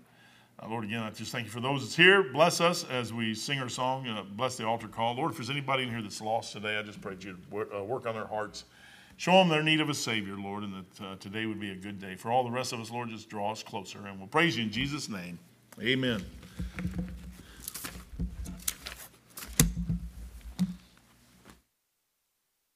Uh, 0.62 0.70
Lord, 0.70 0.86
again, 0.86 1.04
I 1.04 1.10
just 1.10 1.32
thank 1.32 1.46
you 1.46 1.52
for 1.52 1.60
those 1.60 1.82
that's 1.82 1.96
here. 1.96 2.24
Bless 2.24 2.62
us 2.62 2.86
as 2.86 3.12
we 3.12 3.34
sing 3.34 3.60
our 3.60 3.70
song. 3.70 4.08
Uh, 4.08 4.24
bless 4.24 4.56
the 4.56 4.66
altar 4.66 4.88
call. 4.88 5.16
Lord, 5.16 5.32
if 5.32 5.38
there's 5.38 5.50
anybody 5.50 5.84
in 5.84 5.90
here 5.90 6.02
that's 6.02 6.22
lost 6.22 6.54
today, 6.54 6.78
I 6.78 6.84
just 6.84 7.02
pray 7.02 7.16
that 7.16 7.24
you 7.24 7.38
uh, 7.54 7.84
work 7.84 8.06
on 8.06 8.16
their 8.16 8.28
hearts. 8.28 8.66
Show 9.18 9.34
them 9.34 9.50
their 9.50 9.64
need 9.64 9.80
of 9.80 9.90
a 9.90 9.94
Savior, 9.94 10.36
Lord, 10.38 10.64
and 10.64 10.74
that 10.74 11.06
uh, 11.06 11.16
today 11.18 11.46
would 11.46 11.60
be 11.60 11.72
a 11.72 11.76
good 11.76 12.00
day. 12.00 12.16
For 12.16 12.32
all 12.32 12.44
the 12.44 12.52
rest 12.52 12.74
of 12.74 12.80
us, 12.80 12.92
Lord, 12.92 13.10
just 13.10 13.30
draw 13.30 13.52
us 13.52 13.64
closer. 13.64 14.00
And 14.08 14.18
we'll 14.18 14.28
praise 14.28 14.58
you 14.58 14.64
in 14.64 14.72
Jesus' 14.72 15.10
name. 15.10 15.40
Amen. 15.82 16.24